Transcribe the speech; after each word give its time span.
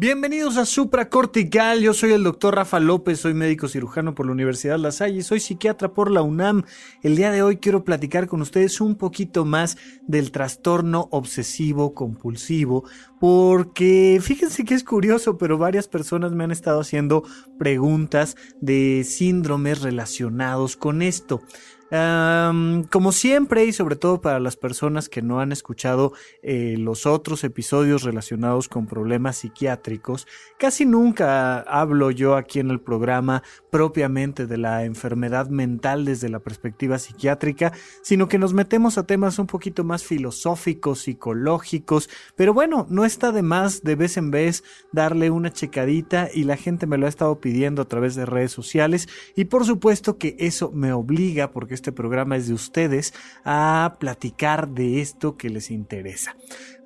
Bienvenidos 0.00 0.58
a 0.58 0.64
Supra 0.64 1.08
Cortical. 1.08 1.80
Yo 1.80 1.92
soy 1.92 2.12
el 2.12 2.22
doctor 2.22 2.54
Rafa 2.54 2.78
López, 2.78 3.18
soy 3.18 3.34
médico 3.34 3.66
cirujano 3.66 4.14
por 4.14 4.26
la 4.26 4.32
Universidad 4.32 4.78
La 4.78 4.92
Salle 4.92 5.24
soy 5.24 5.40
psiquiatra 5.40 5.92
por 5.92 6.12
la 6.12 6.22
UNAM. 6.22 6.62
El 7.02 7.16
día 7.16 7.32
de 7.32 7.42
hoy 7.42 7.56
quiero 7.56 7.82
platicar 7.82 8.28
con 8.28 8.40
ustedes 8.40 8.80
un 8.80 8.94
poquito 8.94 9.44
más 9.44 9.76
del 10.06 10.30
trastorno 10.30 11.08
obsesivo 11.10 11.94
compulsivo, 11.94 12.84
porque 13.18 14.20
fíjense 14.22 14.64
que 14.64 14.74
es 14.74 14.84
curioso, 14.84 15.36
pero 15.36 15.58
varias 15.58 15.88
personas 15.88 16.30
me 16.30 16.44
han 16.44 16.52
estado 16.52 16.78
haciendo 16.78 17.24
preguntas 17.58 18.36
de 18.60 19.02
síndromes 19.02 19.82
relacionados 19.82 20.76
con 20.76 21.02
esto 21.02 21.42
como 21.90 23.12
siempre 23.12 23.64
y 23.64 23.72
sobre 23.72 23.96
todo 23.96 24.20
para 24.20 24.40
las 24.40 24.56
personas 24.56 25.08
que 25.08 25.22
no 25.22 25.40
han 25.40 25.52
escuchado 25.52 26.12
eh, 26.42 26.76
los 26.78 27.06
otros 27.06 27.44
episodios 27.44 28.02
relacionados 28.02 28.68
con 28.68 28.86
problemas 28.86 29.36
psiquiátricos, 29.36 30.26
casi 30.58 30.84
nunca 30.84 31.60
hablo 31.60 32.10
yo 32.10 32.36
aquí 32.36 32.60
en 32.60 32.70
el 32.70 32.80
programa 32.80 33.42
propiamente 33.70 34.46
de 34.46 34.58
la 34.58 34.84
enfermedad 34.84 35.48
mental 35.48 36.04
desde 36.04 36.28
la 36.28 36.38
perspectiva 36.38 36.98
psiquiátrica, 36.98 37.72
sino 38.02 38.28
que 38.28 38.38
nos 38.38 38.54
metemos 38.54 38.98
a 38.98 39.06
temas 39.06 39.38
un 39.38 39.46
poquito 39.46 39.84
más 39.84 40.04
filosóficos, 40.04 41.02
psicológicos, 41.02 42.08
pero 42.36 42.54
bueno, 42.54 42.86
no 42.88 43.04
está 43.04 43.32
de 43.32 43.42
más 43.42 43.82
de 43.82 43.94
vez 43.94 44.16
en 44.16 44.30
vez 44.30 44.64
darle 44.92 45.30
una 45.30 45.52
checadita 45.52 46.28
y 46.32 46.44
la 46.44 46.56
gente 46.56 46.86
me 46.86 46.98
lo 46.98 47.06
ha 47.06 47.08
estado 47.08 47.40
pidiendo 47.40 47.82
a 47.82 47.88
través 47.88 48.14
de 48.14 48.26
redes 48.26 48.52
sociales 48.52 49.08
y 49.36 49.44
por 49.44 49.64
supuesto 49.64 50.18
que 50.18 50.36
eso 50.38 50.70
me 50.72 50.92
obliga 50.92 51.50
porque 51.50 51.74
este 51.74 51.92
programa 51.92 52.36
es 52.36 52.48
de 52.48 52.54
ustedes, 52.54 53.14
a 53.44 53.96
platicar 54.00 54.68
de 54.68 55.00
esto 55.00 55.36
que 55.36 55.50
les 55.50 55.70
interesa. 55.70 56.36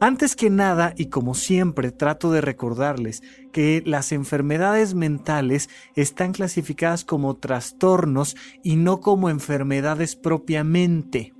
Antes 0.05 0.35
que 0.35 0.51
nada, 0.51 0.95
y 0.97 1.07
como 1.11 1.33
siempre, 1.33 1.93
trato 1.93 2.33
de 2.33 2.41
recordarles 2.41 3.23
que 3.53 3.85
las 3.87 4.11
enfermedades 4.11 4.95
mentales 4.95 5.71
están 5.95 6.33
clasificadas 6.33 7.05
como 7.05 7.37
trastornos 7.37 8.35
y 8.65 8.75
no 8.75 8.99
como 8.99 9.31
enfermedades 9.31 10.17
propiamente. 10.17 11.35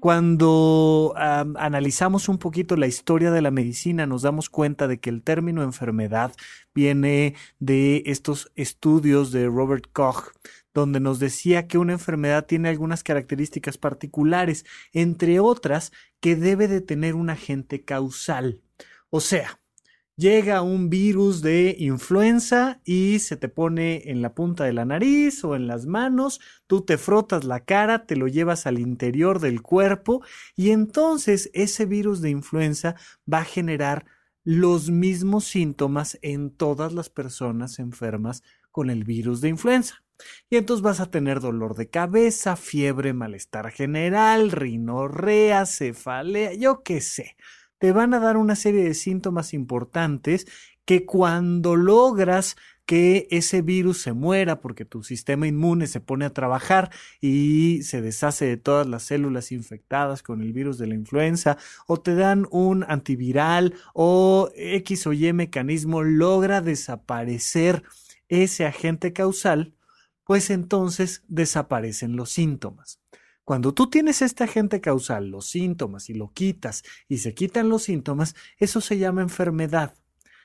Cuando 0.00 1.12
analizamos 1.16 2.28
un 2.28 2.38
poquito 2.38 2.76
la 2.76 2.86
historia 2.86 3.30
de 3.32 3.42
la 3.42 3.50
medicina, 3.50 4.06
nos 4.06 4.22
damos 4.22 4.48
cuenta 4.48 4.86
de 4.86 5.00
que 5.00 5.10
el 5.10 5.22
término 5.22 5.62
enfermedad 5.62 6.32
viene 6.72 7.34
de 7.58 8.04
estos 8.06 8.52
estudios 8.54 9.32
de 9.32 9.46
Robert 9.46 9.86
Koch, 9.92 10.32
donde 10.72 11.00
nos 11.00 11.18
decía 11.18 11.66
que 11.66 11.78
una 11.78 11.94
enfermedad 11.94 12.46
tiene 12.46 12.68
algunas 12.68 13.02
características 13.02 13.76
particulares, 13.76 14.64
entre 14.92 15.40
otras 15.40 15.92
que 16.20 16.36
debe 16.36 16.68
de 16.68 16.80
tener 16.80 17.14
un 17.16 17.30
agente 17.30 17.84
causal. 17.84 18.62
O 19.10 19.20
sea, 19.20 19.60
llega 20.18 20.62
un 20.62 20.90
virus 20.90 21.42
de 21.42 21.76
influenza 21.78 22.80
y 22.84 23.20
se 23.20 23.36
te 23.36 23.48
pone 23.48 24.10
en 24.10 24.20
la 24.20 24.34
punta 24.34 24.64
de 24.64 24.72
la 24.72 24.84
nariz 24.84 25.44
o 25.44 25.54
en 25.54 25.68
las 25.68 25.86
manos, 25.86 26.40
tú 26.66 26.82
te 26.82 26.98
frotas 26.98 27.44
la 27.44 27.60
cara, 27.64 28.04
te 28.04 28.16
lo 28.16 28.26
llevas 28.26 28.66
al 28.66 28.80
interior 28.80 29.38
del 29.38 29.62
cuerpo 29.62 30.22
y 30.56 30.70
entonces 30.70 31.50
ese 31.54 31.86
virus 31.86 32.20
de 32.20 32.30
influenza 32.30 32.96
va 33.32 33.38
a 33.38 33.44
generar 33.44 34.06
los 34.42 34.90
mismos 34.90 35.44
síntomas 35.44 36.18
en 36.20 36.50
todas 36.50 36.92
las 36.92 37.10
personas 37.10 37.78
enfermas 37.78 38.42
con 38.72 38.90
el 38.90 39.04
virus 39.04 39.40
de 39.40 39.50
influenza. 39.50 40.02
Y 40.50 40.56
entonces 40.56 40.82
vas 40.82 40.98
a 40.98 41.12
tener 41.12 41.38
dolor 41.38 41.76
de 41.76 41.90
cabeza, 41.90 42.56
fiebre, 42.56 43.12
malestar 43.12 43.70
general, 43.70 44.50
rinorrea, 44.50 45.64
cefalea, 45.64 46.54
yo 46.54 46.82
qué 46.82 47.00
sé 47.00 47.36
te 47.78 47.92
van 47.92 48.14
a 48.14 48.20
dar 48.20 48.36
una 48.36 48.56
serie 48.56 48.84
de 48.84 48.94
síntomas 48.94 49.54
importantes 49.54 50.46
que 50.84 51.04
cuando 51.04 51.76
logras 51.76 52.56
que 52.88 53.28
ese 53.30 53.60
virus 53.60 54.00
se 54.00 54.14
muera 54.14 54.62
porque 54.62 54.86
tu 54.86 55.02
sistema 55.02 55.46
inmune 55.46 55.86
se 55.86 56.00
pone 56.00 56.24
a 56.24 56.32
trabajar 56.32 56.90
y 57.20 57.82
se 57.82 58.00
deshace 58.00 58.46
de 58.46 58.56
todas 58.56 58.86
las 58.86 59.02
células 59.02 59.52
infectadas 59.52 60.22
con 60.22 60.40
el 60.40 60.54
virus 60.54 60.78
de 60.78 60.86
la 60.86 60.94
influenza 60.94 61.58
o 61.86 62.00
te 62.00 62.14
dan 62.14 62.46
un 62.50 62.86
antiviral 62.88 63.74
o 63.92 64.50
X 64.56 65.06
o 65.06 65.12
Y 65.12 65.30
mecanismo 65.34 66.02
logra 66.02 66.62
desaparecer 66.62 67.82
ese 68.28 68.64
agente 68.64 69.12
causal, 69.12 69.74
pues 70.24 70.48
entonces 70.48 71.24
desaparecen 71.28 72.16
los 72.16 72.30
síntomas. 72.30 73.00
Cuando 73.48 73.72
tú 73.72 73.88
tienes 73.88 74.20
este 74.20 74.44
agente 74.44 74.82
causal, 74.82 75.30
los 75.30 75.46
síntomas, 75.46 76.10
y 76.10 76.12
lo 76.12 76.34
quitas 76.34 76.84
y 77.08 77.16
se 77.16 77.32
quitan 77.32 77.70
los 77.70 77.84
síntomas, 77.84 78.34
eso 78.58 78.82
se 78.82 78.98
llama 78.98 79.22
enfermedad. 79.22 79.94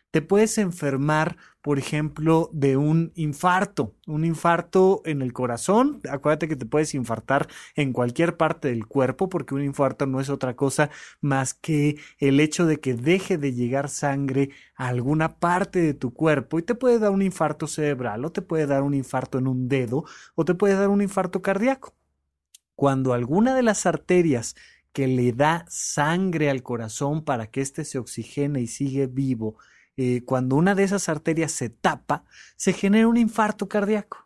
Te 0.10 0.22
puedes 0.22 0.58
enfermar, 0.58 1.36
por 1.62 1.80
ejemplo, 1.80 2.50
de 2.54 2.78
un 2.78 3.12
infarto, 3.16 3.94
un 4.08 4.24
infarto 4.24 5.02
en 5.04 5.22
el 5.22 5.34
corazón. 5.34 6.00
Acuérdate 6.10 6.48
que 6.48 6.56
te 6.56 6.66
puedes 6.66 6.94
infartar 6.94 7.50
en 7.76 7.92
cualquier 7.92 8.38
parte 8.38 8.70
del 8.70 8.88
cuerpo 8.88 9.28
porque 9.28 9.54
un 9.54 9.64
infarto 9.64 10.06
no 10.06 10.22
es 10.22 10.30
otra 10.30 10.56
cosa 10.56 10.90
más 11.20 11.54
que 11.54 11.98
el 12.20 12.40
hecho 12.40 12.66
de 12.66 12.80
que 12.80 12.94
deje 12.94 13.38
de 13.38 13.52
llegar 13.52 13.90
sangre 13.90 14.52
a 14.78 14.88
alguna 14.88 15.40
parte 15.40 15.82
de 15.82 15.94
tu 15.94 16.14
cuerpo 16.14 16.58
y 16.58 16.62
te 16.64 16.74
puede 16.74 17.00
dar 17.00 17.12
un 17.12 17.22
infarto 17.22 17.68
cerebral 17.68 18.24
o 18.24 18.32
te 18.32 18.42
puede 18.42 18.66
dar 18.66 18.82
un 18.82 18.94
infarto 18.94 19.40
en 19.40 19.48
un 19.48 19.68
dedo 19.68 20.06
o 20.36 20.46
te 20.46 20.56
puede 20.56 20.76
dar 20.76 20.88
un 20.88 21.02
infarto 21.02 21.42
cardíaco 21.42 21.98
cuando 22.76 23.14
alguna 23.14 23.56
de 23.56 23.64
las 23.64 23.86
arterias 23.86 24.56
que 24.94 25.08
le 25.08 25.34
da 25.34 25.66
sangre 25.70 26.50
al 26.50 26.64
corazón 26.64 27.24
para 27.24 27.48
que 27.48 27.62
éste 27.62 27.84
se 27.86 27.98
oxigene 27.98 28.62
y 28.62 28.68
sigue 28.68 29.08
vivo, 29.08 29.58
eh, 29.98 30.24
cuando 30.26 30.56
una 30.56 30.76
de 30.76 30.84
esas 30.84 31.10
arterias 31.10 31.52
se 31.52 31.70
tapa, 31.70 32.26
se 32.56 32.74
genera 32.74 33.08
un 33.08 33.18
infarto 33.18 33.68
cardíaco. 33.68 34.23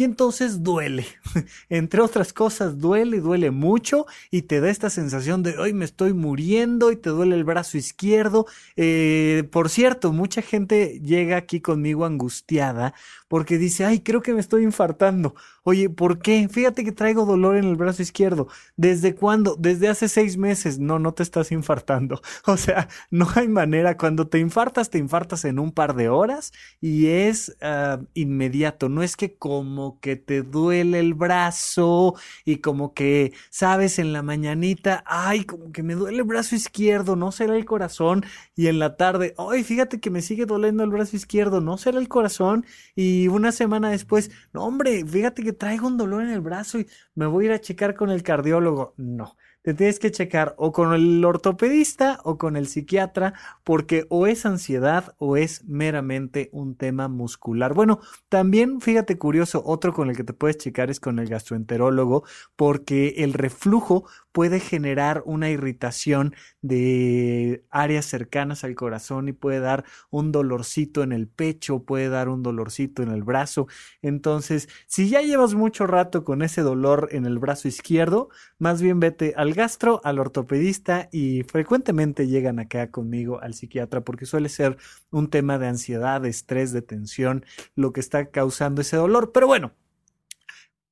Y 0.00 0.04
entonces 0.04 0.62
duele. 0.62 1.04
Entre 1.68 2.00
otras 2.00 2.32
cosas, 2.32 2.78
duele 2.78 3.20
duele 3.20 3.50
mucho 3.50 4.06
y 4.30 4.42
te 4.42 4.60
da 4.60 4.70
esta 4.70 4.88
sensación 4.88 5.42
de 5.42 5.58
hoy 5.58 5.74
me 5.74 5.84
estoy 5.84 6.14
muriendo 6.14 6.90
y 6.90 6.96
te 6.96 7.10
duele 7.10 7.36
el 7.36 7.44
brazo 7.44 7.76
izquierdo. 7.76 8.46
Eh, 8.76 9.46
por 9.52 9.68
cierto, 9.68 10.10
mucha 10.12 10.40
gente 10.40 11.00
llega 11.04 11.36
aquí 11.36 11.60
conmigo 11.60 12.06
angustiada 12.06 12.94
porque 13.28 13.58
dice, 13.58 13.84
ay, 13.84 14.00
creo 14.00 14.22
que 14.22 14.34
me 14.34 14.40
estoy 14.40 14.64
infartando. 14.64 15.34
Oye, 15.62 15.90
¿por 15.90 16.20
qué? 16.20 16.48
Fíjate 16.48 16.82
que 16.82 16.92
traigo 16.92 17.26
dolor 17.26 17.56
en 17.56 17.64
el 17.64 17.76
brazo 17.76 18.02
izquierdo. 18.02 18.48
¿Desde 18.76 19.14
cuándo? 19.14 19.54
Desde 19.56 19.88
hace 19.88 20.08
seis 20.08 20.36
meses. 20.36 20.78
No, 20.78 20.98
no 20.98 21.12
te 21.14 21.22
estás 21.22 21.52
infartando. 21.52 22.22
O 22.46 22.56
sea, 22.56 22.88
no 23.10 23.28
hay 23.36 23.46
manera. 23.46 23.96
Cuando 23.96 24.26
te 24.26 24.38
infartas, 24.38 24.90
te 24.90 24.98
infartas 24.98 25.44
en 25.44 25.58
un 25.60 25.70
par 25.70 25.94
de 25.94 26.08
horas 26.08 26.52
y 26.80 27.06
es 27.06 27.56
ah, 27.62 28.00
inmediato. 28.14 28.88
No 28.88 29.02
es 29.04 29.16
que 29.16 29.36
como 29.36 29.89
que 29.98 30.16
te 30.16 30.42
duele 30.42 31.00
el 31.00 31.14
brazo 31.14 32.14
y 32.44 32.58
como 32.58 32.94
que 32.94 33.32
sabes 33.50 33.98
en 33.98 34.12
la 34.12 34.22
mañanita, 34.22 35.02
ay, 35.06 35.44
como 35.44 35.72
que 35.72 35.82
me 35.82 35.94
duele 35.94 36.18
el 36.18 36.24
brazo 36.24 36.54
izquierdo, 36.54 37.16
no 37.16 37.32
será 37.32 37.56
el 37.56 37.64
corazón. 37.64 38.24
Y 38.54 38.68
en 38.68 38.78
la 38.78 38.96
tarde, 38.96 39.34
ay, 39.38 39.64
fíjate 39.64 40.00
que 40.00 40.10
me 40.10 40.22
sigue 40.22 40.46
doliendo 40.46 40.84
el 40.84 40.90
brazo 40.90 41.16
izquierdo, 41.16 41.60
no 41.60 41.78
será 41.78 41.98
el 41.98 42.08
corazón. 42.08 42.64
Y 42.94 43.28
una 43.28 43.52
semana 43.52 43.90
después, 43.90 44.30
no 44.52 44.64
hombre, 44.64 45.04
fíjate 45.04 45.42
que 45.42 45.52
traigo 45.52 45.86
un 45.86 45.96
dolor 45.96 46.22
en 46.22 46.30
el 46.30 46.40
brazo 46.40 46.78
y 46.78 46.86
me 47.14 47.26
voy 47.26 47.46
a 47.46 47.48
ir 47.48 47.52
a 47.54 47.60
checar 47.60 47.94
con 47.94 48.10
el 48.10 48.22
cardiólogo. 48.22 48.94
No, 48.96 49.36
te 49.62 49.74
tienes 49.74 49.98
que 49.98 50.10
checar 50.10 50.54
o 50.56 50.72
con 50.72 50.92
el 50.94 51.24
ortopedista 51.24 52.20
o 52.24 52.38
con 52.38 52.56
el 52.56 52.66
psiquiatra 52.66 53.34
porque 53.64 54.06
o 54.08 54.26
es 54.26 54.46
ansiedad 54.46 55.14
o 55.18 55.36
es 55.36 55.64
meramente 55.64 56.48
un 56.52 56.76
tema 56.76 57.08
muscular. 57.08 57.74
Bueno, 57.74 58.00
también 58.28 58.80
fíjate 58.80 59.18
curioso, 59.18 59.62
otro 59.64 59.92
con 59.92 60.08
el 60.10 60.16
que 60.16 60.24
te 60.24 60.32
puedes 60.32 60.58
checar 60.58 60.90
es 60.90 61.00
con 61.00 61.18
el 61.18 61.28
gastroenterólogo 61.28 62.24
porque 62.56 63.14
el 63.18 63.34
reflujo 63.34 64.04
puede 64.32 64.60
generar 64.60 65.22
una 65.26 65.50
irritación 65.50 66.34
de 66.62 67.64
áreas 67.70 68.06
cercanas 68.06 68.64
al 68.64 68.74
corazón 68.74 69.28
y 69.28 69.32
puede 69.32 69.60
dar 69.60 69.84
un 70.10 70.32
dolorcito 70.32 71.02
en 71.02 71.12
el 71.12 71.26
pecho, 71.28 71.82
puede 71.82 72.08
dar 72.08 72.28
un 72.28 72.42
dolorcito 72.42 73.02
en 73.02 73.10
el 73.10 73.22
brazo. 73.22 73.66
Entonces, 74.02 74.68
si 74.86 75.08
ya 75.08 75.20
llevas 75.22 75.54
mucho 75.54 75.86
rato 75.86 76.24
con 76.24 76.42
ese 76.42 76.62
dolor 76.62 77.08
en 77.12 77.26
el 77.26 77.38
brazo 77.38 77.68
izquierdo, 77.68 78.28
más 78.58 78.82
bien 78.82 79.00
vete 79.00 79.34
al 79.36 79.54
gastro, 79.54 80.00
al 80.04 80.18
ortopedista 80.18 81.08
y 81.12 81.42
frecuentemente 81.42 82.26
llegan 82.26 82.58
acá 82.58 82.90
conmigo 82.90 83.40
al 83.40 83.54
psiquiatra 83.54 84.02
porque 84.02 84.26
suele 84.26 84.48
ser 84.48 84.76
un 85.10 85.28
tema 85.30 85.58
de 85.58 85.68
ansiedad, 85.68 86.20
de 86.20 86.28
estrés, 86.28 86.72
de 86.72 86.82
tensión, 86.82 87.44
lo 87.74 87.92
que 87.92 88.00
está 88.00 88.30
causando 88.30 88.80
ese 88.80 88.96
dolor. 88.96 89.32
Pero 89.32 89.46
bueno, 89.46 89.72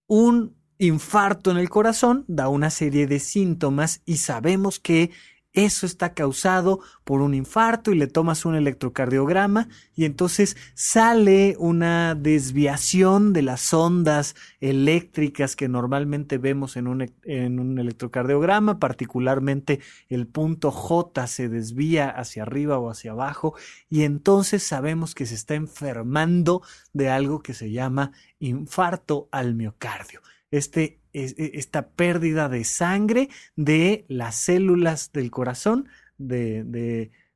un 0.07 0.58
infarto 0.79 1.51
en 1.51 1.59
el 1.59 1.69
corazón 1.69 2.25
da 2.29 2.49
una 2.49 2.71
serie 2.71 3.07
de 3.07 3.19
síntomas 3.19 4.03
y 4.07 4.19
sabemos 4.19 4.79
que 4.79 5.11
eso 5.55 5.87
está 5.87 6.15
causado 6.15 6.81
por 7.05 7.21
un 7.21 7.35
infarto 7.35 7.91
y 7.91 7.99
le 7.99 8.07
tomas 8.07 8.45
un 8.45 8.55
electrocardiograma 8.55 9.69
y 9.97 10.05
entonces 10.05 10.57
sale 10.75 11.57
una 11.59 12.15
desviación 12.15 13.33
de 13.33 13.43
las 13.43 13.73
ondas 13.75 14.37
eléctricas 14.61 15.57
que 15.57 15.69
normalmente 15.69 16.39
vemos 16.39 16.77
en 16.77 16.87
un, 16.87 17.11
en 17.25 17.59
un 17.59 17.79
electrocardiograma, 17.79 18.79
particularmente 18.79 19.81
el 20.09 20.29
punto 20.29 20.71
J 20.71 21.27
se 21.27 21.49
desvía 21.49 22.09
hacia 22.09 22.43
arriba 22.43 22.79
o 22.79 22.91
hacia 22.91 23.13
abajo 23.13 23.55
y 23.89 24.03
entonces 24.03 24.63
sabemos 24.63 25.15
que 25.15 25.27
se 25.27 25.35
está 25.35 25.55
enfermando 25.55 26.63
de 26.93 27.09
algo 27.09 27.43
que 27.43 27.55
se 27.55 27.73
llama 27.73 28.13
infarto 28.39 29.29
al 29.33 29.55
miocardio. 29.55 30.21
Este 30.51 30.99
e, 31.13 31.53
esta 31.55 31.91
pérdida 31.91 32.49
de 32.49 32.65
sangre 32.65 33.29
de 33.57 34.05
las 34.09 34.37
células 34.37 35.11
del 35.13 35.31
corazón, 35.31 35.89
de, 36.17 36.65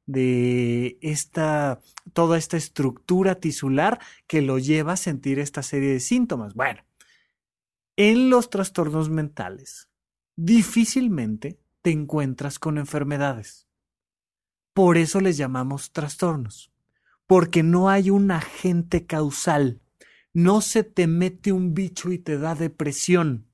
de, 0.06 0.98
esta, 1.00 1.80
toda 2.12 2.38
esta 2.38 2.56
estructura 2.56 3.36
tisular 3.36 4.00
que 4.26 4.42
lo 4.42 4.58
lleva 4.58 4.92
a 4.92 4.96
sentir 4.96 5.38
esta 5.38 5.62
serie 5.62 5.92
de 5.92 6.00
síntomas. 6.00 6.54
Bueno, 6.54 6.82
en 7.96 8.30
los 8.30 8.50
trastornos 8.50 9.10
mentales, 9.10 9.88
difícilmente 10.36 11.58
te 11.82 11.90
encuentras 11.90 12.58
con 12.58 12.78
enfermedades. 12.78 13.66
Por 14.74 14.96
eso 14.96 15.20
les 15.20 15.36
llamamos 15.36 15.92
trastornos, 15.92 16.72
porque 17.26 17.62
no 17.62 17.90
hay 17.90 18.10
un 18.10 18.30
agente 18.30 19.06
causal. 19.06 19.81
No 20.34 20.60
se 20.60 20.84
te 20.84 21.06
mete 21.06 21.52
un 21.52 21.74
bicho 21.74 22.12
y 22.12 22.18
te 22.18 22.38
da 22.38 22.54
depresión 22.54 23.46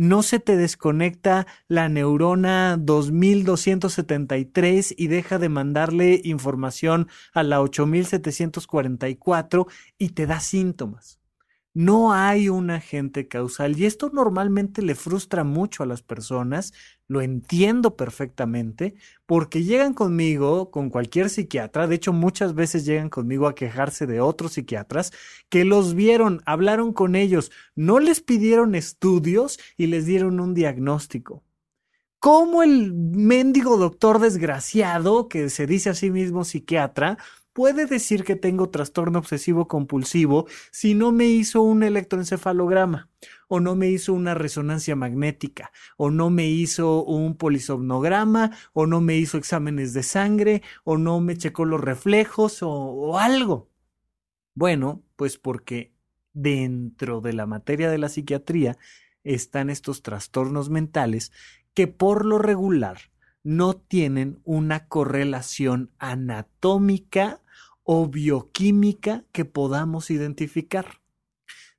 no 0.00 0.22
se 0.22 0.40
te 0.40 0.56
desconecta 0.56 1.46
la 1.68 1.90
neurona 1.90 2.78
2273 2.78 4.94
y 4.96 5.08
deja 5.08 5.38
de 5.38 5.50
mandarle 5.50 6.22
información 6.24 7.08
a 7.34 7.42
la 7.42 7.60
8744 7.60 9.66
y 9.98 10.08
te 10.08 10.26
da 10.26 10.40
síntomas. 10.40 11.19
No 11.72 12.12
hay 12.12 12.48
un 12.48 12.70
agente 12.70 13.28
causal 13.28 13.78
y 13.78 13.86
esto 13.86 14.10
normalmente 14.12 14.82
le 14.82 14.96
frustra 14.96 15.44
mucho 15.44 15.84
a 15.84 15.86
las 15.86 16.02
personas, 16.02 16.72
lo 17.06 17.20
entiendo 17.20 17.94
perfectamente, 17.96 18.96
porque 19.24 19.62
llegan 19.62 19.94
conmigo, 19.94 20.72
con 20.72 20.90
cualquier 20.90 21.30
psiquiatra, 21.30 21.86
de 21.86 21.94
hecho 21.94 22.12
muchas 22.12 22.54
veces 22.54 22.84
llegan 22.84 23.08
conmigo 23.08 23.46
a 23.46 23.54
quejarse 23.54 24.08
de 24.08 24.20
otros 24.20 24.54
psiquiatras 24.54 25.12
que 25.48 25.64
los 25.64 25.94
vieron, 25.94 26.42
hablaron 26.44 26.92
con 26.92 27.14
ellos, 27.14 27.52
no 27.76 28.00
les 28.00 28.20
pidieron 28.20 28.74
estudios 28.74 29.60
y 29.76 29.86
les 29.86 30.06
dieron 30.06 30.40
un 30.40 30.54
diagnóstico. 30.54 31.44
¿Cómo 32.18 32.62
el 32.62 32.92
mendigo 32.92 33.78
doctor 33.78 34.18
desgraciado, 34.18 35.28
que 35.28 35.48
se 35.48 35.66
dice 35.66 35.88
a 35.88 35.94
sí 35.94 36.10
mismo 36.10 36.44
psiquiatra, 36.44 37.16
puede 37.52 37.86
decir 37.86 38.24
que 38.24 38.36
tengo 38.36 38.70
trastorno 38.70 39.18
obsesivo 39.18 39.68
compulsivo 39.68 40.46
si 40.70 40.94
no 40.94 41.12
me 41.12 41.26
hizo 41.26 41.62
un 41.62 41.82
electroencefalograma 41.82 43.08
o 43.48 43.60
no 43.60 43.74
me 43.74 43.88
hizo 43.88 44.12
una 44.12 44.34
resonancia 44.34 44.96
magnética 44.96 45.72
o 45.96 46.10
no 46.10 46.30
me 46.30 46.48
hizo 46.48 47.04
un 47.04 47.36
polisomnograma 47.36 48.52
o 48.72 48.86
no 48.86 49.00
me 49.00 49.16
hizo 49.16 49.38
exámenes 49.38 49.92
de 49.92 50.02
sangre 50.02 50.62
o 50.84 50.96
no 50.96 51.20
me 51.20 51.36
checó 51.36 51.64
los 51.64 51.80
reflejos 51.80 52.62
o, 52.62 52.70
o 52.70 53.18
algo. 53.18 53.68
Bueno, 54.54 55.02
pues 55.16 55.38
porque 55.38 55.92
dentro 56.32 57.20
de 57.20 57.32
la 57.32 57.46
materia 57.46 57.90
de 57.90 57.98
la 57.98 58.08
psiquiatría 58.08 58.78
están 59.24 59.70
estos 59.70 60.02
trastornos 60.02 60.70
mentales 60.70 61.32
que 61.74 61.88
por 61.88 62.24
lo 62.24 62.38
regular 62.38 63.10
no 63.42 63.74
tienen 63.74 64.40
una 64.44 64.86
correlación 64.88 65.90
anatómica 65.98 67.40
o 67.82 68.06
bioquímica 68.06 69.24
que 69.32 69.44
podamos 69.44 70.10
identificar. 70.10 71.00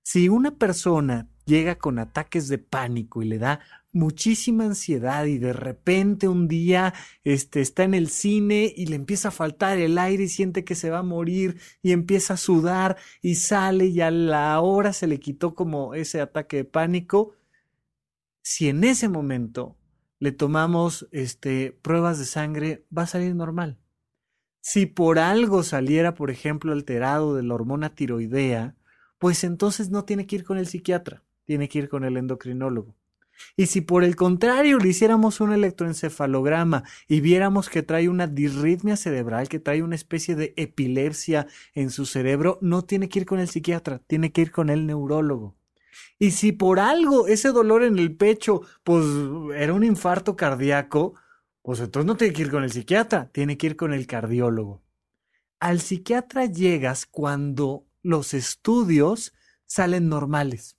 Si 0.01 0.29
una 0.29 0.51
persona 0.51 1.29
llega 1.45 1.75
con 1.77 1.99
ataques 1.99 2.47
de 2.47 2.57
pánico 2.57 3.21
y 3.21 3.27
le 3.27 3.37
da 3.37 3.59
muchísima 3.93 4.65
ansiedad 4.65 5.25
y 5.25 5.37
de 5.37 5.53
repente 5.53 6.27
un 6.27 6.47
día 6.47 6.93
este, 7.23 7.61
está 7.61 7.83
en 7.83 7.93
el 7.93 8.09
cine 8.09 8.73
y 8.75 8.85
le 8.85 8.95
empieza 8.95 9.29
a 9.29 9.31
faltar 9.31 9.77
el 9.77 9.97
aire 9.97 10.23
y 10.23 10.29
siente 10.29 10.63
que 10.63 10.75
se 10.75 10.89
va 10.89 10.99
a 10.99 11.03
morir 11.03 11.59
y 11.81 11.91
empieza 11.91 12.35
a 12.35 12.37
sudar 12.37 12.97
y 13.21 13.35
sale 13.35 13.87
y 13.87 14.01
a 14.01 14.11
la 14.11 14.59
hora 14.61 14.93
se 14.93 15.07
le 15.07 15.19
quitó 15.19 15.55
como 15.55 15.93
ese 15.93 16.21
ataque 16.21 16.57
de 16.57 16.65
pánico, 16.65 17.35
si 18.41 18.69
en 18.69 18.83
ese 18.83 19.09
momento 19.09 19.77
le 20.21 20.31
tomamos 20.31 21.07
este, 21.12 21.75
pruebas 21.81 22.19
de 22.19 22.25
sangre, 22.25 22.85
va 22.95 23.01
a 23.01 23.07
salir 23.07 23.33
normal. 23.33 23.79
Si 24.62 24.85
por 24.85 25.18
algo 25.18 25.63
saliera, 25.63 26.13
por 26.13 26.29
ejemplo, 26.29 26.73
alterado 26.73 27.35
de 27.35 27.41
la 27.41 27.56
hormona 27.56 27.95
tiroidea, 27.95 28.75
pues 29.18 29.44
entonces 29.44 29.89
no 29.89 30.06
tiene 30.06 30.27
que 30.27 30.35
ir 30.35 30.44
con 30.44 30.59
el 30.59 30.68
psiquiatra, 30.68 31.23
tiene 31.45 31.68
que 31.68 31.79
ir 31.79 31.89
con 31.89 32.06
el 32.06 32.18
endocrinólogo. 32.18 32.94
Y 33.57 33.65
si 33.65 33.81
por 33.81 34.03
el 34.03 34.15
contrario 34.15 34.77
le 34.77 34.89
hiciéramos 34.89 35.41
un 35.41 35.53
electroencefalograma 35.53 36.83
y 37.07 37.19
viéramos 37.21 37.67
que 37.67 37.81
trae 37.81 38.07
una 38.07 38.27
disritmia 38.27 38.97
cerebral, 38.97 39.50
que 39.50 39.59
trae 39.59 39.81
una 39.81 39.95
especie 39.95 40.35
de 40.35 40.53
epilepsia 40.56 41.47
en 41.74 41.89
su 41.89 42.06
cerebro, 42.06 42.59
no 42.62 42.83
tiene 42.83 43.09
que 43.09 43.21
ir 43.21 43.25
con 43.25 43.39
el 43.39 43.47
psiquiatra, 43.47 44.03
tiene 44.06 44.31
que 44.31 44.41
ir 44.41 44.51
con 44.51 44.69
el 44.69 44.85
neurólogo. 44.85 45.56
Y 46.19 46.31
si 46.31 46.51
por 46.51 46.79
algo 46.79 47.27
ese 47.27 47.49
dolor 47.49 47.83
en 47.83 47.99
el 47.99 48.15
pecho, 48.15 48.61
pues 48.83 49.05
era 49.55 49.73
un 49.73 49.83
infarto 49.83 50.35
cardíaco, 50.35 51.15
pues 51.61 51.79
entonces 51.79 52.07
no 52.07 52.17
tiene 52.17 52.33
que 52.33 52.41
ir 52.43 52.51
con 52.51 52.63
el 52.63 52.71
psiquiatra, 52.71 53.29
tiene 53.31 53.57
que 53.57 53.67
ir 53.67 53.75
con 53.75 53.93
el 53.93 54.07
cardiólogo. 54.07 54.81
Al 55.59 55.79
psiquiatra 55.79 56.45
llegas 56.45 57.05
cuando 57.05 57.85
los 58.01 58.33
estudios 58.33 59.33
salen 59.65 60.09
normales. 60.09 60.77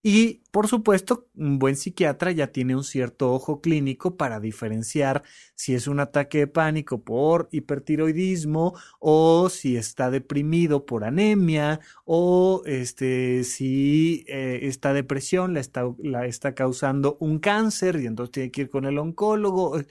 Y, 0.00 0.44
por 0.52 0.68
supuesto, 0.68 1.28
un 1.34 1.58
buen 1.58 1.76
psiquiatra 1.76 2.30
ya 2.30 2.52
tiene 2.52 2.76
un 2.76 2.84
cierto 2.84 3.32
ojo 3.32 3.60
clínico 3.60 4.16
para 4.16 4.38
diferenciar 4.38 5.24
si 5.56 5.74
es 5.74 5.88
un 5.88 5.98
ataque 5.98 6.38
de 6.38 6.46
pánico 6.46 7.02
por 7.02 7.48
hipertiroidismo 7.50 8.74
o 9.00 9.48
si 9.48 9.76
está 9.76 10.10
deprimido 10.10 10.86
por 10.86 11.02
anemia 11.04 11.80
o 12.04 12.62
este, 12.64 13.42
si 13.42 14.24
eh, 14.28 14.60
esta 14.62 14.92
depresión 14.92 15.54
la 15.54 15.60
está, 15.60 15.82
la 15.98 16.26
está 16.26 16.54
causando 16.54 17.16
un 17.20 17.40
cáncer 17.40 18.00
y 18.00 18.06
entonces 18.06 18.32
tiene 18.32 18.50
que 18.52 18.62
ir 18.62 18.70
con 18.70 18.84
el 18.84 18.98
oncólogo. 18.98 19.82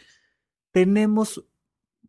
Tenemos 0.72 1.46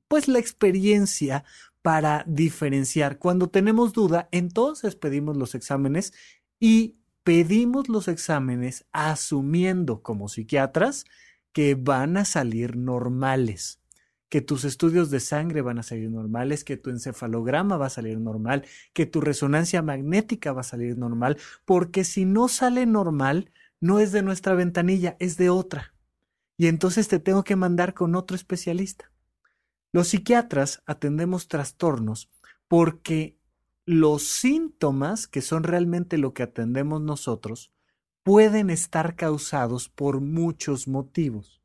pues 0.07 0.29
la 0.29 0.39
experiencia 0.39 1.45
para 1.83 2.25
diferenciar. 2.29 3.19
Cuando 3.19 3.49
tenemos 3.51 3.93
duda, 3.93 4.29
entonces 4.31 4.95
pedimos 4.97 5.37
los 5.37 5.55
exámenes 5.55 6.13
y 6.61 6.99
pedimos 7.29 7.91
los 7.91 8.09
exámenes 8.09 8.87
asumiendo 8.91 10.03
como 10.03 10.31
psiquiatras 10.31 11.05
que 11.53 11.75
van 11.75 12.17
a 12.17 12.25
salir 12.25 12.75
normales, 12.75 13.83
que 14.31 14.41
tus 14.41 14.65
estudios 14.65 15.11
de 15.11 15.21
sangre 15.21 15.61
van 15.61 15.79
a 15.79 15.83
salir 15.83 16.11
normales, 16.11 16.65
que 16.65 16.79
tu 16.79 16.89
encefalograma 16.89 17.77
va 17.77 17.89
a 17.89 17.91
salir 17.91 18.19
normal, 18.19 18.65
que 18.95 19.05
tu 19.05 19.21
resonancia 19.21 19.83
magnética 19.83 20.55
va 20.55 20.63
a 20.63 20.65
salir 20.65 20.97
normal, 20.97 21.37
porque 21.67 22.03
si 22.05 22.25
no 22.25 22.49
sale 22.49 22.87
normal, 22.87 23.51
no 23.79 24.01
es 24.01 24.11
de 24.11 24.23
nuestra 24.23 24.55
ventanilla, 24.55 25.19
es 25.21 25.37
de 25.37 25.51
otra. 25.51 25.93
Y 26.57 26.69
entonces 26.69 27.09
te 27.09 27.19
tengo 27.19 27.45
que 27.45 27.57
mandar 27.57 27.93
con 27.93 28.15
otro 28.15 28.37
especialista. 28.37 29.13
Los 29.93 30.09
psiquiatras 30.09 30.83
atendemos 30.87 31.47
trastornos 31.47 32.31
porque 32.69 33.38
los 33.89 34.25
síntomas, 34.25 35.27
que 35.27 35.41
son 35.41 35.63
realmente 35.63 36.19
lo 36.19 36.35
que 36.35 36.43
atendemos 36.43 37.01
nosotros, 37.01 37.73
pueden 38.23 38.69
estar 38.69 39.17
causados 39.17 39.89
por 39.89 40.21
muchos 40.21 40.89
motivos. 40.89 41.63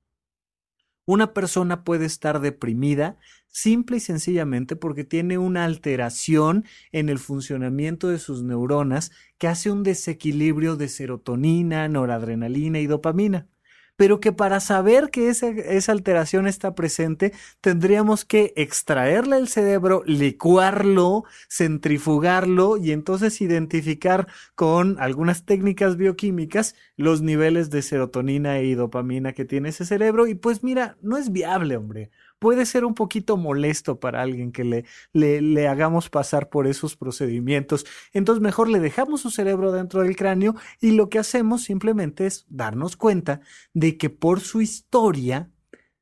Una 1.06 1.34
persona 1.34 1.84
puede 1.84 2.06
estar 2.06 2.40
deprimida 2.40 3.18
simple 3.50 3.98
y 3.98 4.00
sencillamente 4.00 4.78
porque 4.78 5.04
tiene 5.04 5.38
una 5.38 5.66
alteración 5.66 6.64
en 6.94 7.10
el 7.10 7.20
funcionamiento 7.20 8.08
de 8.08 8.20
sus 8.20 8.42
neuronas 8.42 9.12
que 9.38 9.50
hace 9.50 9.70
un 9.70 9.84
desequilibrio 9.84 10.78
de 10.78 10.88
serotonina, 10.88 11.90
noradrenalina 11.90 12.80
y 12.80 12.88
dopamina 12.88 13.50
pero 13.96 14.20
que 14.20 14.32
para 14.32 14.60
saber 14.60 15.10
que 15.10 15.30
esa, 15.30 15.50
esa 15.50 15.92
alteración 15.92 16.48
está 16.48 16.76
presente, 16.76 17.34
tendríamos 17.62 18.26
que 18.26 18.54
extraerle 18.56 19.38
el 19.38 19.48
cerebro, 19.48 20.04
licuarlo, 20.06 21.26
centrifugarlo 21.50 22.78
y 22.78 22.92
entonces 22.92 23.42
identificar 23.42 24.28
con 24.56 24.98
algunas 25.00 25.46
técnicas 25.46 25.98
bioquímicas 25.98 26.76
los 26.98 27.22
niveles 27.22 27.70
de 27.70 27.82
serotonina 27.82 28.62
y 28.62 28.76
dopamina 28.76 29.34
que 29.34 29.46
tiene 29.46 29.70
ese 29.70 29.86
cerebro. 29.86 30.28
Y 30.28 30.36
pues 30.36 30.64
mira, 30.64 30.98
no 31.02 31.18
es 31.18 31.32
viable, 31.32 31.78
hombre 31.78 32.12
puede 32.44 32.66
ser 32.66 32.84
un 32.84 32.94
poquito 32.94 33.38
molesto 33.38 34.02
para 34.02 34.22
alguien 34.22 34.52
que 34.52 34.66
le, 34.66 34.84
le, 35.14 35.68
hagamos 35.70 36.10
pasar 36.10 36.50
por 36.50 36.68
esos 36.68 36.98
procedimientos. 36.98 37.86
Entonces 38.12 38.42
mejor 38.42 38.68
le 38.68 38.82
dejamos 38.82 39.22
su 39.22 39.32
cerebro 39.32 39.72
dentro 39.72 40.02
del 40.02 40.18
cráneo 40.18 40.54
y 40.82 40.92
lo 40.92 41.08
que 41.08 41.20
hacemos 41.20 41.64
simplemente 41.64 42.26
es 42.26 42.46
darnos 42.50 42.98
cuenta 42.98 43.40
de 43.74 43.98
que 43.98 44.10
por 44.10 44.42
su 44.42 44.60
historia 44.60 45.52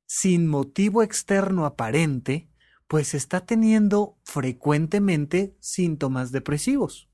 sin 0.07 0.47
motivo 0.47 1.03
externo 1.03 1.67
aparente, 1.67 2.49
pues 2.87 3.13
está 3.13 3.45
teniendo 3.45 4.17
frecuentemente 4.23 5.55
síntomas 5.59 6.31
depresivos. 6.31 7.10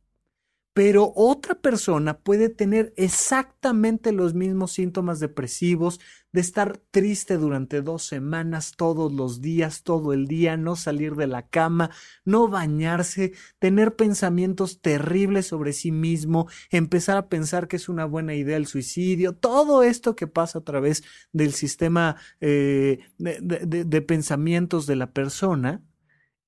Pero 0.77 1.12
otra 1.15 1.55
persona 1.55 2.19
puede 2.19 2.50
tener 2.50 2.93
exactamente 2.98 4.12
los 4.12 4.36
mismos 4.36 4.74
síntomas 4.74 5.19
depresivos 5.19 6.00
de 6.31 6.41
estar 6.41 6.77
triste 6.91 7.38
durante 7.38 7.81
dos 7.81 8.03
semanas, 8.03 8.74
todos 8.77 9.12
los 9.12 9.41
días, 9.41 9.81
todo 9.81 10.13
el 10.13 10.27
día, 10.27 10.55
no 10.55 10.75
salir 10.75 11.15
de 11.15 11.25
la 11.25 11.48
cama, 11.48 11.89
no 12.25 12.48
bañarse, 12.48 13.34
tener 13.57 13.96
pensamientos 13.96 14.79
terribles 14.79 15.48
sobre 15.48 15.74
sí 15.74 15.91
mismo, 15.91 16.48
empezar 16.69 17.17
a 17.17 17.27
pensar 17.27 17.67
que 17.67 17.77
es 17.77 17.89
una 17.89 18.05
buena 18.05 18.36
idea 18.36 18.55
el 18.55 18.67
suicidio, 18.67 19.34
todo 19.34 19.81
esto 19.81 20.15
que 20.15 20.27
pasa 20.27 20.60
a 20.60 20.63
través 20.63 21.03
del 21.34 21.53
sistema 21.53 22.17
eh, 22.39 23.00
de, 23.17 23.84
de 23.84 24.01
pensamientos 24.03 24.86
de 24.86 24.96
la 24.96 25.12
persona 25.12 25.81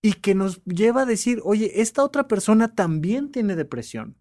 y 0.01 0.13
que 0.13 0.35
nos 0.35 0.63
lleva 0.63 1.01
a 1.01 1.05
decir, 1.05 1.41
oye, 1.43 1.81
esta 1.81 2.03
otra 2.03 2.27
persona 2.27 2.73
también 2.75 3.31
tiene 3.31 3.55
depresión. 3.55 4.15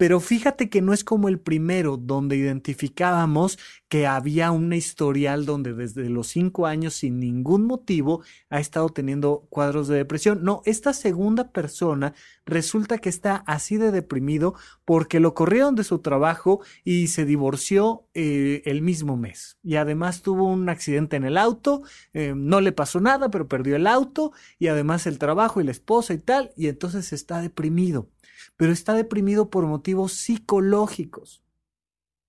Pero 0.00 0.18
fíjate 0.18 0.70
que 0.70 0.80
no 0.80 0.94
es 0.94 1.04
como 1.04 1.28
el 1.28 1.38
primero, 1.38 1.98
donde 1.98 2.34
identificábamos 2.34 3.58
que 3.90 4.06
había 4.06 4.50
una 4.50 4.76
historial 4.76 5.44
donde 5.44 5.74
desde 5.74 6.08
los 6.08 6.28
cinco 6.28 6.66
años, 6.66 6.94
sin 6.94 7.20
ningún 7.20 7.66
motivo, 7.66 8.22
ha 8.48 8.60
estado 8.60 8.88
teniendo 8.88 9.46
cuadros 9.50 9.88
de 9.88 9.96
depresión. 9.96 10.42
No, 10.42 10.62
esta 10.64 10.94
segunda 10.94 11.52
persona 11.52 12.14
resulta 12.46 12.96
que 12.96 13.10
está 13.10 13.44
así 13.46 13.76
de 13.76 13.90
deprimido 13.90 14.54
porque 14.86 15.20
lo 15.20 15.34
corrieron 15.34 15.74
de 15.74 15.84
su 15.84 15.98
trabajo 15.98 16.62
y 16.82 17.08
se 17.08 17.26
divorció 17.26 18.06
eh, 18.14 18.62
el 18.64 18.80
mismo 18.80 19.18
mes. 19.18 19.58
Y 19.62 19.74
además 19.76 20.22
tuvo 20.22 20.46
un 20.46 20.70
accidente 20.70 21.16
en 21.16 21.24
el 21.24 21.36
auto, 21.36 21.82
eh, 22.14 22.32
no 22.34 22.62
le 22.62 22.72
pasó 22.72 23.00
nada, 23.00 23.30
pero 23.30 23.48
perdió 23.48 23.76
el 23.76 23.86
auto 23.86 24.32
y 24.58 24.68
además 24.68 25.06
el 25.06 25.18
trabajo 25.18 25.60
y 25.60 25.64
la 25.64 25.72
esposa 25.72 26.14
y 26.14 26.18
tal, 26.18 26.52
y 26.56 26.68
entonces 26.68 27.12
está 27.12 27.42
deprimido 27.42 28.08
pero 28.56 28.72
está 28.72 28.94
deprimido 28.94 29.50
por 29.50 29.66
motivos 29.66 30.12
psicológicos. 30.12 31.42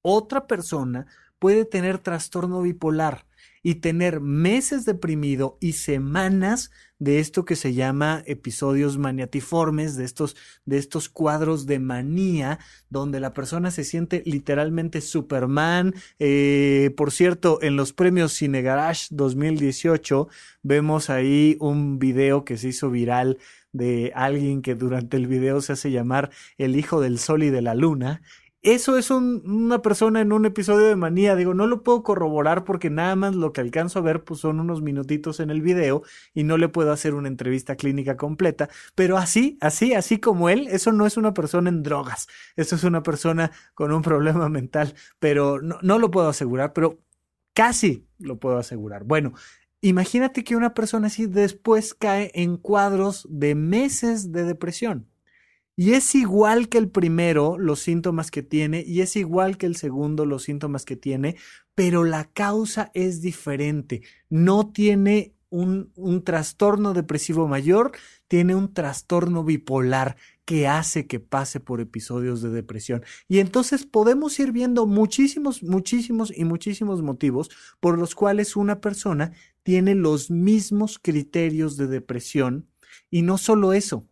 Otra 0.01 0.48
persona 0.48 1.08
puede 1.39 1.65
tener 1.65 1.98
trastorno 1.98 2.62
bipolar 2.62 3.25
y 3.63 3.75
tener 3.75 4.22
meses 4.22 4.86
deprimido 4.86 5.58
y 5.60 5.74
semanas 5.74 6.72
de 7.00 7.20
esto 7.20 7.46
que 7.46 7.56
se 7.56 7.74
llama 7.74 8.24
episodios 8.27 8.98
maniatiformes, 8.98 9.96
de 9.96 10.06
estos, 10.06 10.36
de 10.65 10.77
estos 10.77 11.10
cuadros 11.10 11.65
de 11.65 11.80
manía, 11.80 12.60
donde 12.89 13.20
la 13.20 13.34
persona 13.34 13.72
se 13.72 13.84
siente 13.84 14.22
literalmente 14.25 15.01
Superman. 15.01 15.96
Eh, 16.20 16.94
por 16.96 17.12
cierto, 17.12 17.60
en 17.62 17.75
los 17.75 17.94
premios 17.94 18.34
Cine 18.34 18.62
Garage 18.62 19.08
2018 19.10 20.27
vemos 20.62 21.10
ahí 21.10 21.58
un 21.60 21.98
video 21.98 22.46
que 22.46 22.58
se 22.58 22.70
hizo 22.70 22.91
viral 22.91 23.39
de 23.71 24.11
alguien 24.15 24.61
que 24.61 24.75
durante 24.75 25.17
el 25.17 25.27
video 25.27 25.61
se 25.61 25.73
hace 25.73 25.91
llamar 25.91 26.31
el 26.57 26.75
hijo 26.75 27.01
del 27.01 27.19
sol 27.19 27.43
y 27.43 27.49
de 27.49 27.61
la 27.61 27.75
luna. 27.75 28.21
Eso 28.63 28.95
es 28.95 29.09
una 29.09 29.81
persona 29.81 30.21
en 30.21 30.31
un 30.31 30.45
episodio 30.45 30.85
de 30.85 30.95
manía. 30.95 31.35
Digo, 31.35 31.55
no 31.55 31.65
lo 31.65 31.81
puedo 31.81 32.03
corroborar 32.03 32.63
porque 32.63 32.91
nada 32.91 33.15
más 33.15 33.35
lo 33.35 33.53
que 33.53 33.61
alcanzo 33.61 33.97
a 33.97 34.01
ver 34.03 34.23
pues, 34.23 34.39
son 34.39 34.59
unos 34.59 34.83
minutitos 34.83 35.39
en 35.39 35.49
el 35.49 35.61
video 35.63 36.03
y 36.35 36.43
no 36.43 36.57
le 36.57 36.69
puedo 36.69 36.91
hacer 36.91 37.15
una 37.15 37.27
entrevista 37.27 37.75
clínica 37.75 38.17
completa. 38.17 38.69
Pero 38.93 39.17
así, 39.17 39.57
así, 39.61 39.95
así 39.95 40.19
como 40.19 40.47
él, 40.47 40.67
eso 40.69 40.91
no 40.91 41.07
es 41.07 41.17
una 41.17 41.33
persona 41.33 41.69
en 41.69 41.81
drogas. 41.81 42.27
Eso 42.55 42.75
es 42.75 42.83
una 42.83 43.01
persona 43.01 43.51
con 43.73 43.91
un 43.91 44.03
problema 44.03 44.47
mental. 44.47 44.93
Pero 45.17 45.59
no, 45.59 45.79
no 45.81 45.97
lo 45.97 46.11
puedo 46.11 46.29
asegurar, 46.29 46.71
pero 46.73 46.99
casi 47.55 48.07
lo 48.19 48.37
puedo 48.39 48.57
asegurar. 48.59 49.05
Bueno, 49.05 49.33
Imagínate 49.81 50.43
que 50.43 50.55
una 50.55 50.75
persona 50.75 51.07
así 51.07 51.25
después 51.25 51.95
cae 51.95 52.31
en 52.35 52.57
cuadros 52.57 53.27
de 53.29 53.55
meses 53.55 54.31
de 54.31 54.43
depresión. 54.43 55.07
Y 55.75 55.93
es 55.93 56.13
igual 56.13 56.69
que 56.69 56.77
el 56.77 56.89
primero 56.89 57.57
los 57.57 57.79
síntomas 57.79 58.29
que 58.29 58.43
tiene 58.43 58.83
y 58.85 59.01
es 59.01 59.15
igual 59.15 59.57
que 59.57 59.65
el 59.65 59.75
segundo 59.75 60.25
los 60.25 60.43
síntomas 60.43 60.85
que 60.85 60.95
tiene, 60.95 61.38
pero 61.73 62.03
la 62.03 62.25
causa 62.25 62.91
es 62.93 63.21
diferente. 63.21 64.03
No 64.29 64.71
tiene 64.71 65.33
un, 65.50 65.91
un 65.95 66.23
trastorno 66.23 66.93
depresivo 66.93 67.47
mayor, 67.47 67.91
tiene 68.27 68.53
un 68.53 68.73
trastorno 68.73 69.43
bipolar 69.43 70.17
que 70.51 70.67
hace 70.67 71.08
que 71.08 71.22
pase 71.22 71.62
por 71.62 71.79
episodios 71.79 72.41
de 72.41 72.50
depresión. 72.50 73.05
Y 73.29 73.39
entonces 73.39 73.86
podemos 73.86 74.38
ir 74.38 74.51
viendo 74.51 74.86
muchísimos, 74.86 75.63
muchísimos 75.63 76.38
y 76.38 76.43
muchísimos 76.43 77.01
motivos 77.01 77.50
por 77.79 77.98
los 77.98 78.15
cuales 78.15 78.58
una 78.58 78.81
persona 78.81 79.31
tiene 79.63 79.96
los 79.96 80.29
mismos 80.29 81.00
criterios 81.01 81.77
de 81.77 81.88
depresión 81.88 82.67
y 83.10 83.22
no 83.22 83.38
solo 83.38 83.72
eso, 83.72 84.10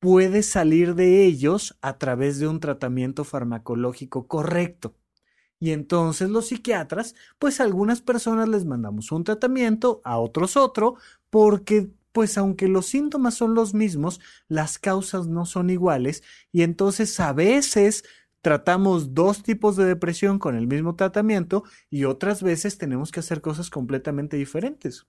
puede 0.00 0.42
salir 0.42 0.96
de 0.96 1.24
ellos 1.24 1.78
a 1.82 1.98
través 1.98 2.40
de 2.40 2.48
un 2.48 2.58
tratamiento 2.58 3.22
farmacológico 3.22 4.26
correcto. 4.26 4.96
Y 5.60 5.70
entonces 5.70 6.30
los 6.30 6.48
psiquiatras, 6.48 7.14
pues 7.38 7.60
a 7.60 7.62
algunas 7.62 8.02
personas 8.02 8.48
les 8.48 8.64
mandamos 8.64 9.12
un 9.12 9.22
tratamiento, 9.22 10.00
a 10.02 10.18
otros 10.18 10.56
otro, 10.56 10.96
porque 11.30 11.92
pues 12.16 12.38
aunque 12.38 12.66
los 12.66 12.86
síntomas 12.86 13.34
son 13.34 13.54
los 13.54 13.74
mismos, 13.74 14.22
las 14.48 14.78
causas 14.78 15.26
no 15.26 15.44
son 15.44 15.68
iguales 15.68 16.22
y 16.50 16.62
entonces 16.62 17.20
a 17.20 17.34
veces 17.34 18.04
tratamos 18.40 19.12
dos 19.12 19.42
tipos 19.42 19.76
de 19.76 19.84
depresión 19.84 20.38
con 20.38 20.56
el 20.56 20.66
mismo 20.66 20.96
tratamiento 20.96 21.64
y 21.90 22.04
otras 22.04 22.42
veces 22.42 22.78
tenemos 22.78 23.12
que 23.12 23.20
hacer 23.20 23.42
cosas 23.42 23.68
completamente 23.68 24.38
diferentes. 24.38 25.06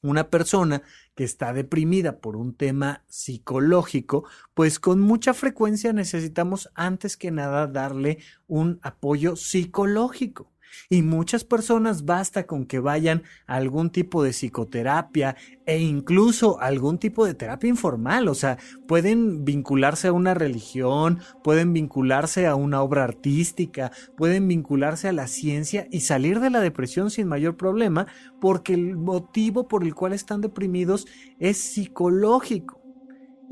Una 0.00 0.30
persona 0.30 0.80
que 1.14 1.24
está 1.24 1.52
deprimida 1.52 2.20
por 2.20 2.36
un 2.36 2.54
tema 2.54 3.04
psicológico, 3.06 4.24
pues 4.54 4.80
con 4.80 4.98
mucha 4.98 5.34
frecuencia 5.34 5.92
necesitamos 5.92 6.70
antes 6.74 7.18
que 7.18 7.30
nada 7.30 7.66
darle 7.66 8.16
un 8.46 8.78
apoyo 8.80 9.36
psicológico. 9.36 10.54
Y 10.88 11.02
muchas 11.02 11.44
personas 11.44 12.04
basta 12.04 12.46
con 12.46 12.66
que 12.66 12.78
vayan 12.78 13.22
a 13.46 13.56
algún 13.56 13.90
tipo 13.90 14.22
de 14.22 14.30
psicoterapia 14.30 15.36
e 15.66 15.78
incluso 15.78 16.60
algún 16.60 16.98
tipo 16.98 17.24
de 17.24 17.34
terapia 17.34 17.68
informal. 17.68 18.28
O 18.28 18.34
sea, 18.34 18.58
pueden 18.88 19.44
vincularse 19.44 20.08
a 20.08 20.12
una 20.12 20.34
religión, 20.34 21.20
pueden 21.44 21.72
vincularse 21.72 22.46
a 22.46 22.54
una 22.54 22.82
obra 22.82 23.04
artística, 23.04 23.92
pueden 24.16 24.48
vincularse 24.48 25.08
a 25.08 25.12
la 25.12 25.26
ciencia 25.26 25.86
y 25.90 26.00
salir 26.00 26.40
de 26.40 26.50
la 26.50 26.60
depresión 26.60 27.10
sin 27.10 27.28
mayor 27.28 27.56
problema 27.56 28.06
porque 28.40 28.74
el 28.74 28.96
motivo 28.96 29.68
por 29.68 29.84
el 29.84 29.94
cual 29.94 30.12
están 30.12 30.40
deprimidos 30.40 31.06
es 31.38 31.58
psicológico. 31.58 32.79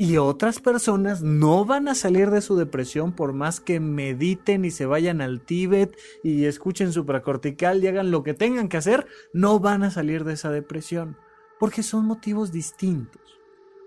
Y 0.01 0.17
otras 0.19 0.61
personas 0.61 1.23
no 1.23 1.65
van 1.65 1.89
a 1.89 1.97
salir 1.97 2.31
de 2.31 2.41
su 2.41 2.55
depresión 2.55 3.11
por 3.11 3.33
más 3.33 3.59
que 3.59 3.81
mediten 3.81 4.65
y 4.65 4.71
se 4.71 4.87
vayan 4.87 5.21
al 5.21 5.41
Tíbet 5.41 5.99
y 6.23 6.45
escuchen 6.45 6.93
supracortical 6.93 7.83
y 7.83 7.89
hagan 7.89 8.13
lo 8.13 8.23
que 8.23 8.33
tengan 8.33 8.69
que 8.69 8.77
hacer, 8.77 9.09
no 9.33 9.59
van 9.59 9.83
a 9.83 9.91
salir 9.91 10.23
de 10.23 10.35
esa 10.35 10.53
depresión, 10.53 11.17
porque 11.59 11.83
son 11.83 12.05
motivos 12.05 12.53
distintos. 12.53 13.41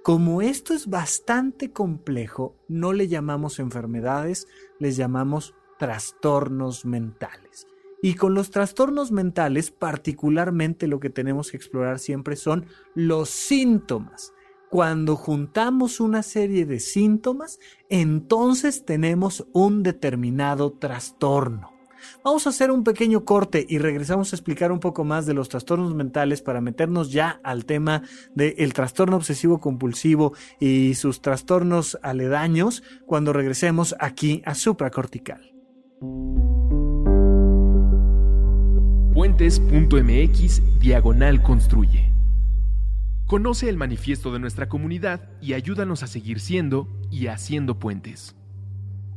Como 0.03 0.41
esto 0.41 0.73
es 0.73 0.89
bastante 0.89 1.71
complejo, 1.71 2.57
no 2.67 2.91
le 2.91 3.07
llamamos 3.07 3.57
enfermedades, 3.59 4.49
les 4.79 4.97
llamamos 4.97 5.55
trastornos 5.79 6.83
mentales. 6.83 7.67
Y 8.01 8.15
con 8.15 8.33
los 8.33 8.51
trastornos 8.51 9.13
mentales, 9.13 9.71
particularmente 9.71 10.87
lo 10.87 10.99
que 10.99 11.09
tenemos 11.09 11.51
que 11.51 11.57
explorar 11.57 11.99
siempre 11.99 12.35
son 12.35 12.65
los 12.95 13.29
síntomas 13.29 14.33
cuando 14.71 15.17
juntamos 15.17 15.99
una 15.99 16.23
serie 16.23 16.65
de 16.65 16.79
síntomas, 16.79 17.59
entonces 17.89 18.85
tenemos 18.85 19.45
un 19.51 19.83
determinado 19.83 20.71
trastorno. 20.71 21.73
Vamos 22.23 22.47
a 22.47 22.51
hacer 22.51 22.71
un 22.71 22.85
pequeño 22.85 23.25
corte 23.25 23.65
y 23.67 23.79
regresamos 23.79 24.31
a 24.31 24.35
explicar 24.37 24.71
un 24.71 24.79
poco 24.79 25.03
más 25.03 25.25
de 25.25 25.33
los 25.33 25.49
trastornos 25.49 25.93
mentales 25.93 26.41
para 26.41 26.61
meternos 26.61 27.11
ya 27.11 27.41
al 27.43 27.65
tema 27.65 28.03
del 28.33 28.71
trastorno 28.71 29.17
obsesivo 29.17 29.59
compulsivo 29.59 30.31
y 30.57 30.95
sus 30.95 31.21
trastornos 31.21 31.99
aledaños 32.01 32.81
cuando 33.05 33.33
regresemos 33.33 33.93
aquí 33.99 34.41
a 34.45 34.55
supracortical. 34.55 35.51
Puentes.mx 39.13 40.79
diagonal 40.79 41.43
construye. 41.43 42.10
Conoce 43.31 43.69
el 43.69 43.77
manifiesto 43.77 44.33
de 44.33 44.39
nuestra 44.39 44.67
comunidad 44.67 45.21
y 45.39 45.53
ayúdanos 45.53 46.03
a 46.03 46.07
seguir 46.07 46.41
siendo 46.41 46.89
y 47.09 47.27
haciendo 47.27 47.79
puentes. 47.79 48.35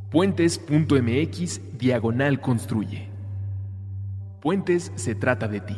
Puentes.mx 0.09 1.77
diagonal 1.77 2.39
construye. 2.39 3.09
Puentes 4.39 4.93
se 4.95 5.15
trata 5.15 5.49
de 5.49 5.59
ti. 5.59 5.75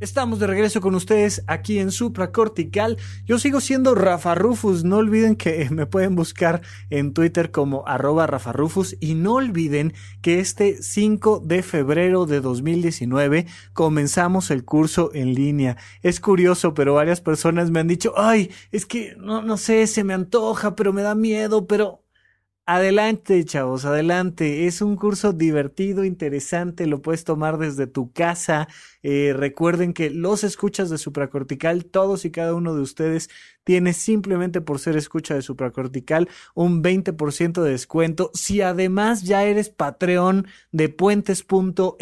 Estamos 0.00 0.38
de 0.38 0.46
regreso 0.46 0.80
con 0.80 0.94
ustedes 0.94 1.42
aquí 1.48 1.80
en 1.80 1.90
Supracortical. 1.90 2.98
Yo 3.24 3.40
sigo 3.40 3.60
siendo 3.60 3.96
Rafa 3.96 4.36
Rufus. 4.36 4.84
No 4.84 4.98
olviden 4.98 5.34
que 5.34 5.68
me 5.72 5.86
pueden 5.86 6.14
buscar 6.14 6.62
en 6.88 7.12
Twitter 7.12 7.50
como 7.50 7.84
arroba 7.84 8.28
Rafa 8.28 8.52
Rufus. 8.52 8.96
Y 9.00 9.14
no 9.14 9.34
olviden 9.34 9.94
que 10.22 10.38
este 10.38 10.80
5 10.80 11.42
de 11.44 11.64
febrero 11.64 12.26
de 12.26 12.40
2019 12.40 13.46
comenzamos 13.72 14.52
el 14.52 14.64
curso 14.64 15.10
en 15.14 15.34
línea. 15.34 15.76
Es 16.02 16.20
curioso, 16.20 16.74
pero 16.74 16.94
varias 16.94 17.20
personas 17.20 17.72
me 17.72 17.80
han 17.80 17.88
dicho, 17.88 18.12
ay, 18.16 18.52
es 18.70 18.86
que 18.86 19.16
no, 19.18 19.42
no 19.42 19.56
sé, 19.56 19.88
se 19.88 20.04
me 20.04 20.14
antoja, 20.14 20.76
pero 20.76 20.92
me 20.92 21.02
da 21.02 21.16
miedo, 21.16 21.66
pero 21.66 22.04
Adelante, 22.70 23.42
chavos, 23.46 23.86
adelante. 23.86 24.66
Es 24.66 24.82
un 24.82 24.96
curso 24.96 25.32
divertido, 25.32 26.04
interesante, 26.04 26.86
lo 26.86 27.00
puedes 27.00 27.24
tomar 27.24 27.56
desde 27.56 27.86
tu 27.86 28.12
casa. 28.12 28.68
Eh, 29.02 29.32
recuerden 29.36 29.92
que 29.92 30.10
los 30.10 30.44
escuchas 30.44 30.90
de 30.90 30.98
supracortical, 30.98 31.84
todos 31.84 32.24
y 32.24 32.30
cada 32.30 32.54
uno 32.54 32.74
de 32.74 32.82
ustedes 32.82 33.30
tiene 33.68 33.92
simplemente 33.92 34.62
por 34.62 34.78
ser 34.78 34.96
escucha 34.96 35.34
de 35.34 35.42
supracortical 35.42 36.26
un 36.54 36.82
20% 36.82 37.62
de 37.62 37.70
descuento. 37.70 38.30
Si 38.32 38.62
además 38.62 39.24
ya 39.24 39.44
eres 39.44 39.68
Patreon 39.68 40.46
de 40.72 40.88
puentes.mx, 40.88 42.00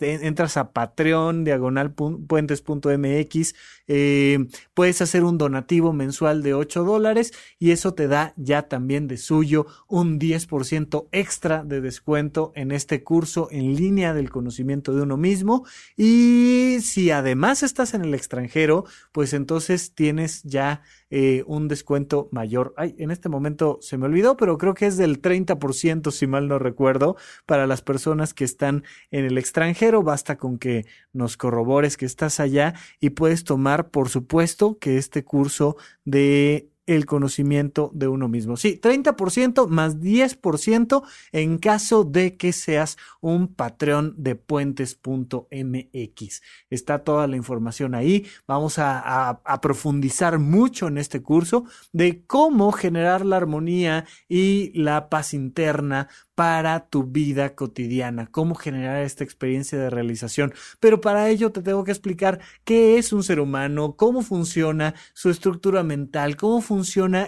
entras 0.00 0.56
a 0.56 0.72
Patreon 0.72 1.42
diagonal 1.42 1.92
puentes.mx, 1.92 3.54
eh, 3.88 4.46
puedes 4.72 5.02
hacer 5.02 5.24
un 5.24 5.38
donativo 5.38 5.92
mensual 5.92 6.44
de 6.44 6.54
8 6.54 6.84
dólares 6.84 7.32
y 7.58 7.72
eso 7.72 7.94
te 7.94 8.06
da 8.06 8.32
ya 8.36 8.68
también 8.68 9.08
de 9.08 9.16
suyo 9.16 9.66
un 9.88 10.20
10% 10.20 11.08
extra 11.10 11.64
de 11.64 11.80
descuento 11.80 12.52
en 12.54 12.70
este 12.70 13.02
curso 13.02 13.48
en 13.50 13.74
línea 13.74 14.14
del 14.14 14.30
conocimiento 14.30 14.94
de 14.94 15.02
uno 15.02 15.16
mismo. 15.16 15.66
Y 16.02 16.78
si 16.80 17.10
además 17.10 17.62
estás 17.62 17.92
en 17.92 18.00
el 18.00 18.14
extranjero, 18.14 18.86
pues 19.12 19.34
entonces 19.34 19.94
tienes 19.94 20.42
ya 20.44 20.80
eh, 21.10 21.44
un 21.46 21.68
descuento 21.68 22.26
mayor. 22.32 22.72
Ay, 22.78 22.94
en 22.96 23.10
este 23.10 23.28
momento 23.28 23.76
se 23.82 23.98
me 23.98 24.06
olvidó, 24.06 24.38
pero 24.38 24.56
creo 24.56 24.72
que 24.72 24.86
es 24.86 24.96
del 24.96 25.20
30%, 25.20 26.10
si 26.10 26.26
mal 26.26 26.48
no 26.48 26.58
recuerdo, 26.58 27.16
para 27.44 27.66
las 27.66 27.82
personas 27.82 28.32
que 28.32 28.44
están 28.44 28.82
en 29.10 29.26
el 29.26 29.36
extranjero. 29.36 30.02
Basta 30.02 30.38
con 30.38 30.56
que 30.56 30.86
nos 31.12 31.36
corrobores 31.36 31.98
que 31.98 32.06
estás 32.06 32.40
allá 32.40 32.72
y 32.98 33.10
puedes 33.10 33.44
tomar, 33.44 33.90
por 33.90 34.08
supuesto, 34.08 34.78
que 34.78 34.96
este 34.96 35.22
curso 35.22 35.76
de 36.06 36.70
el 36.90 37.06
conocimiento 37.06 37.90
de 37.94 38.08
uno 38.08 38.26
mismo. 38.26 38.56
Sí, 38.56 38.80
30% 38.82 39.68
más 39.68 40.00
10% 40.00 41.04
en 41.30 41.58
caso 41.58 42.02
de 42.02 42.36
que 42.36 42.52
seas 42.52 42.96
un 43.20 43.54
patrón 43.54 44.14
de 44.16 44.34
puentes.mx. 44.34 46.42
Está 46.68 47.04
toda 47.04 47.28
la 47.28 47.36
información 47.36 47.94
ahí. 47.94 48.26
Vamos 48.48 48.80
a, 48.80 49.38
a, 49.44 49.60
profundizar 49.60 50.40
mucho 50.40 50.88
en 50.88 50.98
este 50.98 51.22
curso 51.22 51.64
de 51.92 52.24
cómo 52.26 52.72
generar 52.72 53.24
la 53.24 53.36
armonía 53.36 54.04
y 54.28 54.72
la 54.74 55.08
paz 55.08 55.32
interna 55.32 56.08
para 56.34 56.88
tu 56.88 57.04
vida 57.04 57.54
cotidiana, 57.54 58.26
cómo 58.26 58.54
generar 58.54 59.02
esta 59.02 59.24
experiencia 59.24 59.78
de 59.78 59.90
realización. 59.90 60.54
Pero 60.80 61.02
para 61.02 61.28
ello 61.28 61.52
te 61.52 61.60
tengo 61.60 61.84
que 61.84 61.90
explicar 61.90 62.40
qué 62.64 62.96
es 62.96 63.12
un 63.12 63.22
ser 63.22 63.40
humano, 63.40 63.94
cómo 63.94 64.22
funciona 64.22 64.94
su 65.12 65.28
estructura 65.28 65.82
mental, 65.82 66.36
cómo 66.36 66.62
funciona 66.62 66.79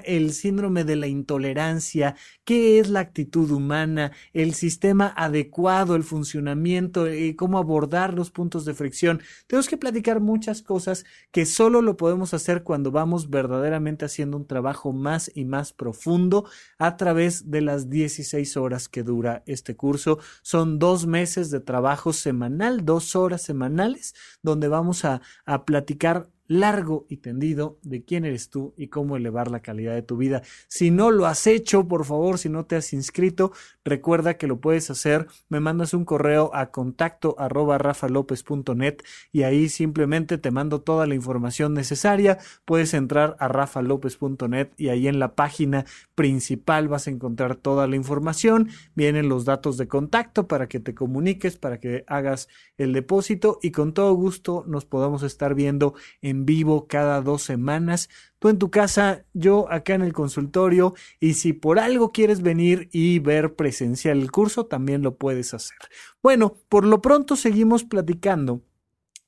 el 0.05 0.33
síndrome 0.33 0.85
de 0.85 0.97
la 0.97 1.07
intolerancia, 1.07 2.17
qué 2.45 2.79
es 2.79 2.89
la 2.89 3.01
actitud 3.01 3.51
humana, 3.51 4.13
el 4.33 4.55
sistema 4.55 5.13
adecuado, 5.17 5.95
el 5.95 6.05
funcionamiento, 6.05 7.07
eh, 7.07 7.37
cómo 7.37 7.59
abordar 7.59 8.15
los 8.15 8.31
puntos 8.31 8.65
de 8.65 8.75
fricción. 8.75 9.21
Tenemos 9.47 9.69
que 9.69 9.77
platicar 9.77 10.21
muchas 10.21 10.63
cosas 10.63 11.05
que 11.31 11.47
solo 11.47 11.83
lo 11.83 11.97
podemos 11.97 12.35
hacer 12.35 12.63
cuando 12.63 12.91
vamos 12.91 13.31
verdaderamente 13.31 14.05
haciendo 14.05 14.37
un 14.37 14.47
trabajo 14.47 14.93
más 14.93 15.31
y 15.35 15.45
más 15.45 15.73
profundo 15.73 16.47
a 16.79 16.97
través 16.97 17.51
de 17.51 17.61
las 17.61 17.91
16 17.91 18.57
horas 18.57 18.89
que 18.89 19.03
dura 19.03 19.43
este 19.47 19.77
curso. 19.77 20.19
Son 20.43 20.79
dos 20.79 21.07
meses 21.07 21.51
de 21.51 21.61
trabajo 21.61 22.13
semanal, 22.13 22.85
dos 22.85 23.17
horas 23.17 23.43
semanales, 23.43 24.15
donde 24.43 24.69
vamos 24.69 25.05
a 25.05 25.21
platicar 25.67 26.29
largo 26.53 27.07
y 27.09 27.19
tendido 27.19 27.79
de 27.83 28.05
quién 28.05 28.25
eres 28.25 28.51
tú 28.51 28.75
y 28.77 28.89
cómo 28.89 29.17
elevar 29.17 29.51
la 29.51 29.61
calidad 29.61 29.95
de 29.95 30.03
tu 30.03 30.17
vida. 30.17 30.43
Si 30.69 30.91
no 30.91 31.11
lo 31.11 31.27
has 31.27 31.47
hecho, 31.47 31.89
por 31.89 32.05
favor, 32.05 32.39
si 32.39 32.49
no 32.49 32.67
te 32.67 32.77
has 32.77 32.93
inscrito, 32.93 33.53
recuerda 33.85 34.35
que 34.35 34.47
lo 34.47 34.61
puedes 34.61 34.91
hacer. 34.91 35.27
Me 35.49 35.61
mandas 35.61 35.95
un 35.95 36.05
correo 36.05 36.51
a 36.55 36.71
contacto 36.71 37.35
arroba 37.39 37.79
rafalopez.net 37.79 38.99
y 39.33 39.45
ahí 39.45 39.69
simplemente 39.69 40.39
te 40.39 40.51
mando 40.51 40.83
toda 40.83 41.07
la 41.07 41.15
información 41.15 41.75
necesaria. 41.75 42.39
Puedes 42.65 42.93
entrar 42.93 43.37
a 43.39 43.49
rafalopez.net 43.49 44.71
y 44.77 44.89
ahí 44.89 45.09
en 45.09 45.19
la 45.19 45.35
página 45.35 45.87
principal 46.15 46.89
vas 46.89 47.07
a 47.07 47.11
encontrar 47.11 47.57
toda 47.57 47.87
la 47.87 47.97
información. 47.97 48.69
Vienen 48.95 49.29
los 49.29 49.45
datos 49.47 49.79
de 49.79 49.89
contacto 49.89 50.47
para 50.47 50.69
que 50.69 50.81
te 50.81 50.95
comuniques, 50.95 51.57
para 51.57 51.81
que 51.81 52.05
hagas 52.07 52.49
el 52.77 52.93
depósito 52.93 53.59
y 53.63 53.71
con 53.71 53.95
todo 53.95 54.13
gusto 54.13 54.65
nos 54.67 54.85
podamos 54.85 55.23
estar 55.23 55.55
viendo 55.55 55.95
en 56.21 56.42
vivo 56.45 56.87
cada 56.87 57.21
dos 57.21 57.43
semanas, 57.43 58.09
tú 58.39 58.49
en 58.49 58.59
tu 58.59 58.71
casa, 58.71 59.25
yo 59.33 59.71
acá 59.71 59.95
en 59.95 60.03
el 60.03 60.13
consultorio, 60.13 60.95
y 61.21 61.35
si 61.35 61.53
por 61.53 61.79
algo 61.79 62.13
quieres 62.13 62.43
venir 62.43 62.89
y 62.93 63.19
ver 63.19 63.55
presencial 63.55 64.21
el 64.21 64.31
curso, 64.31 64.67
también 64.67 65.03
lo 65.03 65.17
puedes 65.17 65.55
hacer. 65.55 65.77
Bueno, 66.23 66.57
por 66.69 66.85
lo 66.85 67.01
pronto 67.03 67.37
seguimos 67.37 67.85
platicando 67.85 68.63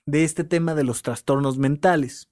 de 0.07 0.25
este 0.25 0.45
tema 0.45 0.75
de 0.75 0.85
los 0.85 1.03
trastornos 1.03 1.59
mentales. 1.59 2.29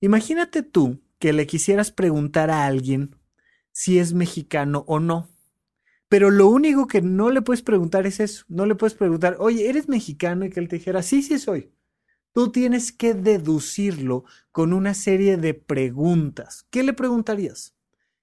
Imagínate 0.00 0.62
tú 0.62 1.00
que 1.18 1.32
le 1.32 1.46
quisieras 1.46 1.90
preguntar 1.90 2.50
a 2.50 2.66
alguien 2.66 3.16
si 3.72 3.98
es 3.98 4.12
mexicano 4.12 4.84
o 4.86 5.00
no. 5.00 5.28
Pero 6.08 6.30
lo 6.30 6.48
único 6.48 6.86
que 6.86 7.02
no 7.02 7.30
le 7.30 7.42
puedes 7.42 7.62
preguntar 7.62 8.06
es 8.06 8.20
eso. 8.20 8.44
No 8.48 8.64
le 8.64 8.74
puedes 8.74 8.94
preguntar, 8.94 9.36
oye, 9.40 9.68
¿eres 9.68 9.88
mexicano? 9.88 10.44
Y 10.44 10.50
que 10.50 10.60
él 10.60 10.68
te 10.68 10.76
dijera, 10.76 11.02
sí, 11.02 11.22
sí 11.22 11.38
soy. 11.38 11.72
Tú 12.36 12.52
tienes 12.52 12.92
que 12.92 13.14
deducirlo 13.14 14.24
con 14.52 14.74
una 14.74 14.92
serie 14.92 15.38
de 15.38 15.54
preguntas. 15.54 16.66
¿Qué 16.68 16.82
le 16.82 16.92
preguntarías? 16.92 17.74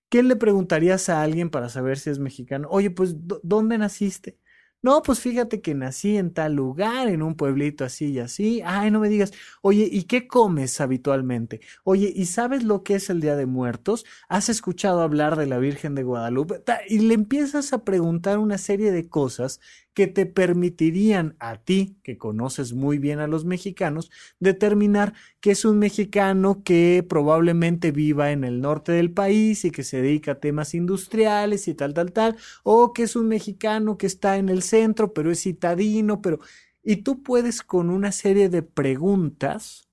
¿Qué 0.08 0.22
le 0.22 0.36
preguntarías 0.36 1.10
a 1.10 1.24
alguien 1.24 1.50
para 1.50 1.68
saber 1.68 1.98
si 1.98 2.12
es 2.12 2.20
mexicano? 2.20 2.68
Oye, 2.70 2.92
pues, 2.92 3.16
¿dónde 3.42 3.80
naciste? 3.80 4.38
No, 4.84 5.02
pues 5.02 5.20
fíjate 5.20 5.62
que 5.62 5.74
nací 5.74 6.18
en 6.18 6.32
tal 6.32 6.54
lugar, 6.54 7.08
en 7.08 7.24
un 7.24 7.34
pueblito 7.36 7.86
así 7.86 8.12
y 8.12 8.20
así. 8.20 8.62
Ay, 8.64 8.92
no 8.92 9.00
me 9.00 9.10
digas, 9.10 9.32
oye, 9.64 9.90
¿y 9.92 10.04
qué 10.04 10.28
comes 10.28 10.80
habitualmente? 10.80 11.62
Oye, 11.84 12.14
¿y 12.16 12.28
sabes 12.28 12.64
lo 12.64 12.84
que 12.84 12.96
es 12.96 13.10
el 13.10 13.20
Día 13.20 13.36
de 13.36 13.48
Muertos? 13.48 14.06
¿Has 14.30 14.48
escuchado 14.48 15.02
hablar 15.02 15.38
de 15.38 15.48
la 15.48 15.58
Virgen 15.58 15.96
de 15.96 16.04
Guadalupe? 16.04 16.62
Y 16.88 17.00
le 17.00 17.16
empiezas 17.16 17.74
a 17.74 17.84
preguntar 17.84 18.38
una 18.38 18.60
serie 18.60 18.92
de 18.92 19.10
cosas 19.10 19.60
que 19.94 20.08
te 20.08 20.26
permitirían 20.26 21.36
a 21.40 21.58
ti, 21.58 21.98
que 22.04 22.18
conoces 22.18 22.74
muy 22.74 22.98
bien 22.98 23.20
a 23.20 23.28
los 23.28 23.46
mexicanos, 23.46 24.12
determinar 24.40 25.14
que 25.40 25.52
es 25.52 25.66
un 25.66 25.80
mexicano 25.80 26.64
que 26.64 27.06
probablemente 27.08 27.92
viva 27.92 28.32
en 28.32 28.44
el 28.44 28.62
norte 28.62 28.92
del 28.92 29.12
país 29.12 29.66
y 29.66 29.72
que 29.72 29.84
se 29.84 30.02
dedica 30.02 30.34
a 30.34 30.40
temas 30.40 30.74
industriales 30.74 31.68
y 31.68 31.74
tal, 31.76 31.94
tal, 31.94 32.12
tal, 32.12 32.38
o 32.64 32.94
que 32.94 33.04
es 33.04 33.16
un 33.16 33.28
mexicano 33.28 33.98
que 33.98 34.08
está 34.08 34.38
en 34.38 34.50
el 34.50 34.64
centro, 34.64 35.14
pero 35.14 35.32
es 35.32 35.42
citadino, 35.42 36.22
pero... 36.22 36.40
Y 36.86 36.98
tú 36.98 37.24
puedes 37.24 37.62
con 37.62 37.90
una 37.90 38.12
serie 38.12 38.50
de 38.50 38.62
preguntas 38.62 39.93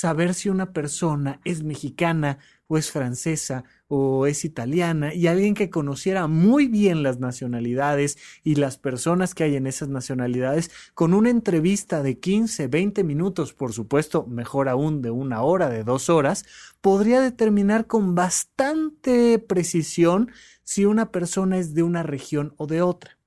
saber 0.00 0.32
si 0.32 0.48
una 0.48 0.72
persona 0.72 1.42
es 1.44 1.62
mexicana 1.62 2.38
o 2.68 2.78
es 2.78 2.90
francesa 2.90 3.64
o 3.86 4.26
es 4.26 4.46
italiana 4.46 5.12
y 5.12 5.26
alguien 5.26 5.52
que 5.52 5.68
conociera 5.68 6.26
muy 6.26 6.68
bien 6.68 7.02
las 7.02 7.20
nacionalidades 7.20 8.16
y 8.42 8.54
las 8.54 8.78
personas 8.78 9.34
que 9.34 9.44
hay 9.44 9.56
en 9.56 9.66
esas 9.66 9.90
nacionalidades 9.90 10.70
con 10.94 11.12
una 11.12 11.28
entrevista 11.28 12.02
de 12.02 12.18
15, 12.18 12.68
20 12.68 13.04
minutos, 13.04 13.52
por 13.52 13.74
supuesto, 13.74 14.24
mejor 14.26 14.70
aún 14.70 15.02
de 15.02 15.10
una 15.10 15.42
hora, 15.42 15.68
de 15.68 15.84
dos 15.84 16.08
horas, 16.08 16.46
podría 16.80 17.20
determinar 17.20 17.86
con 17.86 18.14
bastante 18.14 19.38
precisión 19.38 20.30
si 20.62 20.86
una 20.86 21.12
persona 21.12 21.58
es 21.58 21.74
de 21.74 21.82
una 21.82 22.02
región 22.02 22.54
o 22.56 22.66
de 22.66 22.80
otra. 22.80 23.18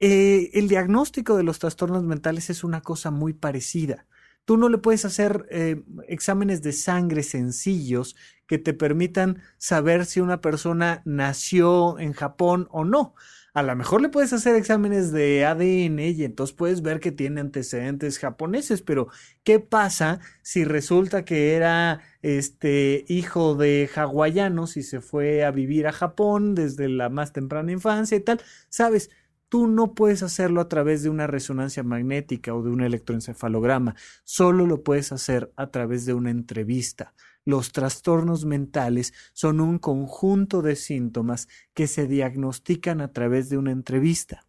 Eh, 0.00 0.50
el 0.52 0.68
diagnóstico 0.68 1.34
de 1.38 1.44
los 1.44 1.58
trastornos 1.58 2.02
mentales 2.02 2.50
es 2.50 2.62
una 2.62 2.82
cosa 2.82 3.10
muy 3.10 3.32
parecida. 3.32 4.04
Tú 4.46 4.56
no 4.56 4.70
le 4.70 4.78
puedes 4.78 5.04
hacer 5.04 5.46
eh, 5.50 5.82
exámenes 6.08 6.62
de 6.62 6.72
sangre 6.72 7.22
sencillos 7.22 8.16
que 8.46 8.58
te 8.58 8.72
permitan 8.72 9.42
saber 9.58 10.06
si 10.06 10.20
una 10.20 10.40
persona 10.40 11.02
nació 11.04 11.98
en 11.98 12.14
Japón 12.14 12.68
o 12.70 12.84
no. 12.84 13.14
A 13.54 13.62
lo 13.62 13.74
mejor 13.74 14.02
le 14.02 14.10
puedes 14.10 14.32
hacer 14.34 14.54
exámenes 14.54 15.12
de 15.12 15.46
ADN 15.46 15.98
y 15.98 16.24
entonces 16.24 16.54
puedes 16.54 16.82
ver 16.82 17.00
que 17.00 17.10
tiene 17.10 17.40
antecedentes 17.40 18.18
japoneses, 18.18 18.82
pero 18.82 19.08
¿qué 19.44 19.60
pasa 19.60 20.20
si 20.42 20.64
resulta 20.64 21.24
que 21.24 21.54
era 21.54 22.00
este 22.22 23.04
hijo 23.08 23.54
de 23.54 23.88
hawaianos 23.94 24.76
y 24.76 24.82
se 24.82 25.00
fue 25.00 25.44
a 25.44 25.50
vivir 25.50 25.86
a 25.86 25.92
Japón 25.92 26.54
desde 26.54 26.88
la 26.88 27.08
más 27.08 27.32
temprana 27.32 27.72
infancia 27.72 28.16
y 28.16 28.20
tal? 28.20 28.42
Sabes, 28.68 29.10
Tú 29.48 29.68
no 29.68 29.94
puedes 29.94 30.22
hacerlo 30.22 30.60
a 30.60 30.68
través 30.68 31.02
de 31.02 31.08
una 31.08 31.26
resonancia 31.26 31.82
magnética 31.82 32.54
o 32.54 32.62
de 32.62 32.70
un 32.70 32.80
electroencefalograma, 32.80 33.94
solo 34.24 34.66
lo 34.66 34.82
puedes 34.82 35.12
hacer 35.12 35.52
a 35.56 35.70
través 35.70 36.04
de 36.04 36.14
una 36.14 36.30
entrevista. 36.30 37.14
Los 37.44 37.70
trastornos 37.70 38.44
mentales 38.44 39.14
son 39.32 39.60
un 39.60 39.78
conjunto 39.78 40.62
de 40.62 40.74
síntomas 40.74 41.48
que 41.74 41.86
se 41.86 42.08
diagnostican 42.08 43.00
a 43.00 43.12
través 43.12 43.48
de 43.48 43.56
una 43.56 43.70
entrevista. 43.70 44.44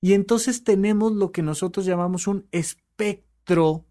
Y 0.00 0.14
entonces 0.14 0.64
tenemos 0.64 1.12
lo 1.12 1.30
que 1.30 1.42
nosotros 1.42 1.86
llamamos 1.86 2.26
un 2.26 2.48
espectro 2.50 3.86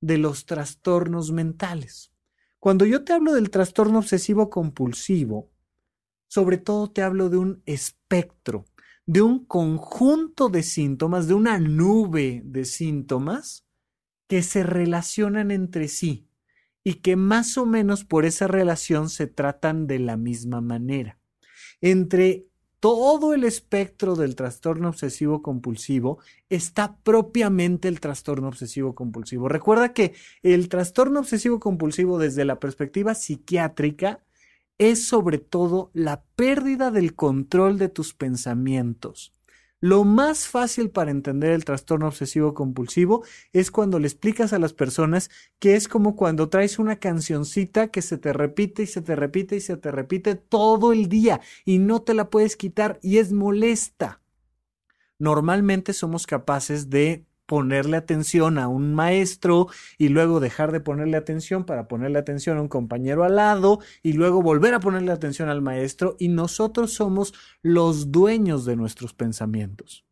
de 0.00 0.18
los 0.18 0.46
trastornos 0.46 1.32
mentales. 1.32 2.12
Cuando 2.60 2.84
yo 2.84 3.04
te 3.04 3.12
hablo 3.12 3.32
del 3.32 3.50
trastorno 3.50 3.98
obsesivo 3.98 4.50
compulsivo, 4.50 5.50
sobre 6.28 6.58
todo 6.58 6.90
te 6.90 7.02
hablo 7.02 7.28
de 7.28 7.38
un 7.38 7.62
espectro, 7.66 8.66
de 9.06 9.22
un 9.22 9.44
conjunto 9.44 10.48
de 10.48 10.62
síntomas, 10.62 11.28
de 11.28 11.34
una 11.34 11.58
nube 11.58 12.42
de 12.44 12.64
síntomas 12.64 13.64
que 14.28 14.42
se 14.42 14.64
relacionan 14.64 15.52
entre 15.52 15.88
sí 15.88 16.28
y 16.82 16.94
que 16.94 17.16
más 17.16 17.56
o 17.56 17.66
menos 17.66 18.04
por 18.04 18.24
esa 18.24 18.48
relación 18.48 19.08
se 19.08 19.26
tratan 19.26 19.86
de 19.86 20.00
la 20.00 20.16
misma 20.16 20.60
manera. 20.60 21.18
Entre 21.80 22.46
todo 22.80 23.32
el 23.32 23.44
espectro 23.44 24.16
del 24.16 24.36
trastorno 24.36 24.88
obsesivo 24.88 25.42
compulsivo 25.42 26.18
está 26.48 26.96
propiamente 26.98 27.88
el 27.88 28.00
trastorno 28.00 28.48
obsesivo 28.48 28.94
compulsivo. 28.94 29.48
Recuerda 29.48 29.92
que 29.92 30.14
el 30.42 30.68
trastorno 30.68 31.20
obsesivo 31.20 31.58
compulsivo 31.58 32.18
desde 32.18 32.44
la 32.44 32.60
perspectiva 32.60 33.14
psiquiátrica 33.14 34.25
es 34.78 35.06
sobre 35.06 35.38
todo 35.38 35.90
la 35.94 36.24
pérdida 36.36 36.90
del 36.90 37.14
control 37.14 37.78
de 37.78 37.88
tus 37.88 38.14
pensamientos. 38.14 39.32
Lo 39.80 40.04
más 40.04 40.48
fácil 40.48 40.90
para 40.90 41.10
entender 41.10 41.52
el 41.52 41.66
trastorno 41.66 42.08
obsesivo 42.08 42.54
compulsivo 42.54 43.24
es 43.52 43.70
cuando 43.70 43.98
le 43.98 44.08
explicas 44.08 44.54
a 44.54 44.58
las 44.58 44.72
personas 44.72 45.30
que 45.58 45.74
es 45.74 45.86
como 45.86 46.16
cuando 46.16 46.48
traes 46.48 46.78
una 46.78 46.96
cancioncita 46.96 47.88
que 47.88 48.00
se 48.00 48.16
te 48.16 48.32
repite 48.32 48.84
y 48.84 48.86
se 48.86 49.02
te 49.02 49.14
repite 49.14 49.56
y 49.56 49.60
se 49.60 49.76
te 49.76 49.90
repite 49.90 50.34
todo 50.34 50.92
el 50.94 51.08
día 51.08 51.40
y 51.66 51.78
no 51.78 52.00
te 52.00 52.14
la 52.14 52.30
puedes 52.30 52.56
quitar 52.56 52.98
y 53.02 53.18
es 53.18 53.32
molesta. 53.32 54.22
Normalmente 55.18 55.92
somos 55.92 56.26
capaces 56.26 56.88
de 56.88 57.25
ponerle 57.46 57.96
atención 57.96 58.58
a 58.58 58.68
un 58.68 58.94
maestro 58.94 59.68
y 59.98 60.08
luego 60.08 60.40
dejar 60.40 60.72
de 60.72 60.80
ponerle 60.80 61.16
atención 61.16 61.64
para 61.64 61.88
ponerle 61.88 62.18
atención 62.18 62.58
a 62.58 62.62
un 62.62 62.68
compañero 62.68 63.24
al 63.24 63.36
lado 63.36 63.80
y 64.02 64.12
luego 64.12 64.42
volver 64.42 64.74
a 64.74 64.80
ponerle 64.80 65.12
atención 65.12 65.48
al 65.48 65.62
maestro 65.62 66.16
y 66.18 66.28
nosotros 66.28 66.92
somos 66.92 67.34
los 67.62 68.10
dueños 68.12 68.64
de 68.64 68.76
nuestros 68.76 69.14
pensamientos. 69.14 70.04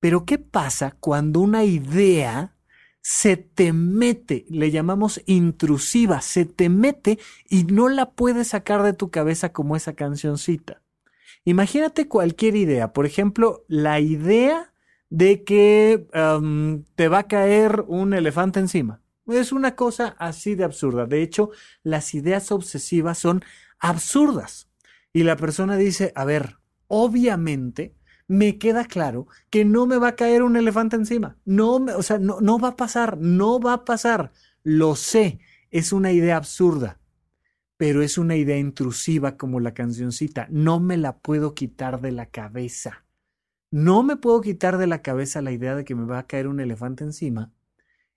Pero 0.00 0.26
¿qué 0.26 0.38
pasa 0.38 0.94
cuando 1.00 1.40
una 1.40 1.64
idea 1.64 2.54
se 3.00 3.38
te 3.38 3.72
mete, 3.72 4.44
le 4.50 4.70
llamamos 4.70 5.22
intrusiva, 5.24 6.20
se 6.20 6.44
te 6.44 6.68
mete 6.68 7.18
y 7.48 7.64
no 7.64 7.88
la 7.88 8.10
puedes 8.10 8.48
sacar 8.48 8.82
de 8.82 8.92
tu 8.92 9.10
cabeza 9.10 9.52
como 9.52 9.76
esa 9.76 9.94
cancioncita? 9.94 10.82
Imagínate 11.46 12.08
cualquier 12.08 12.56
idea, 12.56 12.92
por 12.92 13.06
ejemplo, 13.06 13.64
la 13.66 14.00
idea 14.00 14.73
de 15.14 15.44
que 15.44 16.08
te 16.96 17.08
va 17.08 17.18
a 17.18 17.28
caer 17.28 17.84
un 17.86 18.14
elefante 18.14 18.58
encima. 18.58 19.00
Es 19.28 19.52
una 19.52 19.76
cosa 19.76 20.16
así 20.18 20.56
de 20.56 20.64
absurda. 20.64 21.06
De 21.06 21.22
hecho, 21.22 21.50
las 21.84 22.14
ideas 22.14 22.50
obsesivas 22.50 23.16
son 23.16 23.44
absurdas. 23.78 24.68
Y 25.12 25.22
la 25.22 25.36
persona 25.36 25.76
dice, 25.76 26.12
a 26.16 26.24
ver, 26.24 26.56
obviamente 26.88 27.94
me 28.26 28.58
queda 28.58 28.86
claro 28.86 29.28
que 29.50 29.64
no 29.64 29.86
me 29.86 29.98
va 29.98 30.08
a 30.08 30.16
caer 30.16 30.42
un 30.42 30.56
elefante 30.56 30.96
encima. 30.96 31.38
No, 31.44 31.76
o 31.76 32.02
sea, 32.02 32.18
no, 32.18 32.40
no 32.40 32.58
va 32.58 32.70
a 32.70 32.76
pasar, 32.76 33.16
no 33.16 33.60
va 33.60 33.74
a 33.74 33.84
pasar. 33.84 34.32
Lo 34.64 34.96
sé, 34.96 35.38
es 35.70 35.92
una 35.92 36.10
idea 36.10 36.36
absurda, 36.36 36.98
pero 37.76 38.02
es 38.02 38.18
una 38.18 38.34
idea 38.34 38.58
intrusiva 38.58 39.36
como 39.36 39.60
la 39.60 39.74
cancioncita. 39.74 40.48
No 40.50 40.80
me 40.80 40.96
la 40.96 41.18
puedo 41.18 41.54
quitar 41.54 42.00
de 42.00 42.10
la 42.10 42.26
cabeza. 42.26 43.03
No 43.76 44.04
me 44.04 44.14
puedo 44.14 44.40
quitar 44.40 44.78
de 44.78 44.86
la 44.86 45.02
cabeza 45.02 45.42
la 45.42 45.50
idea 45.50 45.74
de 45.74 45.84
que 45.84 45.96
me 45.96 46.06
va 46.06 46.20
a 46.20 46.26
caer 46.28 46.46
un 46.46 46.60
elefante 46.60 47.02
encima. 47.02 47.52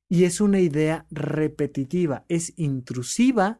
Y 0.08 0.26
es 0.26 0.39
una 0.39 0.60
idea 0.60 1.08
repetitiva, 1.10 2.26
es 2.30 2.54
intrusiva, 2.58 3.60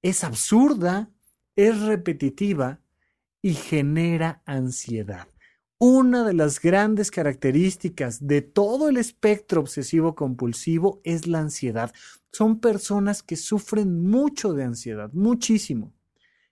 es 0.00 0.24
absurda, 0.24 1.10
es 1.54 1.82
repetitiva 1.82 2.80
y 3.42 3.52
genera 3.52 4.40
ansiedad. 4.46 5.28
Una 5.76 6.24
de 6.24 6.32
las 6.32 6.62
grandes 6.62 7.10
características 7.10 8.26
de 8.26 8.40
todo 8.40 8.88
el 8.88 8.96
espectro 8.96 9.60
obsesivo 9.60 10.14
compulsivo 10.14 11.02
es 11.04 11.26
la 11.26 11.40
ansiedad. 11.40 11.92
Son 12.32 12.58
personas 12.58 13.22
que 13.22 13.36
sufren 13.36 14.02
mucho 14.08 14.54
de 14.54 14.64
ansiedad, 14.64 15.12
muchísimo. 15.12 15.92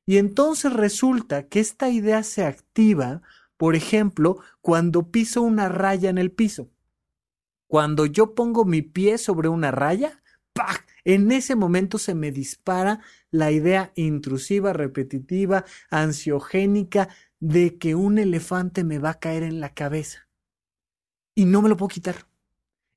Y 0.05 0.19
entonces 0.19 0.71
resulta 0.71 1.49
que 1.49 1.61
esta 1.61 1.89
idea 1.89 2.23
se 2.25 2.45
activa 2.45 3.23
por 3.63 3.77
ejemplo, 3.77 4.41
cuando 4.61 5.13
piso 5.13 5.41
una 5.41 5.69
raya 5.69 6.11
en 6.11 6.19
el 6.19 6.33
piso. 6.33 6.73
Cuando 7.69 8.07
yo 8.07 8.35
pongo 8.35 8.65
mi 8.65 8.83
pie 8.83 9.19
sobre 9.19 9.49
una 9.49 9.71
raya. 9.71 10.21
En 11.05 11.31
ese 11.31 11.55
momento 11.55 11.99
se 11.99 12.17
me 12.17 12.33
dispara 12.33 12.99
la 13.31 13.53
idea 13.53 13.93
intrusiva, 13.95 14.73
repetitiva, 14.73 15.65
ansiogénica 15.91 17.09
de 17.39 17.79
que 17.79 17.95
un 17.95 18.19
elefante 18.19 18.83
me 18.83 18.99
va 18.99 19.11
a 19.11 19.21
caer 19.21 19.45
en 19.45 19.61
la 19.61 19.73
cabeza. 19.73 20.29
Y 21.37 21.45
no 21.45 21.63
me 21.63 21.69
lo 21.69 21.77
puedo 21.77 21.91
quitar. 21.91 22.27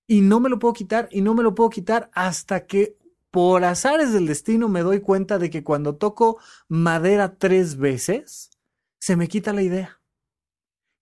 Y 0.08 0.22
no 0.22 0.40
me 0.40 0.50
lo 0.50 0.58
puedo 0.58 0.74
quitar 0.74 1.10
y 1.12 1.22
no 1.22 1.36
me 1.36 1.44
lo 1.44 1.54
puedo 1.54 1.70
quitar 1.70 2.10
hasta 2.12 2.66
que 2.66 2.98
por 3.30 3.64
azares 3.64 4.14
del 4.14 4.26
destino 4.26 4.68
me 4.68 4.82
doy 4.82 5.02
cuenta 5.02 5.38
de 5.38 5.52
que 5.52 5.64
cuando 5.64 5.98
toco 5.98 6.40
madera 6.68 7.38
tres 7.38 7.78
veces, 7.78 8.50
se 8.98 9.16
me 9.16 9.28
quita 9.28 9.54
la 9.54 9.62
idea. 9.62 10.00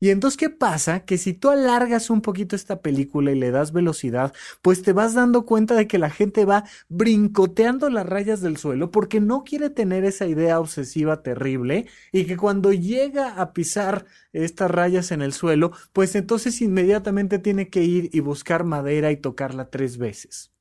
Y 0.03 0.09
entonces, 0.09 0.35
¿qué 0.37 0.49
pasa? 0.49 1.05
Que 1.05 1.17
si 1.17 1.31
tú 1.31 1.49
alargas 1.49 2.09
un 2.09 2.19
poquito 2.19 2.57
esta 2.57 2.81
película 2.81 3.31
y 3.31 3.35
le 3.35 3.51
das 3.51 3.71
velocidad, 3.71 4.33
pues 4.61 4.81
te 4.81 4.91
vas 4.91 5.13
dando 5.13 5.45
cuenta 5.45 5.75
de 5.75 5.87
que 5.87 5.97
la 5.97 6.09
gente 6.09 6.43
va 6.43 6.65
brincoteando 6.89 7.89
las 7.89 8.05
rayas 8.05 8.41
del 8.41 8.57
suelo 8.57 8.91
porque 8.91 9.21
no 9.21 9.45
quiere 9.45 9.69
tener 9.69 10.03
esa 10.03 10.25
idea 10.25 10.59
obsesiva 10.59 11.23
terrible 11.23 11.85
y 12.11 12.25
que 12.25 12.35
cuando 12.35 12.73
llega 12.73 13.39
a 13.39 13.53
pisar 13.53 14.05
estas 14.33 14.69
rayas 14.69 15.11
en 15.13 15.21
el 15.21 15.31
suelo, 15.31 15.71
pues 15.93 16.15
entonces 16.15 16.59
inmediatamente 16.59 17.39
tiene 17.39 17.69
que 17.69 17.83
ir 17.83 18.09
y 18.11 18.19
buscar 18.19 18.65
madera 18.65 19.09
y 19.09 19.15
tocarla 19.15 19.69
tres 19.69 19.97
veces. 19.97 20.51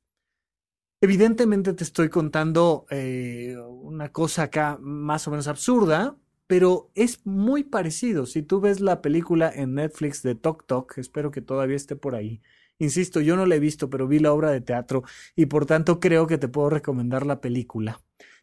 Evidentemente 1.01 1.73
te 1.73 1.83
estoy 1.83 2.07
contando 2.07 2.85
eh, 2.89 3.57
una 3.57 4.09
cosa 4.09 4.43
acá 4.43 4.77
más 4.79 5.27
o 5.27 5.31
menos 5.31 5.49
absurda, 5.49 6.15
pero 6.47 6.91
es 6.95 7.25
muy 7.25 7.63
parecido. 7.63 8.25
Si 8.25 8.41
tú 8.41 8.61
ves 8.61 8.79
la 8.79 9.01
película 9.01 9.51
en 9.53 9.75
Netflix 9.75 10.21
de 10.23 10.35
Tok 10.35 10.65
Tok, 10.65 10.97
espero 10.97 11.31
que 11.31 11.41
todavía 11.41 11.75
esté 11.75 11.95
por 11.95 12.15
ahí. 12.15 12.41
Insisto, 12.79 13.21
yo 13.21 13.35
no 13.35 13.45
la 13.45 13.55
he 13.55 13.59
visto, 13.59 13.89
pero 13.89 14.07
vi 14.07 14.19
la 14.19 14.33
obra 14.33 14.51
de 14.51 14.61
teatro 14.61 15.03
y 15.35 15.45
por 15.45 15.65
tanto 15.65 15.99
creo 15.99 16.27
que 16.27 16.37
te 16.37 16.47
puedo 16.47 16.69
recomendar 16.69 17.25
la 17.25 17.39
película. 17.39 18.01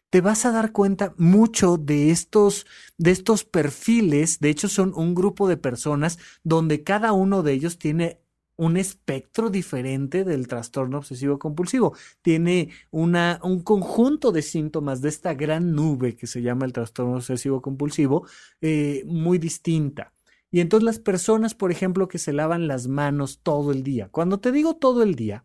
Te 0.09 0.19
vas 0.19 0.45
a 0.45 0.51
dar 0.51 0.73
cuenta 0.73 1.13
mucho 1.17 1.77
de 1.77 2.11
estos, 2.11 2.65
de 2.97 3.11
estos 3.11 3.45
perfiles. 3.45 4.39
De 4.39 4.49
hecho, 4.49 4.67
son 4.67 4.93
un 4.95 5.15
grupo 5.15 5.47
de 5.47 5.57
personas 5.57 6.19
donde 6.43 6.83
cada 6.83 7.13
uno 7.13 7.43
de 7.43 7.53
ellos 7.53 7.77
tiene 7.77 8.20
un 8.61 8.77
espectro 8.77 9.49
diferente 9.49 10.23
del 10.23 10.47
trastorno 10.47 10.99
obsesivo 10.99 11.39
compulsivo. 11.39 11.95
Tiene 12.21 12.69
una, 12.91 13.39
un 13.43 13.63
conjunto 13.63 14.31
de 14.31 14.43
síntomas 14.43 15.01
de 15.01 15.09
esta 15.09 15.33
gran 15.33 15.73
nube 15.73 16.15
que 16.15 16.27
se 16.27 16.43
llama 16.43 16.65
el 16.67 16.71
trastorno 16.71 17.15
obsesivo 17.15 17.59
compulsivo 17.59 18.27
eh, 18.61 19.03
muy 19.07 19.39
distinta. 19.39 20.13
Y 20.51 20.59
entonces 20.59 20.85
las 20.85 20.99
personas, 20.99 21.55
por 21.55 21.71
ejemplo, 21.71 22.07
que 22.07 22.19
se 22.19 22.33
lavan 22.33 22.67
las 22.67 22.87
manos 22.87 23.39
todo 23.41 23.71
el 23.71 23.81
día. 23.81 24.09
Cuando 24.09 24.39
te 24.39 24.51
digo 24.51 24.75
todo 24.75 25.01
el 25.01 25.15
día, 25.15 25.43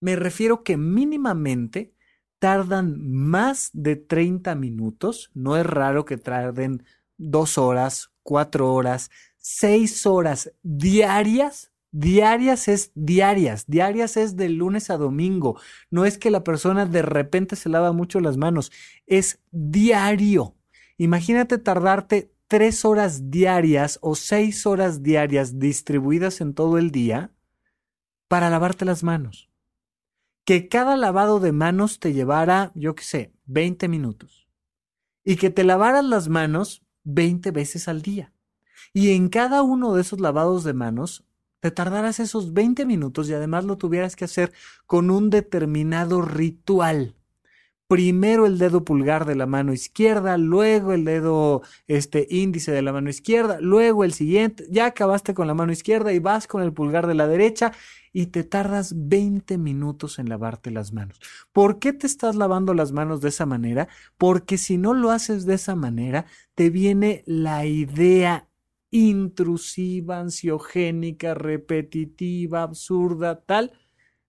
me 0.00 0.16
refiero 0.16 0.62
que 0.62 0.78
mínimamente 0.78 1.92
tardan 2.38 2.96
más 3.12 3.68
de 3.74 3.96
30 3.96 4.54
minutos. 4.54 5.30
No 5.34 5.54
es 5.58 5.66
raro 5.66 6.06
que 6.06 6.16
tarden 6.16 6.82
dos 7.18 7.58
horas, 7.58 8.10
cuatro 8.22 8.72
horas, 8.72 9.10
seis 9.36 10.06
horas 10.06 10.50
diarias 10.62 11.69
Diarias 11.92 12.68
es 12.68 12.92
diarias, 12.94 13.66
diarias 13.66 14.16
es 14.16 14.36
de 14.36 14.48
lunes 14.48 14.90
a 14.90 14.96
domingo. 14.96 15.60
No 15.90 16.04
es 16.04 16.18
que 16.18 16.30
la 16.30 16.44
persona 16.44 16.86
de 16.86 17.02
repente 17.02 17.56
se 17.56 17.68
lava 17.68 17.92
mucho 17.92 18.20
las 18.20 18.36
manos, 18.36 18.70
es 19.06 19.40
diario. 19.50 20.56
Imagínate 20.98 21.58
tardarte 21.58 22.32
tres 22.46 22.84
horas 22.84 23.30
diarias 23.30 23.98
o 24.02 24.14
seis 24.14 24.66
horas 24.66 25.02
diarias 25.02 25.58
distribuidas 25.58 26.40
en 26.40 26.54
todo 26.54 26.78
el 26.78 26.90
día 26.90 27.32
para 28.28 28.50
lavarte 28.50 28.84
las 28.84 29.02
manos. 29.02 29.50
Que 30.44 30.68
cada 30.68 30.96
lavado 30.96 31.40
de 31.40 31.52
manos 31.52 31.98
te 31.98 32.12
llevara, 32.12 32.70
yo 32.74 32.94
qué 32.94 33.02
sé, 33.02 33.32
20 33.46 33.88
minutos. 33.88 34.48
Y 35.24 35.36
que 35.36 35.50
te 35.50 35.64
lavaras 35.64 36.04
las 36.04 36.28
manos 36.28 36.82
20 37.04 37.50
veces 37.50 37.88
al 37.88 38.02
día. 38.02 38.32
Y 38.92 39.12
en 39.12 39.28
cada 39.28 39.62
uno 39.62 39.94
de 39.94 40.02
esos 40.02 40.20
lavados 40.20 40.64
de 40.64 40.72
manos 40.72 41.24
te 41.60 41.70
tardarás 41.70 42.20
esos 42.20 42.52
20 42.52 42.84
minutos 42.86 43.28
y 43.28 43.34
además 43.34 43.64
lo 43.64 43.76
tuvieras 43.76 44.16
que 44.16 44.24
hacer 44.24 44.52
con 44.86 45.10
un 45.10 45.30
determinado 45.30 46.22
ritual 46.22 47.14
primero 47.90 48.46
el 48.46 48.56
dedo 48.56 48.84
pulgar 48.84 49.24
de 49.24 49.34
la 49.34 49.46
mano 49.46 49.72
izquierda, 49.72 50.38
luego 50.38 50.92
el 50.92 51.04
dedo 51.04 51.62
este 51.88 52.24
índice 52.30 52.70
de 52.70 52.82
la 52.82 52.92
mano 52.92 53.10
izquierda, 53.10 53.58
luego 53.60 54.04
el 54.04 54.12
siguiente, 54.12 54.64
ya 54.70 54.86
acabaste 54.86 55.34
con 55.34 55.48
la 55.48 55.54
mano 55.54 55.72
izquierda 55.72 56.12
y 56.12 56.20
vas 56.20 56.46
con 56.46 56.62
el 56.62 56.72
pulgar 56.72 57.08
de 57.08 57.14
la 57.14 57.26
derecha 57.26 57.72
y 58.12 58.26
te 58.26 58.44
tardas 58.44 58.94
20 58.96 59.58
minutos 59.58 60.20
en 60.20 60.28
lavarte 60.28 60.70
las 60.70 60.92
manos. 60.92 61.18
¿Por 61.52 61.80
qué 61.80 61.92
te 61.92 62.06
estás 62.06 62.36
lavando 62.36 62.74
las 62.74 62.92
manos 62.92 63.20
de 63.22 63.30
esa 63.30 63.44
manera? 63.44 63.88
Porque 64.16 64.56
si 64.56 64.78
no 64.78 64.94
lo 64.94 65.10
haces 65.10 65.44
de 65.44 65.54
esa 65.54 65.74
manera, 65.74 66.26
te 66.54 66.70
viene 66.70 67.24
la 67.26 67.66
idea 67.66 68.49
intrusiva, 68.90 70.18
ansiogénica, 70.20 71.34
repetitiva, 71.34 72.62
absurda, 72.62 73.40
tal, 73.40 73.72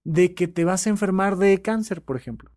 de 0.03 0.33
que 0.35 0.47
te 0.47 0.65
vas 0.65 0.87
a 0.87 0.89
enfermar 0.91 1.37
de 1.37 1.61
cáncer, 1.61 2.01
por 2.03 2.17
ejemplo. 2.17 2.51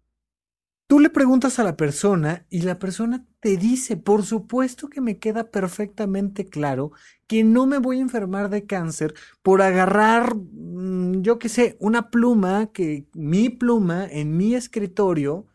Tú 0.86 1.00
le 1.00 1.08
preguntas 1.08 1.58
a 1.58 1.64
la 1.64 1.76
persona 1.76 2.46
y 2.50 2.62
la 2.62 2.78
persona 2.78 3.26
te 3.40 3.56
dice, 3.56 3.96
por 3.96 4.22
supuesto 4.22 4.88
que 4.88 5.00
me 5.00 5.18
queda 5.18 5.50
perfectamente 5.50 6.46
claro 6.46 6.92
que 7.26 7.42
no 7.42 7.66
me 7.66 7.78
voy 7.78 7.98
a 7.98 8.02
enfermar 8.02 8.50
de 8.50 8.66
cáncer 8.66 9.14
por 9.42 9.62
agarrar, 9.62 10.34
mm, 10.36 11.22
yo 11.22 11.38
qué 11.38 11.48
sé, 11.48 11.76
una 11.80 12.10
pluma, 12.10 12.70
que 12.72 13.06
mi 13.14 13.48
pluma 13.48 14.06
en 14.06 14.36
mi 14.36 14.54
escritorio, 14.54 15.46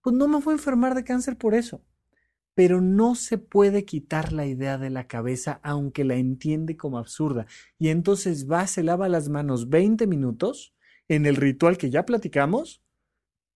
pues 0.00 0.16
no 0.16 0.26
me 0.26 0.40
voy 0.40 0.52
a 0.52 0.56
enfermar 0.56 0.94
de 0.94 1.04
cáncer 1.04 1.36
por 1.36 1.54
eso. 1.54 1.82
Pero 2.58 2.80
no 2.80 3.14
se 3.14 3.38
puede 3.38 3.84
quitar 3.84 4.32
la 4.32 4.44
idea 4.44 4.78
de 4.78 4.90
la 4.90 5.06
cabeza 5.06 5.60
aunque 5.62 6.02
la 6.02 6.16
entiende 6.16 6.76
como 6.76 6.98
absurda. 6.98 7.46
Y 7.78 7.90
entonces 7.90 8.50
va, 8.50 8.66
se 8.66 8.82
lava 8.82 9.08
las 9.08 9.28
manos 9.28 9.68
20 9.68 10.08
minutos 10.08 10.74
en 11.06 11.24
el 11.26 11.36
ritual 11.36 11.78
que 11.78 11.88
ya 11.88 12.04
platicamos 12.04 12.82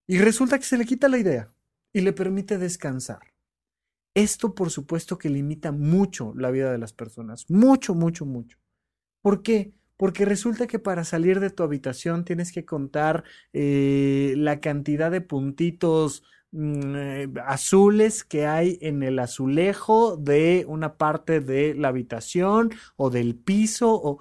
y 0.07 0.19
resulta 0.19 0.57
que 0.57 0.63
se 0.63 0.77
le 0.77 0.85
quita 0.85 1.09
la 1.09 1.17
idea 1.17 1.53
y 1.91 1.99
le 1.99 2.13
permite 2.13 2.57
descansar. 2.57 3.33
Esto, 4.15 4.55
por 4.55 4.69
supuesto, 4.69 5.17
que 5.17 5.29
limita 5.29 5.73
mucho 5.73 6.33
la 6.37 6.49
vida 6.49 6.71
de 6.71 6.77
las 6.77 6.93
personas. 6.93 7.49
Mucho, 7.49 7.95
mucho, 7.95 8.25
mucho. 8.25 8.57
¿Por 9.21 9.43
qué? 9.43 9.73
Porque 9.97 10.23
resulta 10.23 10.65
que 10.65 10.79
para 10.79 11.03
salir 11.03 11.41
de 11.41 11.49
tu 11.49 11.63
habitación 11.63 12.23
tienes 12.23 12.53
que 12.53 12.63
contar 12.63 13.25
eh, 13.51 14.33
la 14.37 14.61
cantidad 14.61 15.11
de 15.11 15.19
puntitos 15.19 16.23
mm, 16.53 16.95
eh, 16.95 17.27
azules 17.45 18.23
que 18.23 18.47
hay 18.47 18.79
en 18.81 19.03
el 19.03 19.19
azulejo 19.19 20.15
de 20.17 20.65
una 20.67 20.95
parte 20.95 21.41
de 21.41 21.75
la 21.75 21.89
habitación 21.89 22.71
o 22.95 23.09
del 23.09 23.35
piso 23.35 23.93
o 23.93 24.19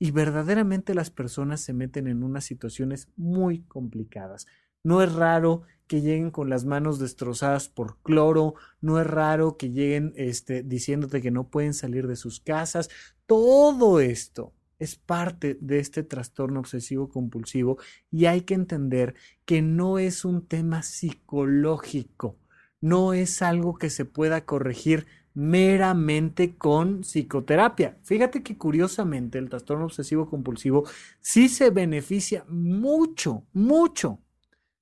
y 0.00 0.10
verdaderamente 0.12 0.94
las 0.94 1.10
personas 1.10 1.60
se 1.60 1.72
meten 1.72 2.06
en 2.06 2.22
unas 2.22 2.44
situaciones 2.44 3.08
muy 3.16 3.62
complicadas. 3.62 4.46
No 4.84 5.02
es 5.02 5.12
raro 5.12 5.62
que 5.88 6.00
lleguen 6.00 6.30
con 6.30 6.50
las 6.50 6.64
manos 6.64 6.98
destrozadas 6.98 7.68
por 7.68 7.98
cloro, 8.02 8.54
no 8.80 9.00
es 9.00 9.06
raro 9.06 9.56
que 9.56 9.70
lleguen 9.70 10.12
este, 10.16 10.62
diciéndote 10.62 11.20
que 11.20 11.30
no 11.30 11.48
pueden 11.48 11.74
salir 11.74 12.06
de 12.06 12.16
sus 12.16 12.40
casas. 12.40 12.90
Todo 13.26 14.00
esto 14.00 14.52
es 14.78 14.96
parte 14.96 15.58
de 15.60 15.78
este 15.78 16.02
trastorno 16.02 16.60
obsesivo 16.60 17.08
compulsivo 17.08 17.78
y 18.10 18.26
hay 18.26 18.42
que 18.42 18.54
entender 18.54 19.14
que 19.44 19.62
no 19.62 19.98
es 19.98 20.24
un 20.24 20.46
tema 20.46 20.82
psicológico, 20.82 22.38
no 22.80 23.12
es 23.12 23.42
algo 23.42 23.76
que 23.76 23.90
se 23.90 24.04
pueda 24.04 24.44
corregir 24.44 25.06
meramente 25.34 26.56
con 26.56 27.02
psicoterapia. 27.02 27.98
Fíjate 28.02 28.42
que 28.42 28.56
curiosamente 28.56 29.38
el 29.38 29.48
trastorno 29.48 29.84
obsesivo 29.84 30.28
compulsivo 30.28 30.84
sí 31.20 31.48
se 31.48 31.70
beneficia 31.70 32.44
mucho, 32.48 33.44
mucho 33.52 34.20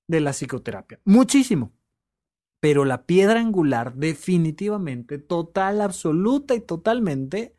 de 0.06 0.20
la 0.20 0.32
psicoterapia. 0.32 1.00
Muchísimo. 1.04 1.72
Pero 2.60 2.84
la 2.84 3.04
piedra 3.04 3.40
angular 3.40 3.94
definitivamente, 3.96 5.18
total, 5.18 5.82
absoluta 5.82 6.54
y 6.54 6.60
totalmente, 6.60 7.55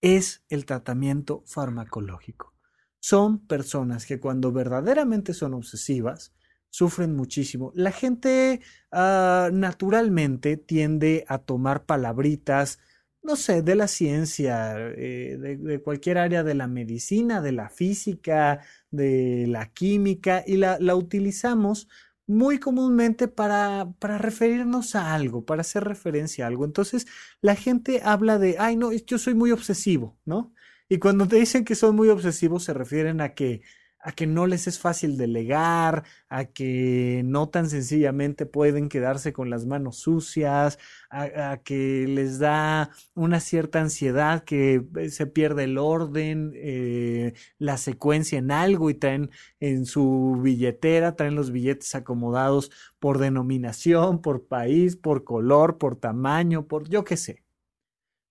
es 0.00 0.42
el 0.48 0.66
tratamiento 0.66 1.42
farmacológico. 1.46 2.54
Son 3.00 3.46
personas 3.46 4.06
que 4.06 4.18
cuando 4.18 4.52
verdaderamente 4.52 5.32
son 5.34 5.54
obsesivas, 5.54 6.32
sufren 6.70 7.14
muchísimo. 7.14 7.72
La 7.74 7.92
gente 7.92 8.60
ah, 8.92 9.48
naturalmente 9.52 10.56
tiende 10.56 11.24
a 11.28 11.38
tomar 11.38 11.84
palabritas, 11.84 12.78
no 13.22 13.36
sé, 13.36 13.62
de 13.62 13.74
la 13.74 13.88
ciencia, 13.88 14.76
eh, 14.78 15.36
de, 15.38 15.82
cualquier 15.82 16.18
área 16.18 16.44
de 16.44 16.54
la 16.54 16.66
medicina, 16.66 17.40
de 17.40 17.52
la 17.52 17.70
física, 17.70 18.60
de 18.90 19.46
la 19.48 19.72
química 19.72 20.44
y 20.46 20.56
la, 20.56 20.78
la 20.80 20.94
utilizamos 20.96 21.88
muy 22.26 22.58
comúnmente 22.58 23.28
para, 23.28 23.92
para, 23.98 24.18
referirnos 24.18 24.94
a 24.94 25.14
algo, 25.14 25.44
para 25.44 25.60
hacer 25.60 25.84
referencia 25.84 26.44
a 26.44 26.48
algo. 26.48 26.64
Entonces 26.64 27.06
la 27.40 27.54
gente 27.54 28.00
habla 28.04 28.38
de, 28.38 28.56
ay, 28.58 28.76
no, 28.76 28.92
yo 28.92 29.18
soy 29.18 29.34
muy 29.34 29.52
obsesivo, 29.52 30.18
¿no? 30.24 30.52
Y 30.88 30.98
cuando 30.98 31.26
te 31.26 31.36
dicen 31.36 31.64
que 31.64 31.74
son 31.74 31.96
muy 31.96 32.08
obsesivos 32.08 32.64
se 32.64 32.74
refieren 32.74 33.20
a 33.20 33.34
que 33.34 33.62
a 34.06 34.12
que 34.12 34.28
no 34.28 34.46
les 34.46 34.68
es 34.68 34.78
fácil 34.78 35.16
delegar, 35.16 36.04
a 36.28 36.44
que 36.44 37.22
no 37.24 37.48
tan 37.48 37.68
sencillamente 37.68 38.46
pueden 38.46 38.88
quedarse 38.88 39.32
con 39.32 39.50
las 39.50 39.66
manos 39.66 39.96
sucias, 39.96 40.78
a, 41.10 41.56
que 41.64 42.06
les 42.06 42.38
da 42.38 42.90
una 43.14 43.40
cierta 43.40 43.80
ansiedad, 43.80 44.44
que 44.44 44.84
eh, 44.96 45.10
se 45.10 45.26
pierde 45.26 45.64
el 45.64 45.76
orden, 45.76 46.52
eh, 46.54 47.34
la 47.58 47.78
secuencia 47.78 48.38
en 48.38 48.52
algo 48.52 48.90
y 48.90 48.94
traen 48.94 49.30
en 49.58 49.86
su 49.86 50.38
billetera, 50.40 51.16
traen 51.16 51.34
los 51.34 51.50
billetes 51.50 51.96
acomodados 51.96 52.70
por 53.00 53.18
denominación, 53.18 54.22
por 54.22 54.46
país, 54.46 54.94
por 54.94 55.24
color, 55.24 55.78
por 55.78 55.96
tamaño, 55.96 56.68
por 56.68 56.88
yo 56.88 57.04
qué 57.04 57.16
sé. 57.16 57.45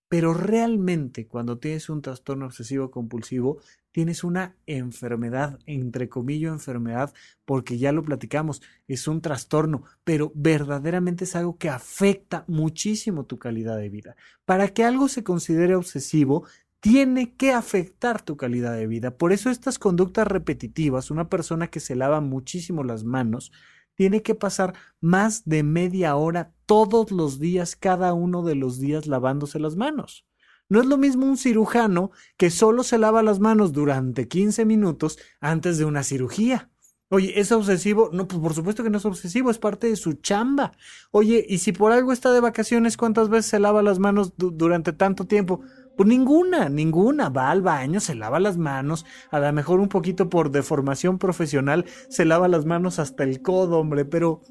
Pero 0.08 0.34
realmente 0.34 1.28
cuando 1.28 1.58
tienes 1.58 1.90
un 1.90 2.02
trastorno 2.02 2.46
obsesivo 2.46 2.92
compulsivo, 2.92 3.60
tienes 3.92 4.24
una 4.24 4.56
enfermedad, 4.66 5.60
entre 5.66 6.10
comillas 6.10 6.52
enfermedad, 6.52 7.14
porque 7.46 7.78
ya 7.78 7.92
lo 7.92 8.04
platicamos, 8.04 8.62
es 8.88 9.08
un 9.08 9.22
trastorno, 9.22 9.84
pero 10.04 10.32
verdaderamente 10.36 11.24
es 11.24 11.36
algo 11.36 11.58
que 11.58 11.70
afecta 11.70 12.44
muchísimo 12.48 13.26
tu 13.26 13.40
calidad 13.40 13.78
de 13.78 13.90
vida. 13.90 14.16
Para 14.44 14.68
que 14.70 14.84
algo 14.84 15.08
se 15.08 15.24
considere 15.24 15.76
obsesivo, 15.76 16.46
tiene 16.82 17.34
que 17.36 17.52
afectar 17.52 18.22
tu 18.22 18.38
calidad 18.38 18.76
de 18.76 18.86
vida. 18.86 19.18
Por 19.18 19.34
eso 19.34 19.50
estas 19.50 19.80
conductas 19.80 20.28
repetitivas, 20.28 21.10
una 21.10 21.30
persona 21.30 21.68
que 21.68 21.80
se 21.80 21.96
lava 21.96 22.22
muchísimo 22.22 22.84
las 22.84 23.04
manos, 23.06 23.52
tiene 23.96 24.22
que 24.22 24.36
pasar 24.36 24.74
más 25.02 25.44
de 25.46 25.64
media 25.64 26.16
hora 26.16 26.54
todos 26.66 27.12
los 27.12 27.40
días, 27.40 27.76
cada 27.76 28.14
uno 28.14 28.44
de 28.44 28.56
los 28.56 28.80
días 28.80 29.08
lavándose 29.08 29.60
las 29.60 29.76
manos. 29.76 30.26
No 30.68 30.80
es 30.80 30.88
lo 30.88 30.98
mismo 30.98 31.26
un 31.26 31.38
cirujano 31.38 32.12
que 32.38 32.50
solo 32.50 32.84
se 32.84 32.98
lava 32.98 33.22
las 33.24 33.40
manos 33.40 33.72
durante 33.72 34.28
15 34.28 34.66
minutos 34.66 35.20
antes 35.40 35.78
de 35.78 35.86
una 35.86 36.04
cirugía. 36.04 36.72
Oye, 37.10 37.40
¿es 37.40 37.52
obsesivo? 37.52 38.10
No, 38.12 38.28
pues 38.28 38.42
por 38.42 38.56
supuesto 38.56 38.84
que 38.84 38.90
no 38.90 38.98
es 38.98 39.06
obsesivo, 39.06 39.52
es 39.52 39.60
parte 39.60 39.88
de 39.88 39.96
su 39.96 40.14
chamba. 40.14 40.72
Oye, 41.12 41.46
y 41.48 41.60
si 41.60 41.72
por 41.72 41.92
algo 41.92 42.12
está 42.12 42.34
de 42.34 42.40
vacaciones, 42.40 42.98
¿cuántas 42.98 43.30
veces 43.30 43.46
se 43.46 43.60
lava 43.60 43.84
las 43.84 44.00
manos 44.00 44.34
durante 44.38 44.92
tanto 44.92 45.26
tiempo? 45.26 45.62
Pues 45.96 46.08
ninguna, 46.10 46.70
ninguna. 46.70 47.30
Va 47.30 47.52
al 47.52 47.62
baño, 47.62 48.00
se 48.00 48.16
lava 48.16 48.40
las 48.40 48.58
manos, 48.58 49.06
a 49.32 49.40
lo 49.40 49.52
mejor 49.54 49.80
un 49.80 49.90
poquito 49.90 50.30
por 50.30 50.52
deformación 50.52 51.18
profesional, 51.18 51.86
se 52.10 52.26
lava 52.26 52.48
las 52.48 52.66
manos 52.66 53.00
hasta 53.00 53.24
el 53.24 53.42
codo, 53.42 53.80
hombre, 53.80 54.06
pero, 54.06 54.42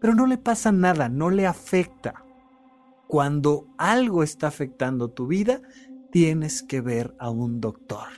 pero 0.00 0.14
no 0.14 0.26
le 0.26 0.38
pasa 0.38 0.72
nada, 0.72 1.08
no 1.08 1.30
le 1.30 1.46
afecta. 1.46 2.24
Cuando 3.08 3.66
algo 3.78 4.22
está 4.22 4.46
afectando 4.46 5.10
tu 5.10 5.26
vida, 5.26 5.60
tienes 6.10 6.62
que 6.62 6.80
ver 6.80 7.14
a 7.18 7.30
un 7.30 7.60
doctor. 7.60 8.08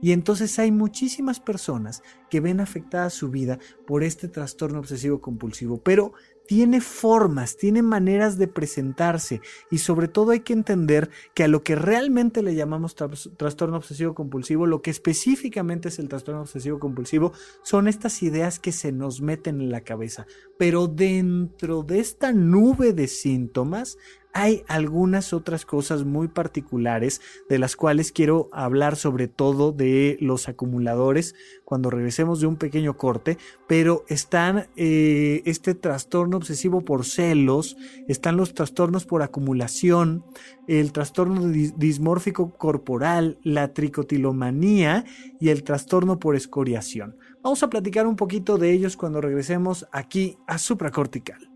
Y 0.00 0.12
entonces 0.12 0.58
hay 0.60 0.70
muchísimas 0.70 1.40
personas 1.40 2.02
que 2.30 2.40
ven 2.40 2.60
afectada 2.60 3.10
su 3.10 3.30
vida 3.30 3.58
por 3.86 4.04
este 4.04 4.28
trastorno 4.28 4.78
obsesivo 4.78 5.20
compulsivo, 5.20 5.82
pero 5.82 6.12
tiene 6.48 6.80
formas, 6.80 7.58
tiene 7.58 7.82
maneras 7.82 8.38
de 8.38 8.48
presentarse 8.48 9.42
y 9.70 9.78
sobre 9.78 10.08
todo 10.08 10.30
hay 10.30 10.40
que 10.40 10.54
entender 10.54 11.10
que 11.34 11.44
a 11.44 11.48
lo 11.48 11.62
que 11.62 11.74
realmente 11.74 12.42
le 12.42 12.54
llamamos 12.54 12.94
trastorno 12.94 13.76
obsesivo 13.76 14.14
compulsivo, 14.14 14.64
lo 14.64 14.80
que 14.80 14.90
específicamente 14.90 15.90
es 15.90 15.98
el 15.98 16.08
trastorno 16.08 16.40
obsesivo 16.40 16.78
compulsivo, 16.78 17.34
son 17.62 17.86
estas 17.86 18.22
ideas 18.22 18.58
que 18.58 18.72
se 18.72 18.92
nos 18.92 19.20
meten 19.20 19.60
en 19.60 19.70
la 19.70 19.82
cabeza. 19.82 20.26
Pero 20.56 20.86
dentro 20.86 21.82
de 21.82 22.00
esta 22.00 22.32
nube 22.32 22.94
de 22.94 23.08
síntomas 23.08 23.98
hay 24.38 24.62
algunas 24.68 25.32
otras 25.32 25.66
cosas 25.66 26.04
muy 26.04 26.28
particulares 26.28 27.20
de 27.48 27.58
las 27.58 27.74
cuales 27.74 28.12
quiero 28.12 28.48
hablar 28.52 28.94
sobre 28.94 29.26
todo 29.26 29.72
de 29.72 30.16
los 30.20 30.48
acumuladores 30.48 31.34
cuando 31.64 31.90
regresemos 31.90 32.40
de 32.40 32.46
un 32.46 32.54
pequeño 32.54 32.96
corte, 32.96 33.36
pero 33.66 34.04
están 34.06 34.68
eh, 34.76 35.42
este 35.44 35.74
trastorno 35.74 36.36
obsesivo 36.36 36.82
por 36.82 37.04
celos, 37.04 37.76
están 38.06 38.36
los 38.36 38.54
trastornos 38.54 39.06
por 39.06 39.22
acumulación, 39.22 40.24
el 40.68 40.92
trastorno 40.92 41.48
dismórfico 41.48 42.56
corporal, 42.56 43.38
la 43.42 43.74
tricotilomanía 43.74 45.04
y 45.40 45.48
el 45.48 45.64
trastorno 45.64 46.20
por 46.20 46.36
escoriación. 46.36 47.16
Vamos 47.42 47.64
a 47.64 47.70
platicar 47.70 48.06
un 48.06 48.14
poquito 48.14 48.56
de 48.56 48.70
ellos 48.70 48.96
cuando 48.96 49.20
regresemos 49.20 49.88
aquí 49.90 50.38
a 50.46 50.58
supracortical. 50.58 51.50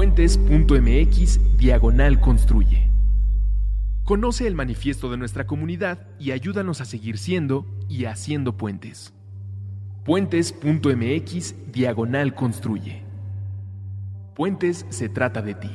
Puentes.mx 0.00 1.58
Diagonal 1.58 2.20
Construye. 2.22 2.88
Conoce 4.02 4.46
el 4.46 4.54
manifiesto 4.54 5.10
de 5.10 5.18
nuestra 5.18 5.46
comunidad 5.46 6.06
y 6.18 6.30
ayúdanos 6.30 6.80
a 6.80 6.86
seguir 6.86 7.18
siendo 7.18 7.66
y 7.86 8.06
haciendo 8.06 8.56
puentes. 8.56 9.12
Puentes.mx 10.06 11.54
Diagonal 11.70 12.34
Construye. 12.34 13.02
Puentes 14.34 14.86
se 14.88 15.10
trata 15.10 15.42
de 15.42 15.54
ti. 15.54 15.70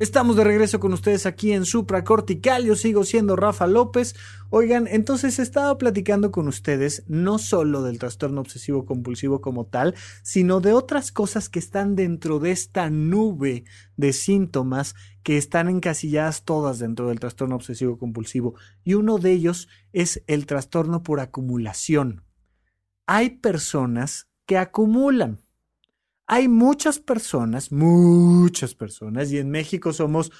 Estamos 0.00 0.34
de 0.34 0.42
regreso 0.42 0.80
con 0.80 0.92
ustedes 0.92 1.24
aquí 1.24 1.52
en 1.52 1.64
Supra 1.64 2.02
Cortical. 2.02 2.64
Yo 2.64 2.74
sigo 2.74 3.04
siendo 3.04 3.36
Rafa 3.36 3.68
López. 3.68 4.16
Oigan, 4.50 4.88
entonces 4.88 5.38
he 5.38 5.42
estado 5.42 5.78
platicando 5.78 6.32
con 6.32 6.48
ustedes 6.48 7.04
no 7.06 7.38
solo 7.38 7.80
del 7.84 8.00
trastorno 8.00 8.40
obsesivo 8.40 8.86
compulsivo 8.86 9.40
como 9.40 9.66
tal, 9.66 9.94
sino 10.24 10.60
de 10.60 10.72
otras 10.72 11.12
cosas 11.12 11.48
que 11.48 11.60
están 11.60 11.94
dentro 11.94 12.40
de 12.40 12.50
esta 12.50 12.90
nube 12.90 13.62
de 13.96 14.12
síntomas 14.12 14.96
que 15.22 15.36
están 15.36 15.68
encasilladas 15.68 16.42
todas 16.42 16.80
dentro 16.80 17.06
del 17.06 17.20
trastorno 17.20 17.54
obsesivo 17.54 17.96
compulsivo. 17.96 18.56
Y 18.82 18.94
uno 18.94 19.18
de 19.18 19.30
ellos 19.30 19.68
es 19.92 20.24
el 20.26 20.46
trastorno 20.46 21.04
por 21.04 21.20
acumulación. 21.20 22.24
Hay 23.06 23.30
personas 23.30 24.26
que 24.44 24.58
acumulan 24.58 25.38
hay 26.26 26.48
muchas 26.48 26.98
personas, 26.98 27.72
muchas 27.72 28.74
personas, 28.74 29.30
y 29.32 29.38
en 29.38 29.50
México 29.50 29.92
somos 29.92 30.32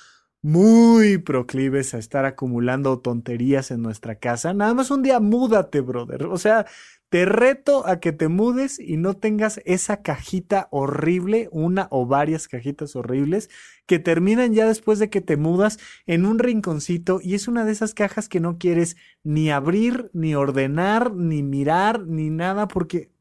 muy 0.44 1.16
proclives 1.16 1.94
a 1.94 1.98
estar 1.98 2.26
acumulando 2.26 2.98
tonterías 3.00 3.70
en 3.70 3.80
nuestra 3.80 4.16
casa. 4.16 4.52
Nada 4.52 4.74
más 4.74 4.90
un 4.90 5.02
día 5.02 5.18
múdate, 5.18 5.80
brother. 5.80 6.24
O 6.24 6.36
sea, 6.36 6.66
te 7.08 7.24
reto 7.24 7.86
a 7.86 7.98
que 7.98 8.12
te 8.12 8.28
mudes 8.28 8.78
y 8.78 8.98
no 8.98 9.14
tengas 9.14 9.62
esa 9.64 10.02
cajita 10.02 10.68
horrible, 10.70 11.48
una 11.50 11.88
o 11.90 12.06
varias 12.06 12.46
cajitas 12.46 12.94
horribles, 12.94 13.48
que 13.86 13.98
terminan 13.98 14.52
ya 14.52 14.66
después 14.66 14.98
de 14.98 15.08
que 15.08 15.22
te 15.22 15.38
mudas 15.38 15.78
en 16.06 16.26
un 16.26 16.38
rinconcito 16.38 17.20
y 17.22 17.34
es 17.34 17.48
una 17.48 17.64
de 17.64 17.72
esas 17.72 17.94
cajas 17.94 18.28
que 18.28 18.40
no 18.40 18.58
quieres 18.58 18.96
ni 19.22 19.50
abrir, 19.50 20.10
ni 20.12 20.34
ordenar, 20.34 21.14
ni 21.14 21.42
mirar, 21.42 22.06
ni 22.06 22.28
nada, 22.28 22.68
porque 22.68 23.13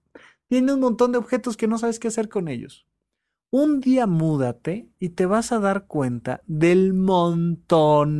tiene 0.53 0.71
un 0.71 0.81
montón 0.81 1.11
de 1.11 1.17
objetos 1.17 1.57
que 1.57 1.67
no 1.67 1.79
sabes 1.79 1.97
qué 1.97 2.09
hacer 2.09 2.29
con 2.29 2.47
ellos. 2.47 2.85
Un 3.49 3.79
día 3.79 4.05
múdate 4.05 4.87
y 4.99 5.09
te 5.09 5.25
vas 5.25 5.51
a 5.51 5.57
dar 5.57 5.87
cuenta 5.87 6.43
del 6.45 6.93
montón 6.93 8.19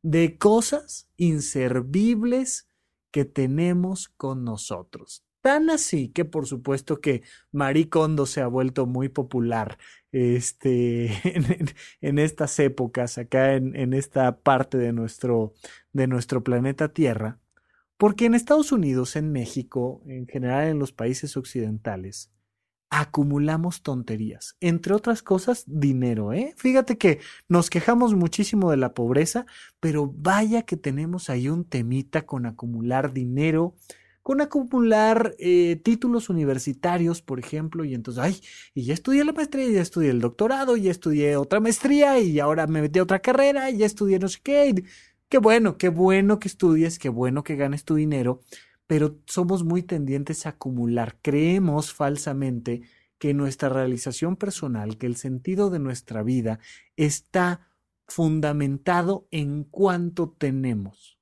de 0.00 0.38
cosas 0.38 1.10
inservibles 1.18 2.70
que 3.10 3.26
tenemos 3.26 4.08
con 4.08 4.44
nosotros. 4.44 5.26
Tan 5.42 5.68
así 5.68 6.08
que 6.08 6.24
por 6.24 6.46
supuesto 6.46 7.02
que 7.02 7.22
Maricondo 7.50 8.24
se 8.24 8.40
ha 8.40 8.46
vuelto 8.46 8.86
muy 8.86 9.10
popular 9.10 9.76
este, 10.10 11.12
en, 12.00 12.18
estas 12.18 12.58
épocas, 12.60 13.18
acá 13.18 13.56
en, 13.56 13.76
en, 13.76 13.92
esta 13.92 14.38
parte 14.38 14.78
de 14.78 14.94
nuestro, 14.94 15.52
de 15.92 16.06
nuestro 16.06 16.42
planeta 16.42 16.94
Tierra, 16.94 17.41
porque 18.02 18.24
en 18.24 18.34
Estados 18.34 18.72
Unidos, 18.72 19.14
en 19.14 19.30
México, 19.30 20.02
en 20.08 20.26
general 20.26 20.66
en 20.66 20.80
los 20.80 20.90
países 20.90 21.36
occidentales, 21.36 22.32
acumulamos 22.90 23.84
tonterías. 23.84 24.56
Entre 24.58 24.92
otras 24.92 25.22
cosas, 25.22 25.62
dinero, 25.68 26.32
¿eh? 26.32 26.52
Fíjate 26.56 26.98
que 26.98 27.20
nos 27.46 27.70
quejamos 27.70 28.16
muchísimo 28.16 28.72
de 28.72 28.76
la 28.76 28.92
pobreza, 28.92 29.46
pero 29.78 30.12
vaya 30.12 30.62
que 30.62 30.76
tenemos 30.76 31.30
ahí 31.30 31.48
un 31.48 31.64
temita 31.64 32.26
con 32.26 32.44
acumular 32.46 33.12
dinero, 33.12 33.76
con 34.20 34.40
acumular 34.40 35.36
eh, 35.38 35.80
títulos 35.84 36.28
universitarios, 36.28 37.22
por 37.22 37.38
ejemplo, 37.38 37.84
y 37.84 37.94
entonces, 37.94 38.20
ay, 38.20 38.40
y 38.74 38.82
ya 38.82 38.94
estudié 38.94 39.24
la 39.24 39.32
maestría, 39.32 39.68
ya 39.68 39.80
estudié 39.80 40.10
el 40.10 40.20
doctorado, 40.20 40.76
ya 40.76 40.90
estudié 40.90 41.36
otra 41.36 41.60
maestría, 41.60 42.18
y 42.18 42.40
ahora 42.40 42.66
me 42.66 42.82
metí 42.82 42.98
a 42.98 43.04
otra 43.04 43.20
carrera, 43.20 43.70
y 43.70 43.78
ya 43.78 43.86
estudié 43.86 44.18
no 44.18 44.26
sé 44.26 44.40
qué. 44.42 44.74
Qué 45.32 45.38
bueno, 45.38 45.78
qué 45.78 45.88
bueno 45.88 46.38
que 46.38 46.46
estudies, 46.46 46.98
qué 46.98 47.08
bueno 47.08 47.42
que 47.42 47.56
ganes 47.56 47.86
tu 47.86 47.94
dinero, 47.94 48.42
pero 48.86 49.18
somos 49.24 49.64
muy 49.64 49.82
tendientes 49.82 50.44
a 50.44 50.50
acumular. 50.50 51.16
Creemos 51.22 51.94
falsamente 51.94 52.82
que 53.18 53.32
nuestra 53.32 53.70
realización 53.70 54.36
personal, 54.36 54.98
que 54.98 55.06
el 55.06 55.16
sentido 55.16 55.70
de 55.70 55.78
nuestra 55.78 56.22
vida 56.22 56.58
está 56.96 57.66
fundamentado 58.06 59.26
en 59.30 59.64
cuánto 59.64 60.36
tenemos 60.36 61.18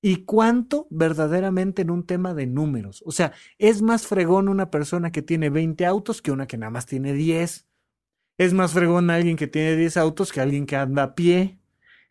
y 0.00 0.24
cuánto 0.24 0.86
verdaderamente 0.88 1.82
en 1.82 1.90
un 1.90 2.06
tema 2.06 2.32
de 2.32 2.46
números. 2.46 3.02
O 3.04 3.12
sea, 3.12 3.34
es 3.58 3.82
más 3.82 4.06
fregón 4.06 4.48
una 4.48 4.70
persona 4.70 5.12
que 5.12 5.20
tiene 5.20 5.50
20 5.50 5.84
autos 5.84 6.22
que 6.22 6.32
una 6.32 6.46
que 6.46 6.56
nada 6.56 6.70
más 6.70 6.86
tiene 6.86 7.12
10. 7.12 7.66
Es 8.38 8.54
más 8.54 8.72
fregón 8.72 9.10
alguien 9.10 9.36
que 9.36 9.48
tiene 9.48 9.76
10 9.76 9.98
autos 9.98 10.32
que 10.32 10.40
alguien 10.40 10.64
que 10.64 10.76
anda 10.76 11.02
a 11.02 11.14
pie 11.14 11.59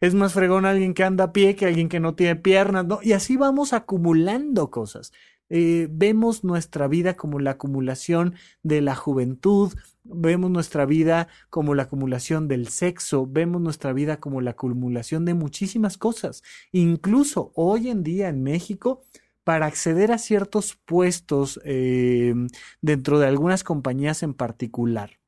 es 0.02 0.16
más 0.16 0.34
fregón 0.34 0.66
alguien 0.66 0.94
que 0.94 1.04
anda 1.04 1.26
a 1.26 1.34
pie 1.34 1.56
que 1.56 1.66
alguien 1.66 1.90
que 1.90 2.00
no 2.00 2.16
tiene 2.16 2.36
piernas, 2.36 2.86
¿no? 2.86 3.00
Y 3.02 3.14
así 3.14 3.38
vamos 3.38 3.74
acumulando 3.74 4.70
cosas. 4.72 5.12
Eh, 5.50 5.88
vemos 5.90 6.44
nuestra 6.44 6.88
vida 6.88 7.16
como 7.16 7.40
la 7.40 7.52
acumulación 7.52 8.36
de 8.62 8.82
la 8.82 8.96
juventud, 8.96 9.74
vemos 10.04 10.52
nuestra 10.52 10.86
vida 10.86 11.28
como 11.50 11.74
la 11.74 11.84
acumulación 11.84 12.48
del 12.48 12.68
sexo, 12.68 13.26
vemos 13.28 13.60
nuestra 13.60 13.92
vida 13.92 14.20
como 14.20 14.42
la 14.42 14.52
acumulación 14.52 15.26
de 15.26 15.34
muchísimas 15.34 15.98
cosas. 15.98 16.44
Incluso 16.72 17.52
hoy 17.56 17.90
en 17.90 18.04
día 18.04 18.30
en 18.30 18.44
México, 18.44 19.04
para 19.44 19.66
acceder 19.66 20.12
a 20.12 20.20
ciertos 20.20 20.76
puestos 20.86 21.60
eh, 21.66 22.36
dentro 22.82 23.18
de 23.18 23.28
algunas 23.28 23.64
compañías 23.64 24.22
en 24.22 24.36
particular, 24.36 25.20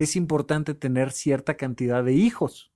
es 0.00 0.16
importante 0.16 0.74
tener 0.74 1.12
cierta 1.12 1.56
cantidad 1.56 2.02
de 2.04 2.14
hijos 2.14 2.72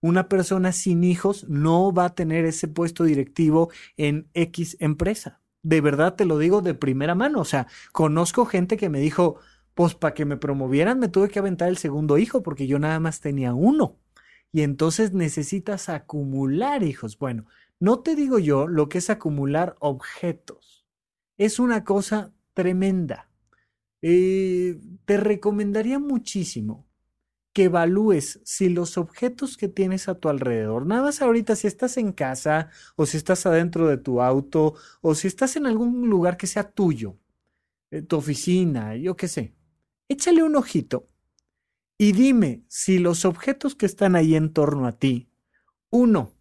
una 0.00 0.28
persona 0.28 0.72
sin 0.72 1.04
hijos 1.04 1.48
no 1.48 1.92
va 1.92 2.06
a 2.06 2.14
tener 2.14 2.44
ese 2.44 2.68
puesto 2.68 3.04
directivo 3.04 3.70
en 3.96 4.28
X 4.34 4.76
empresa. 4.80 5.40
De 5.62 5.80
verdad 5.80 6.14
te 6.14 6.24
lo 6.24 6.38
digo 6.38 6.62
de 6.62 6.74
primera 6.74 7.14
mano. 7.14 7.40
O 7.40 7.44
sea, 7.44 7.66
conozco 7.92 8.46
gente 8.46 8.76
que 8.76 8.88
me 8.88 9.00
dijo, 9.00 9.36
pues 9.74 9.94
para 9.94 10.14
que 10.14 10.24
me 10.24 10.36
promovieran 10.36 10.98
me 10.98 11.08
tuve 11.08 11.28
que 11.28 11.38
aventar 11.38 11.68
el 11.68 11.78
segundo 11.78 12.18
hijo 12.18 12.42
porque 12.42 12.66
yo 12.66 12.78
nada 12.78 13.00
más 13.00 13.20
tenía 13.20 13.54
uno. 13.54 13.98
Y 14.52 14.62
entonces 14.62 15.12
necesitas 15.12 15.88
acumular 15.88 16.82
hijos. 16.82 17.18
Bueno, 17.18 17.46
no 17.80 18.00
te 18.00 18.14
digo 18.14 18.38
yo 18.38 18.66
lo 18.66 18.88
que 18.88 18.98
es 18.98 19.10
acumular 19.10 19.76
objetos. 19.80 20.86
Es 21.36 21.58
una 21.58 21.84
cosa 21.84 22.32
tremenda. 22.54 23.28
Eh, 24.00 24.78
te 25.04 25.16
recomendaría 25.16 25.98
muchísimo 25.98 26.87
que 27.58 27.64
evalúes 27.64 28.38
si 28.44 28.68
los 28.68 28.96
objetos 28.98 29.56
que 29.56 29.66
tienes 29.66 30.08
a 30.08 30.14
tu 30.14 30.28
alrededor, 30.28 30.86
nada 30.86 31.02
más 31.02 31.20
ahorita 31.20 31.56
si 31.56 31.66
estás 31.66 31.96
en 31.96 32.12
casa 32.12 32.70
o 32.94 33.04
si 33.04 33.16
estás 33.16 33.46
adentro 33.46 33.88
de 33.88 33.96
tu 33.96 34.22
auto 34.22 34.76
o 35.00 35.16
si 35.16 35.26
estás 35.26 35.56
en 35.56 35.66
algún 35.66 36.08
lugar 36.08 36.36
que 36.36 36.46
sea 36.46 36.70
tuyo, 36.70 37.16
eh, 37.90 38.00
tu 38.00 38.14
oficina, 38.14 38.94
yo 38.94 39.16
qué 39.16 39.26
sé, 39.26 39.56
échale 40.08 40.44
un 40.44 40.54
ojito 40.54 41.08
y 41.96 42.12
dime 42.12 42.62
si 42.68 43.00
los 43.00 43.24
objetos 43.24 43.74
que 43.74 43.86
están 43.86 44.14
ahí 44.14 44.36
en 44.36 44.52
torno 44.52 44.86
a 44.86 44.92
ti, 44.92 45.28
uno, 45.90 46.36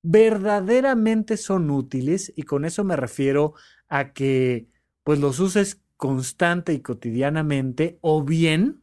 verdaderamente 0.00 1.38
son 1.38 1.70
útiles 1.70 2.32
y 2.36 2.44
con 2.44 2.64
eso 2.64 2.84
me 2.84 2.94
refiero 2.94 3.54
a 3.88 4.12
que 4.12 4.68
pues 5.02 5.18
los 5.18 5.40
uses 5.40 5.82
constante 5.96 6.72
y 6.72 6.82
cotidianamente 6.82 7.98
o 8.00 8.22
bien 8.22 8.81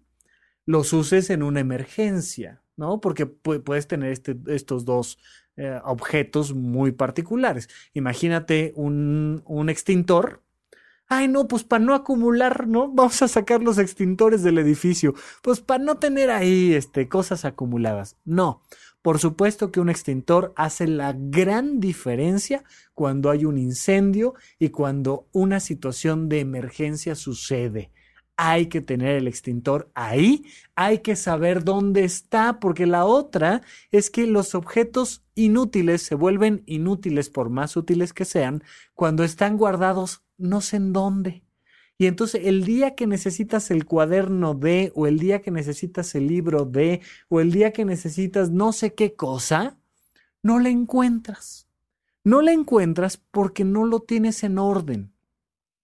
los 0.69 0.93
uses 0.93 1.31
en 1.31 1.41
una 1.41 1.61
emergencia, 1.61 2.61
¿no? 2.77 3.01
Porque 3.01 3.25
puedes 3.25 3.87
tener 3.87 4.11
este, 4.11 4.37
estos 4.45 4.85
dos 4.85 5.17
eh, 5.57 5.79
objetos 5.83 6.53
muy 6.53 6.91
particulares. 6.91 7.69
Imagínate 7.95 8.71
un, 8.75 9.41
un 9.47 9.69
extintor. 9.71 10.43
Ay, 11.07 11.27
no, 11.27 11.47
pues 11.47 11.63
para 11.63 11.83
no 11.83 11.95
acumular, 11.95 12.67
¿no? 12.67 12.87
Vamos 12.93 13.19
a 13.23 13.27
sacar 13.27 13.63
los 13.63 13.79
extintores 13.79 14.43
del 14.43 14.59
edificio. 14.59 15.15
Pues 15.41 15.59
para 15.59 15.83
no 15.83 15.97
tener 15.97 16.29
ahí 16.29 16.75
este, 16.75 17.09
cosas 17.09 17.45
acumuladas. 17.45 18.17
No, 18.23 18.61
Por 19.01 19.17
supuesto 19.17 19.71
que 19.71 19.79
un 19.79 19.89
extintor 19.89 20.53
hace 20.55 20.85
la 20.85 21.15
gran 21.17 21.79
diferencia 21.79 22.63
cuando 22.93 23.31
hay 23.31 23.43
un 23.43 23.57
incendio 23.57 24.35
y 24.59 24.69
cuando 24.69 25.29
una 25.31 25.61
situación 25.61 26.29
de 26.29 26.41
emergencia 26.41 27.15
sucede 27.15 27.89
hay 28.41 28.67
que 28.67 28.79
tener 28.79 29.17
el 29.17 29.27
extintor 29.27 29.91
ahí, 29.95 30.45
hay 30.73 30.99
que 30.99 31.17
saber 31.17 31.65
dónde 31.65 32.05
está, 32.05 32.61
porque 32.61 32.85
la 32.85 33.03
otra 33.03 33.63
es 33.91 34.09
que 34.09 34.27
los 34.27 34.55
objetos 34.55 35.25
inútiles 35.35 36.03
se 36.03 36.15
vuelven 36.15 36.63
inútiles 36.65 37.29
por 37.29 37.49
más 37.49 37.75
útiles 37.75 38.13
que 38.13 38.23
sean 38.23 38.63
cuando 38.93 39.25
están 39.25 39.57
guardados 39.57 40.23
no 40.37 40.61
sé 40.61 40.77
en 40.77 40.93
dónde. 40.93 41.43
Y 41.97 42.05
entonces 42.05 42.43
el 42.45 42.63
día 42.63 42.95
que 42.95 43.07
necesitas 43.07 43.71
el 43.71 43.83
cuaderno 43.83 44.53
de, 44.53 44.93
o 44.95 45.05
el 45.05 45.19
día 45.19 45.41
que 45.41 45.51
necesitas 45.51 46.15
el 46.15 46.27
libro 46.27 46.63
de, 46.63 47.01
o 47.27 47.41
el 47.41 47.51
día 47.51 47.73
que 47.73 47.83
necesitas 47.83 48.51
no 48.51 48.71
sé 48.71 48.93
qué 48.93 49.15
cosa, 49.15 49.77
no 50.41 50.59
la 50.59 50.69
encuentras. 50.69 51.67
No 52.23 52.41
la 52.41 52.53
encuentras 52.53 53.17
porque 53.17 53.65
no 53.65 53.83
lo 53.83 53.99
tienes 53.99 54.45
en 54.45 54.59
orden. 54.59 55.11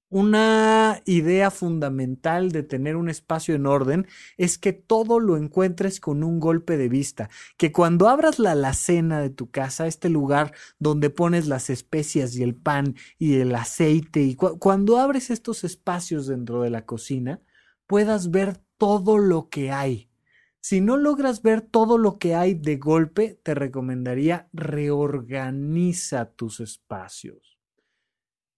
Una 0.10 1.02
idea 1.06 1.50
fundamental 1.50 2.52
de 2.52 2.62
tener 2.62 2.96
un 2.96 3.10
espacio 3.10 3.56
en 3.56 3.66
orden 3.66 4.08
es 4.38 4.60
que 4.60 4.72
todo 4.72 5.20
lo 5.20 5.36
encuentres 5.36 6.00
con 6.00 6.24
un 6.24 6.40
golpe 6.40 6.78
de 6.78 6.90
vista, 6.90 7.30
que 7.58 7.72
cuando 7.72 8.08
abras 8.08 8.38
la 8.38 8.52
alacena 8.52 9.20
de 9.20 9.32
tu 9.32 9.50
casa, 9.50 9.88
este 9.88 10.10
lugar 10.10 10.54
donde 10.78 11.10
pones 11.10 11.48
las 11.48 11.72
especias 11.72 12.36
y 12.36 12.44
el 12.44 12.56
pan 12.56 12.96
y 13.18 13.38
el 13.38 13.56
aceite, 13.56 14.22
y 14.22 14.36
cuando 14.36 15.00
abres 15.00 15.32
estos 15.32 15.64
espacios 15.64 16.28
dentro 16.28 16.62
de 16.62 16.70
la 16.70 16.86
cocina, 16.86 17.42
puedas 17.88 18.30
ver 18.30 18.62
todo 18.78 19.18
lo 19.18 19.50
que 19.50 19.72
hay. 19.72 20.12
Si 20.62 20.82
no 20.82 20.98
logras 20.98 21.42
ver 21.42 21.62
todo 21.62 21.98
lo 21.98 22.20
que 22.20 22.36
hay 22.36 22.54
de 22.54 22.78
golpe, 22.78 23.40
te 23.44 23.56
recomendaría 23.56 24.50
reorganiza 24.54 26.32
tus 26.32 26.60
espacios. 26.60 27.55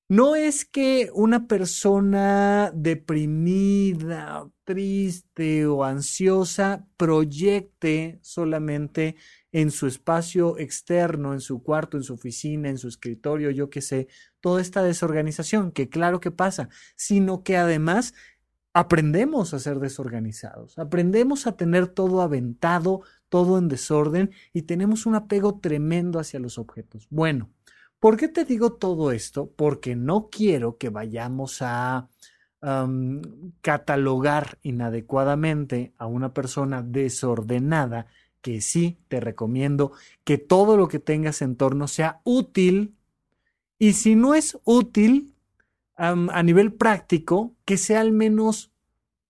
No 0.09 0.37
es 0.37 0.63
que 0.63 1.11
una 1.13 1.47
persona 1.47 2.71
deprimida, 2.73 4.49
triste 4.63 5.65
o 5.65 5.83
ansiosa 5.83 6.87
proyecte 6.95 8.17
solamente 8.21 9.17
en 9.51 9.69
su 9.69 9.85
espacio 9.85 10.57
externo, 10.59 11.33
en 11.33 11.41
su 11.41 11.61
cuarto, 11.61 11.97
en 11.97 12.03
su 12.03 12.13
oficina, 12.13 12.69
en 12.69 12.77
su 12.77 12.87
escritorio, 12.87 13.51
yo 13.51 13.69
qué 13.69 13.81
sé, 13.81 14.07
toda 14.39 14.61
esta 14.61 14.81
desorganización, 14.81 15.73
que 15.73 15.89
claro 15.89 16.21
que 16.21 16.31
pasa, 16.31 16.69
sino 16.95 17.43
que 17.43 17.57
además 17.57 18.13
aprendemos 18.71 19.53
a 19.53 19.59
ser 19.59 19.79
desorganizados, 19.79 20.79
aprendemos 20.79 21.47
a 21.47 21.57
tener 21.57 21.87
todo 21.87 22.21
aventado, 22.21 23.01
todo 23.27 23.57
en 23.57 23.67
desorden 23.67 24.31
y 24.53 24.61
tenemos 24.61 25.05
un 25.05 25.15
apego 25.15 25.59
tremendo 25.59 26.17
hacia 26.17 26.39
los 26.39 26.57
objetos. 26.57 27.07
Bueno, 27.09 27.49
¿Por 27.99 28.15
qué 28.17 28.27
te 28.27 28.45
digo 28.45 28.73
todo 28.73 29.11
esto? 29.11 29.51
Porque 29.55 29.95
no 29.95 30.29
quiero 30.29 30.77
que 30.77 30.89
vayamos 30.89 31.61
a 31.61 32.09
catalogar 33.61 34.57
inadecuadamente 34.63 35.93
a 35.97 36.07
una 36.07 36.33
persona 36.33 36.81
desordenada, 36.81 38.07
que 38.41 38.61
sí 38.61 38.97
te 39.07 39.19
recomiendo 39.19 39.91
que 40.23 40.37
todo 40.37 40.75
lo 40.75 40.87
que 40.87 40.99
tengas 40.99 41.41
en 41.41 41.55
torno 41.55 41.87
sea 41.87 42.19
útil 42.23 42.95
y 43.77 43.93
si 43.93 44.15
no 44.15 44.33
es 44.33 44.57
útil 44.63 45.35
a 45.95 46.43
nivel 46.43 46.73
práctico, 46.73 47.55
que 47.63 47.77
sea 47.77 48.01
al 48.01 48.11
menos 48.11 48.71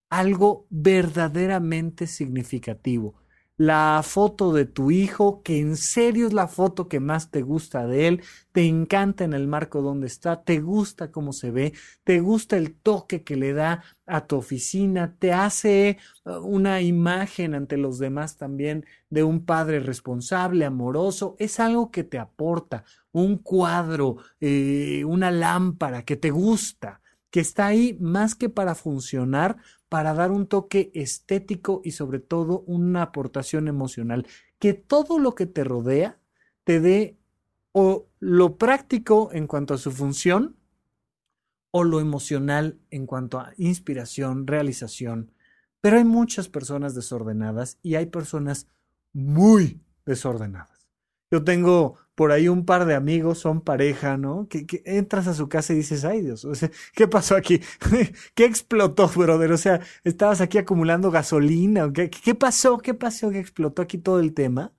algo 0.10 0.66
verdaderamente 0.70 2.08
significativo 2.08 3.16
la 3.58 4.02
foto 4.04 4.54
de 4.54 4.66
tu 4.66 4.92
hijo, 4.92 5.42
que 5.42 5.60
en 5.60 5.78
serio 5.78 6.28
es 6.28 6.34
la 6.34 6.48
foto 6.48 6.88
que 6.88 7.00
más 7.00 7.32
te 7.32 7.42
gusta 7.42 7.88
de 7.88 8.08
él, 8.08 8.22
te 8.52 8.66
encanta 8.68 9.24
en 9.24 9.34
el 9.34 9.48
marco 9.48 9.82
donde 9.82 10.06
está, 10.06 10.44
te 10.44 10.60
gusta 10.60 11.12
cómo 11.12 11.34
se 11.34 11.50
ve, 11.50 11.74
te 12.04 12.20
gusta 12.20 12.56
el 12.56 12.76
toque 12.76 13.24
que 13.24 13.36
le 13.36 13.54
da 13.54 13.84
a 14.06 14.28
tu 14.28 14.38
oficina, 14.38 15.16
te 15.18 15.34
hace 15.34 15.98
uh, 16.26 16.34
una 16.38 16.82
imagen 16.82 17.56
ante 17.56 17.78
los 17.78 17.98
demás 17.98 18.38
también 18.38 18.86
de 19.10 19.24
un 19.24 19.44
padre 19.44 19.80
responsable, 19.80 20.64
amoroso, 20.64 21.36
es 21.40 21.60
algo 21.60 21.90
que 21.90 22.04
te 22.04 22.20
aporta, 22.20 22.84
un 23.12 23.38
cuadro, 23.38 24.18
eh, 24.40 25.04
una 25.06 25.32
lámpara 25.32 26.04
que 26.04 26.16
te 26.16 26.30
gusta 26.30 27.02
que 27.30 27.42
está 27.42 27.68
ahí 27.68 27.98
más 28.00 28.36
que 28.36 28.50
para 28.50 28.74
funcionar, 28.76 29.58
para 29.90 30.14
dar 30.14 30.32
un 30.32 30.48
toque 30.48 30.92
estético 30.94 31.82
y 31.84 31.92
sobre 31.92 32.20
todo 32.20 32.64
una 32.68 33.04
aportación 33.04 33.68
emocional. 33.68 34.28
Que 34.60 34.74
todo 34.74 35.20
lo 35.20 35.36
que 35.36 35.46
te 35.46 35.64
rodea 35.64 36.20
te 36.64 36.80
dé 36.80 37.18
o 37.72 38.08
lo 38.20 38.58
práctico 38.58 39.30
en 39.32 39.48
cuanto 39.48 39.74
a 39.74 39.78
su 39.78 39.92
función 39.92 40.58
o 41.72 41.84
lo 41.84 42.00
emocional 42.00 42.80
en 42.90 43.06
cuanto 43.06 43.40
a 43.40 43.54
inspiración, 43.58 44.48
realización. 44.48 45.32
Pero 45.80 45.98
hay 45.98 46.06
muchas 46.06 46.50
personas 46.50 46.96
desordenadas 46.96 47.78
y 47.84 47.96
hay 47.96 48.08
personas 48.08 48.68
muy 49.14 49.82
desordenadas. 50.06 50.90
Yo 51.32 51.44
tengo 51.44 51.98
por 52.18 52.32
ahí 52.32 52.48
un 52.48 52.66
par 52.66 52.88
de 52.88 52.96
amigos 52.96 53.38
son 53.38 53.62
pareja, 53.62 54.18
¿no? 54.18 54.48
Que, 54.50 54.66
entras 54.86 55.28
a 55.28 55.36
su 55.36 55.48
casa 55.50 55.74
y 55.74 55.76
dices, 55.76 56.04
ay 56.04 56.22
Dios, 56.22 56.48
¿qué 56.96 57.08
pasó 57.08 57.36
aquí? 57.36 57.62
¿Qué 58.34 58.44
explotó, 58.44 59.08
brother? 59.08 59.52
O 59.52 59.58
sea, 59.58 59.82
estabas 60.04 60.42
aquí 60.42 60.58
acumulando 60.58 61.12
gasolina, 61.12 61.94
¿qué, 61.94 62.10
¿qué 62.10 62.34
pasó? 62.34 62.80
¿Qué 62.80 62.96
pasó 62.96 63.30
que 63.30 63.38
explotó 63.38 63.84
aquí 63.84 64.00
todo 64.00 64.20
el 64.20 64.34
tema? 64.34 64.74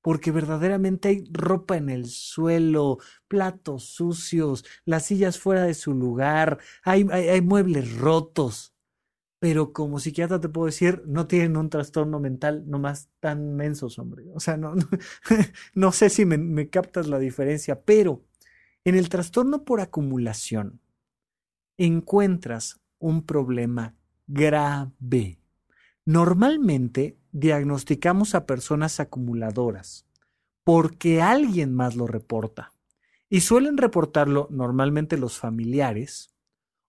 Porque 0.00 0.30
verdaderamente 0.30 1.08
hay 1.08 1.24
ropa 1.30 1.76
en 1.76 1.90
el 1.90 2.06
suelo, 2.06 2.96
platos 3.28 3.84
sucios, 3.84 4.64
las 4.86 5.04
sillas 5.04 5.38
fuera 5.38 5.64
de 5.64 5.74
su 5.74 5.92
lugar, 5.92 6.60
hay 6.82 7.42
muebles 7.42 7.94
rotos 7.98 8.72
pero 9.40 9.72
como 9.72 9.98
psiquiatra 9.98 10.38
te 10.38 10.50
puedo 10.50 10.66
decir, 10.66 11.02
no 11.06 11.26
tienen 11.26 11.56
un 11.56 11.70
trastorno 11.70 12.20
mental 12.20 12.64
nomás 12.66 13.08
tan 13.20 13.56
mensos, 13.56 13.98
hombre. 13.98 14.26
O 14.34 14.38
sea, 14.38 14.56
no, 14.58 14.74
no, 15.74 15.92
sé 15.92 16.10
si 16.10 16.24
me, 16.24 16.38
me 16.38 16.68
captas 16.68 17.08
la 17.08 17.18
diferencia, 17.18 17.80
pero 17.80 18.22
en 18.84 18.94
el 18.94 19.08
trastorno 19.08 19.64
por 19.64 19.80
acumulación 19.80 20.80
encuentras 21.78 22.78
un 22.98 23.24
problema 23.24 23.96
grave. 24.26 25.40
Normalmente 26.04 27.16
diagnosticamos 27.32 28.34
a 28.34 28.44
personas 28.46 29.00
acumuladoras 29.00 30.06
porque 30.64 31.22
alguien 31.22 31.74
más 31.74 31.96
lo 31.96 32.06
reporta. 32.06 32.72
Y 33.30 33.40
suelen 33.40 33.78
reportarlo 33.78 34.48
normalmente 34.50 35.16
los 35.16 35.38
familiares 35.38 36.34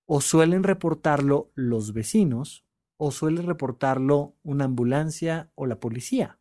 o 0.05 0.21
suelen 0.21 0.63
reportarlo 0.63 1.51
los 1.55 1.93
vecinos 1.93 2.65
o 2.97 3.11
suele 3.11 3.41
reportarlo 3.41 4.35
una 4.43 4.65
ambulancia 4.65 5.51
o 5.55 5.65
la 5.65 5.79
policía. 5.79 6.39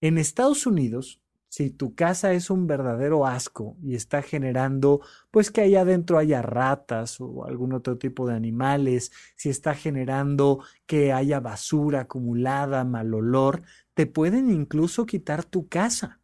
En 0.00 0.18
Estados 0.18 0.66
Unidos, 0.66 1.22
si 1.52 1.68
tu 1.68 1.94
casa 1.94 2.32
es 2.32 2.48
un 2.48 2.66
verdadero 2.66 3.26
asco 3.26 3.76
y 3.82 3.94
está 3.94 4.22
generando, 4.22 5.02
pues 5.30 5.50
que 5.50 5.60
allá 5.60 5.82
adentro 5.82 6.16
haya 6.16 6.40
ratas 6.40 7.20
o 7.20 7.44
algún 7.44 7.74
otro 7.74 7.98
tipo 7.98 8.26
de 8.26 8.34
animales, 8.34 9.12
si 9.36 9.50
está 9.50 9.74
generando 9.74 10.64
que 10.86 11.12
haya 11.12 11.40
basura 11.40 12.00
acumulada, 12.00 12.84
mal 12.84 13.12
olor, 13.12 13.64
te 13.92 14.06
pueden 14.06 14.50
incluso 14.50 15.04
quitar 15.04 15.44
tu 15.44 15.68
casa. 15.68 16.22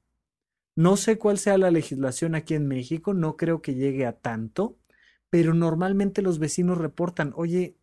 No 0.74 0.96
sé 0.96 1.18
cuál 1.18 1.36
sea 1.36 1.58
la 1.58 1.70
legislación 1.70 2.34
aquí 2.34 2.54
en 2.54 2.66
México, 2.66 3.12
no 3.12 3.36
creo 3.36 3.60
que 3.60 3.74
llegue 3.74 4.06
a 4.06 4.12
tanto, 4.12 4.78
pero 5.30 5.54
normalmente 5.54 6.22
los 6.22 6.38
vecinos 6.38 6.78
reportan, 6.78 7.32
oye, 7.36 7.76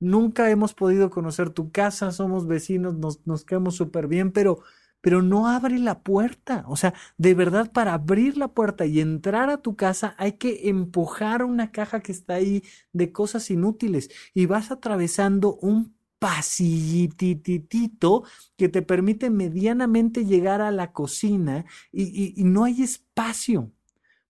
nunca 0.00 0.50
hemos 0.50 0.74
podido 0.74 1.10
conocer 1.10 1.50
tu 1.50 1.70
casa, 1.72 2.12
somos 2.12 2.46
vecinos, 2.46 2.96
nos, 2.96 3.26
nos 3.26 3.44
quedamos 3.44 3.76
súper 3.76 4.06
bien, 4.08 4.32
pero, 4.32 4.60
pero 5.00 5.22
no 5.22 5.48
abre 5.48 5.78
la 5.78 6.02
puerta. 6.02 6.64
O 6.68 6.76
sea, 6.76 6.94
de 7.16 7.34
verdad, 7.34 7.72
para 7.72 7.94
abrir 7.94 8.36
la 8.36 8.48
puerta 8.48 8.86
y 8.86 9.00
entrar 9.00 9.50
a 9.50 9.62
tu 9.62 9.76
casa 9.76 10.14
hay 10.18 10.32
que 10.32 10.68
empujar 10.68 11.44
una 11.44 11.70
caja 11.72 12.00
que 12.00 12.12
está 12.12 12.34
ahí 12.34 12.62
de 12.92 13.12
cosas 13.12 13.50
inútiles 13.50 14.10
y 14.34 14.46
vas 14.46 14.70
atravesando 14.70 15.56
un 15.56 15.96
pasillititito 16.18 18.24
que 18.56 18.68
te 18.68 18.82
permite 18.82 19.30
medianamente 19.30 20.24
llegar 20.24 20.60
a 20.60 20.72
la 20.72 20.92
cocina 20.92 21.64
y, 21.92 22.34
y 22.40 22.44
no 22.44 22.64
hay 22.64 22.82
espacio. 22.82 23.72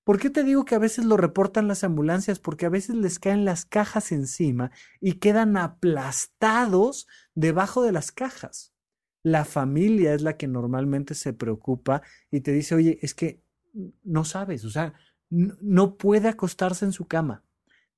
¿Por 0.08 0.18
qué 0.18 0.30
te 0.30 0.42
digo 0.42 0.64
que 0.64 0.74
a 0.74 0.78
veces 0.78 1.04
lo 1.04 1.18
reportan 1.18 1.68
las 1.68 1.84
ambulancias? 1.84 2.38
Porque 2.38 2.64
a 2.64 2.70
veces 2.70 2.96
les 2.96 3.18
caen 3.18 3.44
las 3.44 3.66
cajas 3.66 4.10
encima 4.10 4.70
y 5.02 5.16
quedan 5.18 5.58
aplastados 5.58 7.06
debajo 7.34 7.82
de 7.82 7.92
las 7.92 8.10
cajas. 8.10 8.72
La 9.22 9.44
familia 9.44 10.14
es 10.14 10.22
la 10.22 10.38
que 10.38 10.48
normalmente 10.48 11.14
se 11.14 11.34
preocupa 11.34 12.00
y 12.30 12.40
te 12.40 12.52
dice, 12.52 12.74
oye, 12.74 12.98
es 13.02 13.12
que 13.12 13.42
no 14.02 14.24
sabes, 14.24 14.64
o 14.64 14.70
sea, 14.70 14.94
no 15.28 15.98
puede 15.98 16.28
acostarse 16.28 16.86
en 16.86 16.92
su 16.92 17.06
cama. 17.06 17.44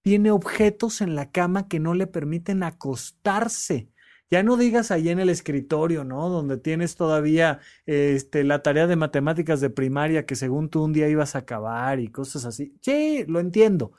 Tiene 0.03 0.33
objetos 0.33 1.03
en 1.03 1.15
la 1.15 1.31
cama 1.31 1.69
que 1.69 1.79
no 1.79 1.95
le 1.95 2.09
permiten 2.09 2.65
acostarse 2.65 3.89
Ya 4.31 4.43
no 4.45 4.57
digas 4.57 4.91
ahí 4.91 5.09
en 5.09 5.19
el 5.19 5.29
escritorio, 5.29 6.05
¿no? 6.05 6.29
Donde 6.29 6.57
tienes 6.57 6.95
todavía 6.97 7.61
este, 7.87 8.45
la 8.45 8.63
tarea 8.63 8.87
de 8.87 8.97
matemáticas 8.97 9.61
de 9.61 9.71
primaria 9.71 10.25
que 10.27 10.37
según 10.37 10.69
tú 10.71 10.85
un 10.85 10.93
día 10.93 11.09
ibas 11.09 11.35
a 11.35 11.41
acabar 11.41 11.99
y 12.01 12.09
cosas 12.09 12.45
así. 12.45 12.77
Sí, 12.81 13.25
lo 13.27 13.41
entiendo, 13.41 13.93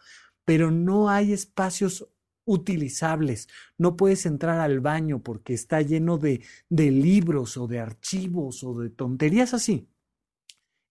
pero 0.45 0.71
no 0.71 1.09
hay 1.09 1.33
espacios 1.33 2.07
utilizables. 2.45 3.49
No 3.77 3.97
puedes 3.97 4.25
entrar 4.25 4.59
al 4.59 4.79
baño 4.79 5.21
porque 5.21 5.53
está 5.53 5.81
lleno 5.81 6.17
de, 6.17 6.41
de 6.69 6.91
libros 6.91 7.57
o 7.57 7.67
de 7.67 7.79
archivos 7.79 8.63
o 8.63 8.79
de 8.79 8.89
tonterías 8.89 9.53
así. 9.53 9.87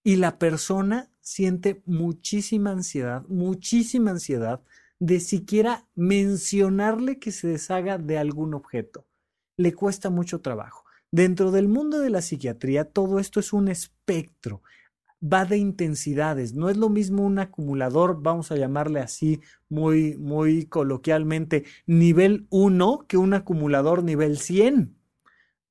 Y 0.04 0.16
la 0.16 0.38
persona 0.38 1.10
siente 1.20 1.82
muchísima 1.86 2.72
ansiedad, 2.72 3.24
muchísima 3.28 4.10
ansiedad 4.12 4.62
de 4.98 5.20
siquiera 5.20 5.88
mencionarle 5.94 7.18
que 7.18 7.32
se 7.32 7.48
deshaga 7.48 7.98
de 7.98 8.18
algún 8.18 8.54
objeto. 8.54 9.06
Le 9.60 9.74
cuesta 9.74 10.08
mucho 10.08 10.40
trabajo. 10.40 10.86
Dentro 11.12 11.50
del 11.50 11.68
mundo 11.68 11.98
de 11.98 12.08
la 12.08 12.22
psiquiatría, 12.22 12.86
todo 12.86 13.18
esto 13.18 13.40
es 13.40 13.52
un 13.52 13.68
espectro 13.68 14.62
va 15.22 15.44
de 15.44 15.58
intensidades. 15.58 16.54
No 16.54 16.70
es 16.70 16.78
lo 16.78 16.88
mismo 16.88 17.24
un 17.24 17.38
acumulador, 17.38 18.22
vamos 18.22 18.50
a 18.50 18.56
llamarle 18.56 19.00
así 19.00 19.42
muy, 19.68 20.16
muy 20.16 20.64
coloquialmente, 20.64 21.64
nivel 21.86 22.46
1 22.48 23.04
que 23.06 23.18
un 23.18 23.34
acumulador 23.34 24.02
nivel 24.02 24.38
100. 24.38 24.96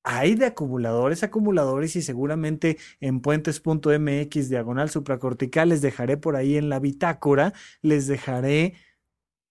Hay 0.03 0.35
de 0.35 0.45
acumuladores, 0.45 1.23
acumuladores 1.23 1.95
y 1.95 2.03
seguramente 2.03 2.77
en 2.99 3.21
puentes.mx 3.21 4.49
diagonal 4.49 4.91
supracortical 4.91 5.69
les 5.69 5.81
dejaré 5.81 6.15
por 6.15 6.35
ahí 6.35 6.57
en 6.57 6.69
la 6.69 6.79
bitácora, 6.79 7.53
les 7.81 8.05
dejaré 8.05 8.75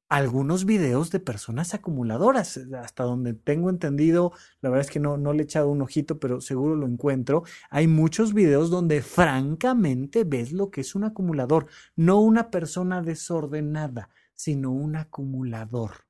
algunos 0.08 0.64
videos 0.64 1.10
de 1.10 1.20
personas 1.20 1.74
acumuladoras. 1.74 2.56
Eh, 2.56 2.66
hasta 2.76 3.04
donde 3.04 3.34
tengo 3.34 3.70
entendido, 3.70 4.32
la 4.60 4.70
verdad 4.70 4.86
es 4.86 4.90
que 4.90 5.00
no, 5.00 5.16
no 5.16 5.32
le 5.32 5.42
he 5.42 5.44
echado 5.44 5.68
un 5.70 5.82
ojito, 5.82 6.18
pero 6.18 6.40
seguro 6.40 6.76
lo 6.76 6.86
encuentro. 6.86 7.44
Hay 7.70 7.86
muchos 7.86 8.34
videos 8.34 8.70
donde 8.70 9.02
francamente 9.02 10.24
ves 10.24 10.52
lo 10.52 10.70
que 10.70 10.80
es 10.82 10.94
un 10.94 11.04
acumulador. 11.04 11.66
No 11.96 12.20
una 12.20 12.50
persona 12.50 13.02
desordenada, 13.02 14.10
sino 14.34 14.72
un 14.72 14.96
acumulador 14.96 16.08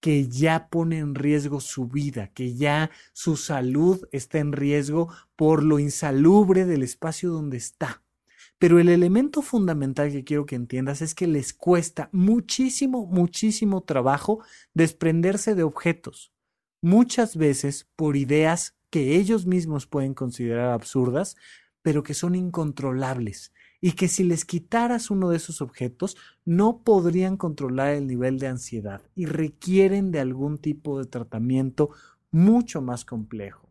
que 0.00 0.28
ya 0.28 0.68
pone 0.68 0.98
en 0.98 1.14
riesgo 1.14 1.60
su 1.60 1.88
vida, 1.88 2.28
que 2.28 2.54
ya 2.54 2.90
su 3.12 3.36
salud 3.36 4.06
está 4.12 4.38
en 4.38 4.52
riesgo 4.52 5.12
por 5.34 5.64
lo 5.64 5.78
insalubre 5.78 6.64
del 6.64 6.82
espacio 6.82 7.30
donde 7.30 7.56
está. 7.56 8.02
Pero 8.58 8.78
el 8.78 8.88
elemento 8.88 9.42
fundamental 9.42 10.10
que 10.10 10.24
quiero 10.24 10.46
que 10.46 10.54
entiendas 10.54 11.02
es 11.02 11.14
que 11.14 11.26
les 11.26 11.52
cuesta 11.52 12.08
muchísimo, 12.12 13.06
muchísimo 13.06 13.82
trabajo 13.82 14.42
desprenderse 14.72 15.54
de 15.54 15.62
objetos, 15.62 16.32
muchas 16.80 17.36
veces 17.36 17.86
por 17.96 18.16
ideas 18.16 18.76
que 18.90 19.16
ellos 19.16 19.46
mismos 19.46 19.86
pueden 19.86 20.14
considerar 20.14 20.70
absurdas, 20.70 21.36
pero 21.82 22.02
que 22.02 22.14
son 22.14 22.34
incontrolables 22.34 23.52
y 23.80 23.92
que 23.92 24.08
si 24.08 24.24
les 24.24 24.44
quitaras 24.44 25.10
uno 25.10 25.28
de 25.28 25.36
esos 25.36 25.60
objetos 25.60 26.16
no 26.44 26.82
podrían 26.82 27.36
controlar 27.36 27.94
el 27.94 28.06
nivel 28.06 28.38
de 28.38 28.48
ansiedad 28.48 29.02
y 29.14 29.26
requieren 29.26 30.10
de 30.10 30.20
algún 30.20 30.58
tipo 30.58 30.98
de 30.98 31.06
tratamiento 31.06 31.90
mucho 32.30 32.80
más 32.80 33.04
complejo. 33.04 33.70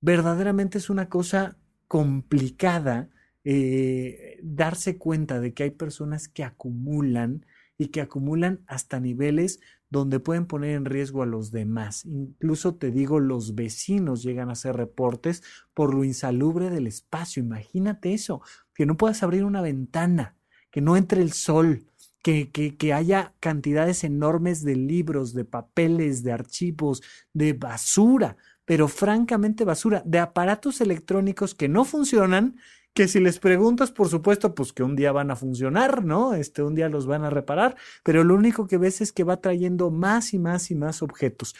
Verdaderamente 0.00 0.78
es 0.78 0.90
una 0.90 1.08
cosa 1.08 1.56
complicada 1.86 3.10
eh, 3.44 4.38
darse 4.42 4.98
cuenta 4.98 5.40
de 5.40 5.52
que 5.52 5.64
hay 5.64 5.70
personas 5.70 6.28
que 6.28 6.44
acumulan 6.44 7.46
y 7.78 7.88
que 7.88 8.00
acumulan 8.00 8.60
hasta 8.66 9.00
niveles 9.00 9.60
donde 9.90 10.20
pueden 10.20 10.46
poner 10.46 10.74
en 10.74 10.86
riesgo 10.86 11.22
a 11.22 11.26
los 11.26 11.50
demás. 11.50 12.06
Incluso 12.06 12.76
te 12.76 12.90
digo, 12.90 13.20
los 13.20 13.54
vecinos 13.54 14.22
llegan 14.22 14.48
a 14.48 14.52
hacer 14.52 14.74
reportes 14.74 15.42
por 15.74 15.94
lo 15.94 16.02
insalubre 16.02 16.70
del 16.70 16.86
espacio. 16.86 17.42
Imagínate 17.42 18.14
eso, 18.14 18.40
que 18.74 18.86
no 18.86 18.96
puedas 18.96 19.22
abrir 19.22 19.44
una 19.44 19.60
ventana, 19.60 20.34
que 20.70 20.80
no 20.80 20.96
entre 20.96 21.20
el 21.20 21.32
sol, 21.32 21.84
que, 22.22 22.50
que, 22.50 22.76
que, 22.76 22.92
haya 22.94 23.34
cantidades 23.40 24.04
enormes 24.04 24.62
de 24.62 24.76
libros, 24.76 25.34
de 25.34 25.44
papeles, 25.44 26.22
de 26.22 26.32
archivos, 26.32 27.02
de 27.34 27.52
basura, 27.52 28.36
pero 28.64 28.88
francamente 28.88 29.64
basura, 29.64 30.02
de 30.06 30.20
aparatos 30.20 30.80
electrónicos 30.80 31.54
que 31.54 31.68
no 31.68 31.84
funcionan 31.84 32.56
que 32.94 33.08
si 33.08 33.20
les 33.20 33.38
preguntas, 33.38 33.90
por 33.90 34.08
supuesto, 34.08 34.54
pues 34.54 34.72
que 34.72 34.82
un 34.82 34.96
día 34.96 35.12
van 35.12 35.30
a 35.30 35.36
funcionar, 35.36 36.04
¿no? 36.04 36.34
Este, 36.34 36.62
un 36.62 36.74
día 36.74 36.88
los 36.88 37.06
van 37.06 37.24
a 37.24 37.30
reparar, 37.30 37.76
pero 38.04 38.24
lo 38.24 38.34
único 38.34 38.66
que 38.66 38.78
ves 38.78 39.00
es 39.00 39.12
que 39.12 39.24
va 39.24 39.40
trayendo 39.40 39.90
más 39.90 40.34
y 40.34 40.38
más 40.38 40.70
y 40.70 40.74
más 40.74 41.02
objetos. 41.02 41.54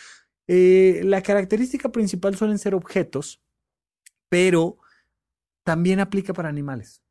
Eh, 0.47 1.01
la 1.05 1.22
característica 1.22 1.91
principal 1.91 2.37
suelen 2.37 2.59
ser 2.59 2.74
objetos, 2.74 3.43
pero 4.28 4.78
también 5.64 6.01
aplica 6.01 6.35
para 6.35 6.49
animales. 6.49 7.03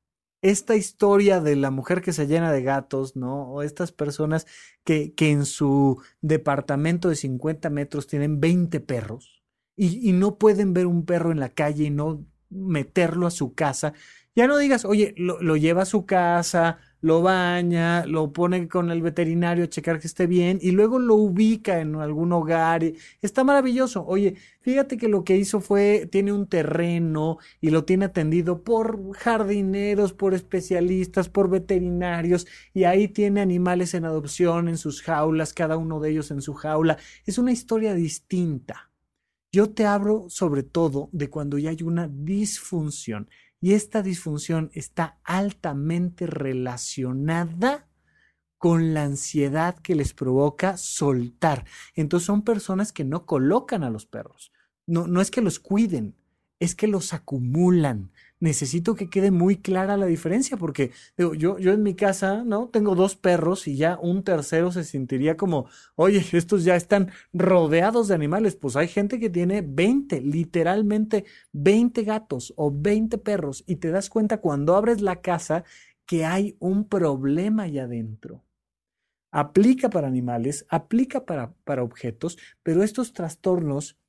Esta 0.43 0.75
historia 0.75 1.39
de 1.39 1.55
la 1.55 1.71
mujer 1.71 2.01
que 2.01 2.13
se 2.13 2.27
llena 2.27 2.51
de 2.51 2.63
gatos, 2.63 3.15
¿no? 3.15 3.51
O 3.51 3.61
estas 3.61 3.91
personas 3.91 4.47
que, 4.83 5.13
que 5.13 5.31
en 5.31 5.45
su 5.45 6.01
departamento 6.21 7.09
de 7.09 7.15
50 7.15 7.69
metros 7.69 8.07
tienen 8.07 8.39
20 8.39 8.79
perros 8.81 9.43
y, 9.75 10.07
y 10.07 10.13
no 10.13 10.37
pueden 10.37 10.73
ver 10.73 10.87
un 10.87 11.05
perro 11.05 11.31
en 11.31 11.39
la 11.39 11.49
calle 11.49 11.85
y 11.85 11.89
no 11.91 12.25
meterlo 12.51 13.27
a 13.27 13.31
su 13.31 13.53
casa. 13.53 13.93
Ya 14.33 14.47
no 14.47 14.57
digas, 14.57 14.85
oye, 14.85 15.13
lo, 15.17 15.57
lleva 15.57 15.81
a 15.81 15.85
su 15.85 16.05
casa, 16.05 16.77
lo 17.01 17.21
baña, 17.21 18.05
lo 18.05 18.31
pone 18.31 18.69
con 18.69 18.89
el 18.89 19.01
veterinario 19.01 19.65
a 19.65 19.69
checar 19.69 19.99
que 19.99 20.07
esté 20.07 20.25
bien 20.25 20.57
y 20.61 20.71
luego 20.71 20.99
lo 20.99 21.15
ubica 21.15 21.81
en 21.81 21.95
algún 21.95 22.31
hogar. 22.31 22.81
está 23.21 23.43
maravilloso. 23.43 24.05
Oye, 24.05 24.35
fíjate 24.61 24.95
que 24.97 25.09
lo 25.09 25.25
que 25.25 25.35
hizo 25.35 25.59
fue, 25.59 26.07
tiene 26.09 26.31
un 26.31 26.47
terreno 26.47 27.39
y 27.59 27.71
lo 27.71 27.83
tiene 27.83 28.05
atendido 28.05 28.63
por 28.63 29.11
jardineros, 29.17 30.13
por 30.13 30.33
especialistas, 30.33 31.27
por 31.27 31.49
veterinarios 31.49 32.47
y 32.73 32.85
ahí 32.85 33.09
tiene 33.09 33.41
animales 33.41 33.93
en 33.95 34.05
adopción 34.05 34.69
en 34.69 34.77
sus 34.77 35.01
jaulas, 35.01 35.53
cada 35.53 35.75
uno 35.75 35.99
de 35.99 36.11
ellos 36.11 36.31
en 36.31 36.41
su 36.41 36.53
jaula. 36.53 36.97
Es 37.25 37.37
una 37.37 37.51
historia 37.51 37.93
distinta. 37.93 38.90
Yo 39.53 39.71
te 39.71 39.85
hablo 39.85 40.27
sobre 40.29 40.63
todo 40.63 41.09
de 41.11 41.29
cuando 41.29 41.57
ya 41.57 41.71
hay 41.71 41.83
una 41.83 42.07
disfunción 42.07 43.29
y 43.59 43.73
esta 43.73 44.01
disfunción 44.01 44.71
está 44.73 45.19
altamente 45.23 46.25
relacionada 46.25 47.89
con 48.57 48.93
la 48.93 49.03
ansiedad 49.03 49.77
que 49.79 49.95
les 49.95 50.13
provoca 50.13 50.77
soltar. 50.77 51.65
Entonces 51.95 52.27
son 52.27 52.43
personas 52.43 52.93
que 52.93 53.03
no 53.03 53.25
colocan 53.25 53.83
a 53.83 53.89
los 53.89 54.05
perros. 54.05 54.53
No, 54.87 55.07
no 55.07 55.19
es 55.19 55.31
que 55.31 55.41
los 55.41 55.59
cuiden, 55.59 56.15
es 56.59 56.73
que 56.73 56.87
los 56.87 57.13
acumulan, 57.13 58.11
necesito 58.41 58.95
que 58.95 59.09
quede 59.09 59.31
muy 59.31 59.55
clara 59.57 59.95
la 59.95 60.07
diferencia, 60.07 60.57
porque 60.57 60.91
yo, 61.17 61.33
yo 61.33 61.71
en 61.71 61.83
mi 61.83 61.95
casa, 61.95 62.43
¿no? 62.43 62.67
Tengo 62.67 62.95
dos 62.95 63.15
perros 63.15 63.67
y 63.67 63.77
ya 63.77 63.97
un 64.01 64.23
tercero 64.23 64.71
se 64.71 64.83
sentiría 64.83 65.37
como, 65.37 65.67
oye, 65.95 66.25
estos 66.33 66.65
ya 66.65 66.75
están 66.75 67.11
rodeados 67.31 68.09
de 68.09 68.15
animales. 68.15 68.55
Pues 68.55 68.75
hay 68.75 68.89
gente 68.89 69.19
que 69.19 69.29
tiene 69.29 69.61
20, 69.61 70.21
literalmente 70.21 71.25
20 71.53 72.03
gatos 72.03 72.53
o 72.57 72.73
20 72.75 73.17
perros 73.19 73.63
y 73.67 73.77
te 73.77 73.91
das 73.91 74.09
cuenta 74.09 74.41
cuando 74.41 74.75
abres 74.75 75.01
la 75.01 75.21
casa 75.21 75.63
que 76.05 76.25
hay 76.25 76.57
un 76.59 76.89
problema 76.89 77.63
allá 77.63 77.83
adentro. 77.83 78.43
Aplica 79.31 79.89
para 79.89 80.07
animales, 80.07 80.65
aplica 80.67 81.25
para, 81.25 81.53
para 81.63 81.83
objetos, 81.83 82.37
pero 82.63 82.83
estos 82.83 83.13
trastornos 83.13 84.00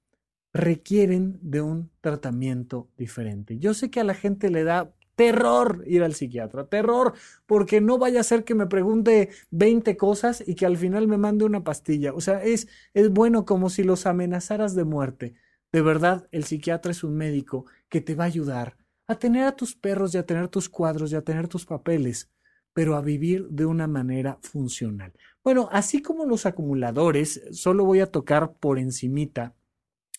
requieren 0.53 1.39
de 1.43 1.63
un 1.63 1.91
tratamiento 2.01 2.89
diferente. 2.97 3.59
Yo 3.59 3.75
sé 3.75 3.91
que 3.91 4.01
a 4.01 4.05
la 4.05 4.15
gente 4.15 4.51
le 4.51 4.65
da 4.65 4.93
terror 5.17 5.83
ir 5.87 6.03
al 6.03 6.15
psiquiatra, 6.15 6.67
terror, 6.67 7.15
porque 7.47 7.81
no 7.81 7.99
vaya 7.99 8.21
a 8.21 8.25
ser 8.25 8.45
que 8.45 8.55
me 8.55 8.67
pregunte 8.67 9.31
20 9.51 9.97
cosas 9.97 10.43
y 10.47 10.55
que 10.55 10.67
al 10.67 10.77
final 10.77 11.07
me 11.09 11.19
mande 11.19 11.45
una 11.45 11.65
pastilla. 11.65 12.13
O 12.15 12.21
sea, 12.21 12.43
es, 12.43 12.69
es 12.95 13.11
bueno 13.11 13.45
como 13.45 13.71
si 13.71 13.83
los 13.83 14.07
amenazaras 14.07 14.75
de 14.75 14.85
muerte. 14.85 15.35
De 15.73 15.83
verdad, 15.83 16.29
el 16.33 16.45
psiquiatra 16.45 16.93
es 16.93 17.05
un 17.05 17.17
médico 17.17 17.67
que 17.89 18.01
te 18.01 18.15
va 18.15 18.25
a 18.25 18.27
ayudar 18.27 18.77
a 19.09 19.19
tener 19.19 19.45
a 19.45 19.57
tus 19.57 19.75
perros 19.75 20.15
y 20.15 20.19
a 20.19 20.27
tener 20.27 20.49
tus 20.49 20.69
cuadros 20.69 21.13
y 21.13 21.17
a 21.17 21.23
tener 21.23 21.49
tus 21.49 21.67
papeles, 21.67 22.31
pero 22.73 22.97
a 22.97 23.03
vivir 23.03 23.49
de 23.49 23.67
una 23.67 23.87
manera 23.87 24.39
funcional. 24.41 25.13
Bueno, 25.45 25.69
así 25.73 26.01
como 26.03 26.25
los 26.25 26.47
acumuladores, 26.47 27.43
solo 27.51 27.85
voy 27.85 28.01
a 28.01 28.11
tocar 28.11 28.55
por 28.55 28.79
encimita 28.79 29.55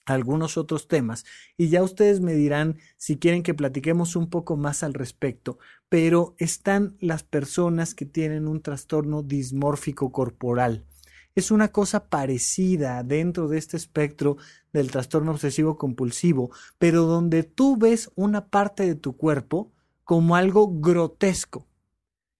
algunos 0.06 0.58
otros 0.58 0.88
temas 0.88 1.26
y 1.58 1.70
ya 1.70 1.84
ustedes 1.84 2.20
me 2.20 2.34
dirán 2.34 2.78
si 2.98 3.18
quieren 3.18 3.44
que 3.44 3.54
platiquemos 3.54 4.16
un 4.16 4.30
poco 4.30 4.58
más 4.58 4.84
al 4.84 4.94
respecto, 4.94 5.60
pero 5.90 6.36
están 6.38 6.98
las 7.00 7.24
personas 7.24 7.96
que 7.96 8.06
tienen 8.06 8.48
un 8.48 8.62
trastorno 8.62 9.24
dismórfico 9.24 10.12
corporal. 10.12 10.86
Es 11.36 11.50
una 11.50 11.70
cosa 11.70 12.10
parecida 12.10 13.04
dentro 13.04 13.48
de 13.48 13.58
este 13.58 13.78
espectro 13.78 14.38
del 14.72 14.92
trastorno 14.92 15.32
obsesivo 15.32 15.78
compulsivo, 15.78 16.52
pero 16.78 17.04
donde 17.04 17.44
tú 17.44 17.78
ves 17.78 18.12
una 18.16 18.50
parte 18.50 18.86
de 18.86 18.96
tu 18.96 19.18
cuerpo 19.18 19.72
como 20.04 20.36
algo 20.36 20.80
grotesco. 20.80 21.68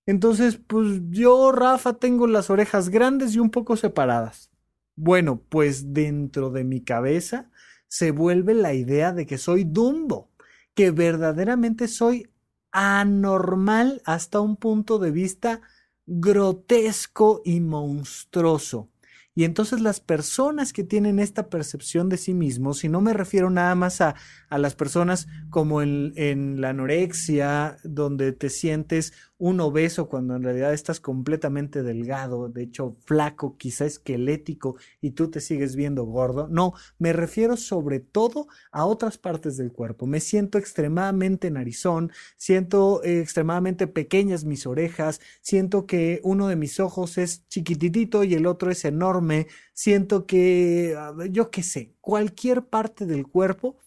Entonces, 0.06 0.60
pues 0.68 1.02
yo, 1.10 1.52
Rafa, 1.52 1.94
tengo 1.94 2.28
las 2.28 2.50
orejas 2.50 2.90
grandes 2.90 3.36
y 3.36 3.40
un 3.40 3.50
poco 3.50 3.78
separadas. 3.78 4.52
Bueno, 4.96 5.42
pues 5.50 5.94
dentro 5.94 6.52
de 6.52 6.64
mi 6.64 6.82
cabeza 6.82 7.50
se 7.94 8.10
vuelve 8.10 8.56
la 8.56 8.74
idea 8.74 9.14
de 9.14 9.28
que 9.28 9.38
soy 9.38 9.66
Dumbo, 9.66 10.32
que 10.74 10.90
verdaderamente 10.90 11.88
soy 11.88 12.28
anormal 12.72 14.02
hasta 14.04 14.42
un 14.42 14.56
punto 14.56 14.98
de 14.98 15.12
vista 15.12 15.62
grotesco 16.08 17.44
y 17.46 17.60
monstruoso. 17.60 18.90
Y 19.36 19.44
entonces 19.44 19.80
las 19.80 20.00
personas 20.00 20.74
que 20.74 20.84
tienen 20.84 21.20
esta 21.20 21.52
percepción 21.52 22.10
de 22.10 22.18
sí 22.18 22.34
mismos, 22.34 22.84
y 22.84 22.90
no 22.90 23.00
me 23.00 23.14
refiero 23.14 23.52
nada 23.52 23.76
más 23.76 24.02
a, 24.02 24.16
a 24.50 24.58
las 24.58 24.74
personas 24.74 25.28
como 25.52 25.84
en, 25.84 26.14
en, 26.16 26.62
la 26.62 26.70
anorexia, 26.70 27.78
donde 27.84 28.32
te 28.32 28.50
sientes 28.50 29.14
un 29.38 29.60
obeso 29.60 30.08
cuando 30.08 30.36
en 30.36 30.44
realidad 30.44 30.74
estás 30.74 31.00
completamente 31.00 31.84
delgado, 31.84 32.50
de 32.50 32.64
hecho 32.64 32.96
flaco, 33.06 33.58
quizá 33.58 33.86
esquelético, 33.86 34.78
y 35.02 35.12
tú 35.12 35.30
te 35.30 35.42
sigues 35.42 35.76
viendo 35.76 36.06
gordo. 36.06 36.48
No, 36.48 36.74
me 37.00 37.14
refiero 37.14 37.58
sobre 37.58 38.00
todo 38.00 38.48
a 38.72 38.86
otras 38.86 39.18
partes 39.18 39.58
del 39.58 39.72
cuerpo. 39.72 40.06
Me 40.06 40.20
siento 40.20 40.58
extremadamente 40.58 41.52
narizón, 41.52 42.12
siento 42.38 43.04
eh, 43.04 43.20
extremadamente 43.20 43.88
pequeñas 43.88 44.46
mis 44.46 44.66
orejas, 44.66 45.20
siento 45.42 45.86
que 45.88 46.22
uno 46.24 46.48
de 46.48 46.56
mis 46.56 46.80
ojos 46.80 47.18
es 47.18 47.48
chiquititito 47.50 48.24
y 48.24 48.36
el 48.36 48.46
otro 48.46 48.72
es 48.72 48.86
enorme, 48.86 49.48
siento 49.74 50.26
que, 50.26 50.96
yo 51.32 51.52
qué 51.52 51.64
sé, 51.64 51.94
cualquier 52.02 52.66
parte 52.66 53.06
del 53.06 53.28
cuerpo 53.28 53.78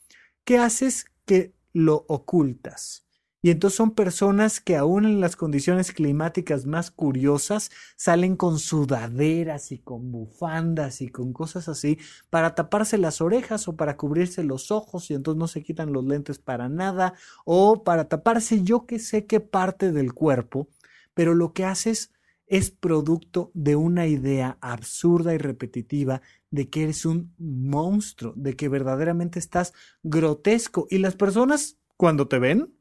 que 0.44 0.58
haces 0.58 1.06
que 1.24 1.54
lo 1.72 2.04
ocultas. 2.08 3.05
Y 3.42 3.50
entonces 3.50 3.76
son 3.76 3.92
personas 3.92 4.60
que 4.60 4.76
aún 4.76 5.04
en 5.04 5.20
las 5.20 5.36
condiciones 5.36 5.92
climáticas 5.92 6.66
más 6.66 6.90
curiosas 6.90 7.70
salen 7.96 8.36
con 8.36 8.58
sudaderas 8.58 9.72
y 9.72 9.78
con 9.78 10.10
bufandas 10.10 11.00
y 11.00 11.08
con 11.08 11.32
cosas 11.32 11.68
así 11.68 11.98
para 12.30 12.54
taparse 12.54 12.98
las 12.98 13.20
orejas 13.20 13.68
o 13.68 13.76
para 13.76 13.96
cubrirse 13.96 14.42
los 14.42 14.70
ojos 14.70 15.10
y 15.10 15.14
entonces 15.14 15.38
no 15.38 15.48
se 15.48 15.62
quitan 15.62 15.92
los 15.92 16.04
lentes 16.04 16.38
para 16.38 16.68
nada 16.68 17.14
o 17.44 17.84
para 17.84 18.08
taparse 18.08 18.62
yo 18.62 18.86
que 18.86 18.98
sé 18.98 19.26
qué 19.26 19.40
parte 19.40 19.92
del 19.92 20.12
cuerpo, 20.12 20.68
pero 21.14 21.34
lo 21.34 21.52
que 21.52 21.64
haces 21.64 22.10
es 22.46 22.70
producto 22.70 23.50
de 23.54 23.76
una 23.76 24.06
idea 24.06 24.56
absurda 24.60 25.34
y 25.34 25.38
repetitiva 25.38 26.22
de 26.50 26.68
que 26.68 26.84
eres 26.84 27.04
un 27.04 27.34
monstruo, 27.38 28.32
de 28.36 28.54
que 28.54 28.68
verdaderamente 28.68 29.38
estás 29.38 29.74
grotesco. 30.02 30.86
Y 30.90 30.98
las 30.98 31.16
personas 31.16 31.76
cuando 31.96 32.28
te 32.28 32.38
ven 32.38 32.72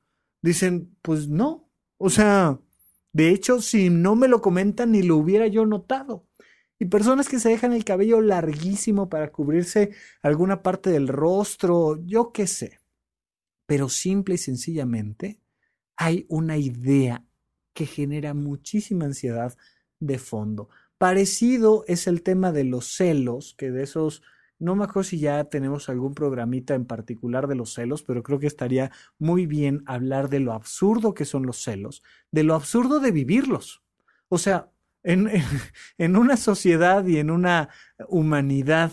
dicen, 0.46 0.96
pues 1.02 1.28
no. 1.28 1.70
O 1.98 2.10
sea, 2.10 2.60
de 3.12 3.30
hecho, 3.30 3.62
si 3.62 3.90
no 3.90 4.16
me 4.16 4.28
lo 4.28 4.42
comentan, 4.42 4.92
ni 4.92 5.02
lo 5.02 5.18
hubiera 5.18 5.48
yo 5.48 5.66
notado. 5.66 6.28
Y 6.78 6.86
personas 6.86 7.30
que 7.30 7.40
se 7.40 7.50
dejan 7.50 7.74
el 7.74 7.86
cabello 7.86 8.22
larguísimo 8.22 9.10
para 9.10 9.32
cubrirse 9.32 9.92
alguna 10.22 10.62
parte 10.62 10.90
del 10.90 11.08
rostro, 11.08 12.00
yo 12.06 12.32
qué 12.32 12.48
sé. 12.48 12.80
Pero 13.66 13.90
simple 13.90 14.36
y 14.36 14.38
sencillamente 14.38 15.42
hay 15.98 16.26
una 16.30 16.58
idea 16.58 17.26
que 17.74 17.86
genera 17.86 18.34
muchísima 18.34 19.06
ansiedad 19.06 19.58
de 20.00 20.20
fondo. 20.20 20.70
Parecido 20.98 21.86
es 21.88 22.08
el 22.08 22.22
tema 22.22 22.52
de 22.52 22.66
los 22.66 22.86
celos, 22.96 23.56
que 23.58 23.72
de 23.72 23.84
esos 23.84 24.22
no 24.60 24.76
me 24.76 24.86
acuerdo 24.86 25.04
si 25.04 25.20
ya 25.20 25.44
tenemos 25.46 25.90
algún 25.90 26.14
programita 26.14 26.76
en 26.76 26.86
particular 26.86 27.48
de 27.48 27.56
los 27.56 27.74
celos, 27.74 28.04
pero 28.04 28.24
creo 28.24 28.40
que 28.40 28.48
estaría 28.48 28.92
muy 29.18 29.46
bien 29.46 29.84
hablar 29.86 30.30
de 30.30 30.40
lo 30.40 30.54
absurdo 30.54 31.14
que 31.14 31.26
son 31.26 31.46
los 31.46 31.62
celos, 31.62 32.04
de 32.32 32.44
lo 32.44 32.56
absurdo 32.56 33.00
de 33.00 33.12
vivirlos. 33.12 33.84
O 34.30 34.38
sea, 34.38 34.72
en, 35.04 35.30
en 35.98 36.16
una 36.18 36.38
sociedad 36.38 37.06
y 37.06 37.18
en 37.18 37.32
una 37.32 37.70
humanidad 38.08 38.92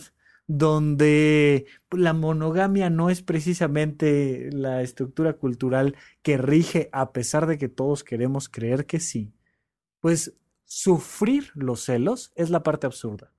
donde 0.49 1.67
la 1.91 2.13
monogamia 2.13 2.91
no 2.91 3.09
es 3.11 3.23
precisamente 3.23 4.51
la 4.53 4.83
estructura 4.83 5.35
cultural 5.35 5.97
que 6.23 6.37
rige 6.37 6.89
a 6.93 7.13
pesar 7.13 7.47
de 7.47 7.59
que 7.59 7.69
todos 7.69 8.03
queremos 8.05 8.49
creer 8.49 8.87
que 8.87 9.01
sí, 9.01 9.33
pues 10.01 10.35
sufrir 10.65 11.53
los 11.55 11.85
celos 11.85 12.33
es 12.35 12.51
la 12.51 12.63
parte 12.63 12.87
absurda 12.87 13.33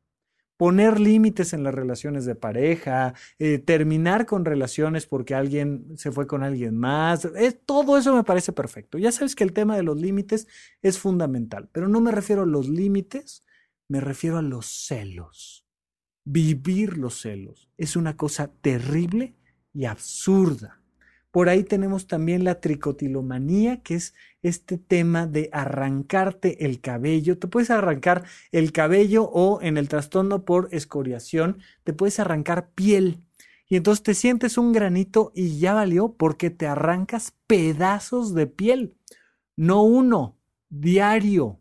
poner 0.63 0.97
límites 0.97 1.51
en 1.51 1.61
las 1.61 1.75
relaciones 1.75 2.23
de 2.23 2.35
pareja, 2.35 3.13
eh, 3.37 3.59
terminar 3.59 4.25
con 4.25 4.45
relaciones 4.45 5.05
porque 5.05 5.35
alguien 5.35 5.97
se 5.97 6.09
fue 6.09 6.25
con 6.25 6.41
alguien 6.41 6.77
más, 6.77 7.27
todo 7.65 7.97
eso 7.97 8.15
me 8.15 8.23
parece 8.23 8.53
perfecto. 8.53 8.97
Ya 8.97 9.11
sabes 9.11 9.35
que 9.35 9.43
el 9.43 9.51
tema 9.51 9.75
de 9.75 9.83
los 9.83 9.99
límites 9.99 10.47
es 10.81 10.99
fundamental, 10.99 11.67
pero 11.73 11.89
no 11.89 11.99
me 11.99 12.13
refiero 12.13 12.43
a 12.43 12.45
los 12.45 12.69
límites, 12.69 13.43
me 13.89 13.99
refiero 13.99 14.37
a 14.37 14.41
los 14.41 14.67
celos. 14.67 15.65
Vivir 16.23 16.97
los 16.97 17.19
celos 17.19 17.69
es 17.77 17.97
una 17.97 18.15
cosa 18.15 18.49
terrible 18.61 19.35
y 19.73 19.83
absurda. 19.83 20.81
Por 21.33 21.49
ahí 21.49 21.63
tenemos 21.63 22.05
también 22.05 22.43
la 22.43 22.61
tricotilomanía, 22.61 23.81
que 23.81 23.95
es 23.95 24.13
este 24.43 24.77
tema 24.77 25.25
de 25.25 25.49
arrancarte 25.51 26.63
el 26.63 26.79
cabello. 26.79 27.39
Te 27.39 27.47
puedes 27.47 27.71
arrancar 27.71 28.23
el 28.51 28.71
cabello 28.71 29.23
o 29.23 29.59
en 29.63 29.77
el 29.77 29.89
trastorno 29.89 30.45
por 30.45 30.69
escoriación, 30.71 31.57
te 31.83 31.91
puedes 31.91 32.19
arrancar 32.19 32.69
piel. 32.75 33.23
Y 33.67 33.77
entonces 33.77 34.03
te 34.03 34.13
sientes 34.13 34.59
un 34.59 34.73
granito 34.73 35.31
y 35.33 35.57
ya 35.57 35.73
valió 35.73 36.13
porque 36.13 36.51
te 36.51 36.67
arrancas 36.67 37.33
pedazos 37.47 38.35
de 38.35 38.45
piel. 38.45 38.95
No 39.55 39.81
uno, 39.81 40.37
diario. 40.69 41.59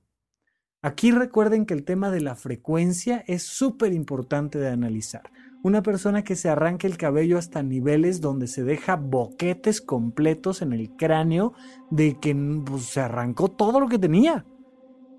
Aquí 0.83 1.13
recuerden 1.13 1.65
que 1.65 1.73
el 1.73 1.85
tema 1.85 2.11
de 2.11 2.21
la 2.21 2.35
frecuencia 2.35 3.25
es 3.27 3.45
súper 3.45 3.95
importante 3.95 4.59
de 4.59 4.69
analizar 4.69 5.23
una 5.63 5.83
persona 5.83 6.25
que 6.25 6.37
se 6.37 6.49
arranca 6.49 6.87
el 6.87 6.97
cabello 6.97 7.39
hasta 7.39 7.63
niveles 7.63 8.21
donde 8.21 8.47
se 8.49 8.65
deja 8.65 8.97
boquetes 8.97 9.81
completos 9.81 10.63
en 10.63 10.73
el 10.73 10.91
cráneo 10.97 11.55
de 11.91 12.19
que 12.19 12.35
pues, 12.65 12.85
se 12.85 13.01
arrancó 13.01 13.49
todo 13.49 13.81
lo 13.81 13.89
que 13.89 13.99
tenía. 13.99 14.45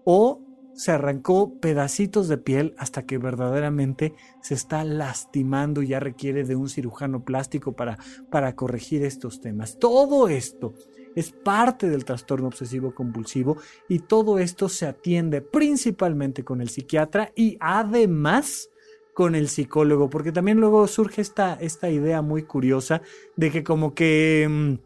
O 0.05 0.41
se 0.73 0.91
arrancó 0.91 1.59
pedacitos 1.59 2.27
de 2.27 2.37
piel 2.37 2.73
hasta 2.77 3.05
que 3.05 3.17
verdaderamente 3.17 4.15
se 4.41 4.55
está 4.55 4.83
lastimando 4.83 5.81
y 5.81 5.89
ya 5.89 5.99
requiere 5.99 6.43
de 6.43 6.55
un 6.55 6.67
cirujano 6.67 7.23
plástico 7.23 7.73
para, 7.73 7.97
para 8.29 8.55
corregir 8.55 9.03
estos 9.03 9.39
temas. 9.39 9.77
Todo 9.77 10.27
esto 10.27 10.73
es 11.15 11.31
parte 11.31 11.89
del 11.89 12.05
trastorno 12.05 12.47
obsesivo 12.47 12.93
compulsivo 12.93 13.57
y 13.87 13.99
todo 13.99 14.39
esto 14.39 14.67
se 14.67 14.87
atiende 14.87 15.41
principalmente 15.41 16.43
con 16.43 16.59
el 16.59 16.69
psiquiatra 16.69 17.31
y 17.35 17.55
además 17.59 18.69
con 19.13 19.35
el 19.35 19.47
psicólogo, 19.47 20.09
porque 20.09 20.31
también 20.31 20.59
luego 20.59 20.87
surge 20.87 21.21
esta, 21.21 21.53
esta 21.55 21.89
idea 21.89 22.21
muy 22.21 22.43
curiosa 22.43 23.01
de 23.35 23.51
que 23.51 23.63
como 23.63 23.93
que... 23.93 24.79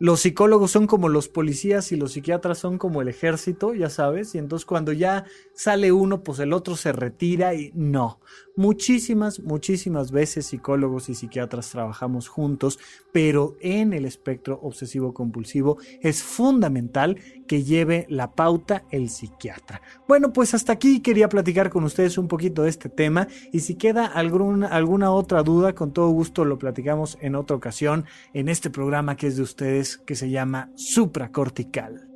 Los 0.00 0.20
psicólogos 0.20 0.70
son 0.70 0.86
como 0.86 1.08
los 1.08 1.28
policías 1.28 1.90
y 1.90 1.96
los 1.96 2.12
psiquiatras 2.12 2.58
son 2.58 2.78
como 2.78 3.02
el 3.02 3.08
ejército, 3.08 3.74
ya 3.74 3.90
sabes, 3.90 4.32
y 4.36 4.38
entonces 4.38 4.64
cuando 4.64 4.92
ya 4.92 5.24
sale 5.54 5.90
uno, 5.90 6.22
pues 6.22 6.38
el 6.38 6.52
otro 6.52 6.76
se 6.76 6.92
retira 6.92 7.54
y 7.54 7.72
no. 7.74 8.20
Muchísimas, 8.54 9.40
muchísimas 9.40 10.10
veces 10.10 10.46
psicólogos 10.46 11.08
y 11.08 11.14
psiquiatras 11.14 11.70
trabajamos 11.70 12.28
juntos, 12.28 12.78
pero 13.12 13.56
en 13.60 13.92
el 13.92 14.04
espectro 14.04 14.60
obsesivo 14.62 15.14
compulsivo 15.14 15.78
es 16.00 16.22
fundamental 16.22 17.18
que 17.46 17.64
lleve 17.64 18.06
la 18.08 18.32
pauta 18.32 18.84
el 18.90 19.10
psiquiatra. 19.10 19.80
Bueno, 20.06 20.32
pues 20.32 20.54
hasta 20.54 20.72
aquí 20.72 21.00
quería 21.00 21.28
platicar 21.28 21.70
con 21.70 21.84
ustedes 21.84 22.18
un 22.18 22.28
poquito 22.28 22.62
de 22.62 22.70
este 22.70 22.88
tema 22.88 23.26
y 23.52 23.60
si 23.60 23.74
queda 23.76 24.06
alguna, 24.06 24.68
alguna 24.68 25.10
otra 25.10 25.42
duda, 25.42 25.74
con 25.74 25.92
todo 25.92 26.08
gusto 26.10 26.44
lo 26.44 26.58
platicamos 26.58 27.16
en 27.20 27.34
otra 27.34 27.56
ocasión 27.56 28.04
en 28.34 28.48
este 28.48 28.70
programa 28.70 29.16
que 29.16 29.28
es 29.28 29.36
de 29.36 29.42
ustedes 29.42 29.87
que 29.96 30.14
se 30.14 30.28
llama 30.28 30.70
supracortical. 30.76 32.08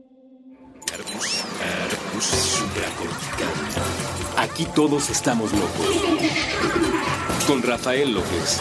Aquí 4.37 4.67
todos 4.75 5.11
estamos 5.11 5.53
locos. 5.53 6.03
Con 7.47 7.63
Rafael 7.63 8.13
López. 8.13 8.61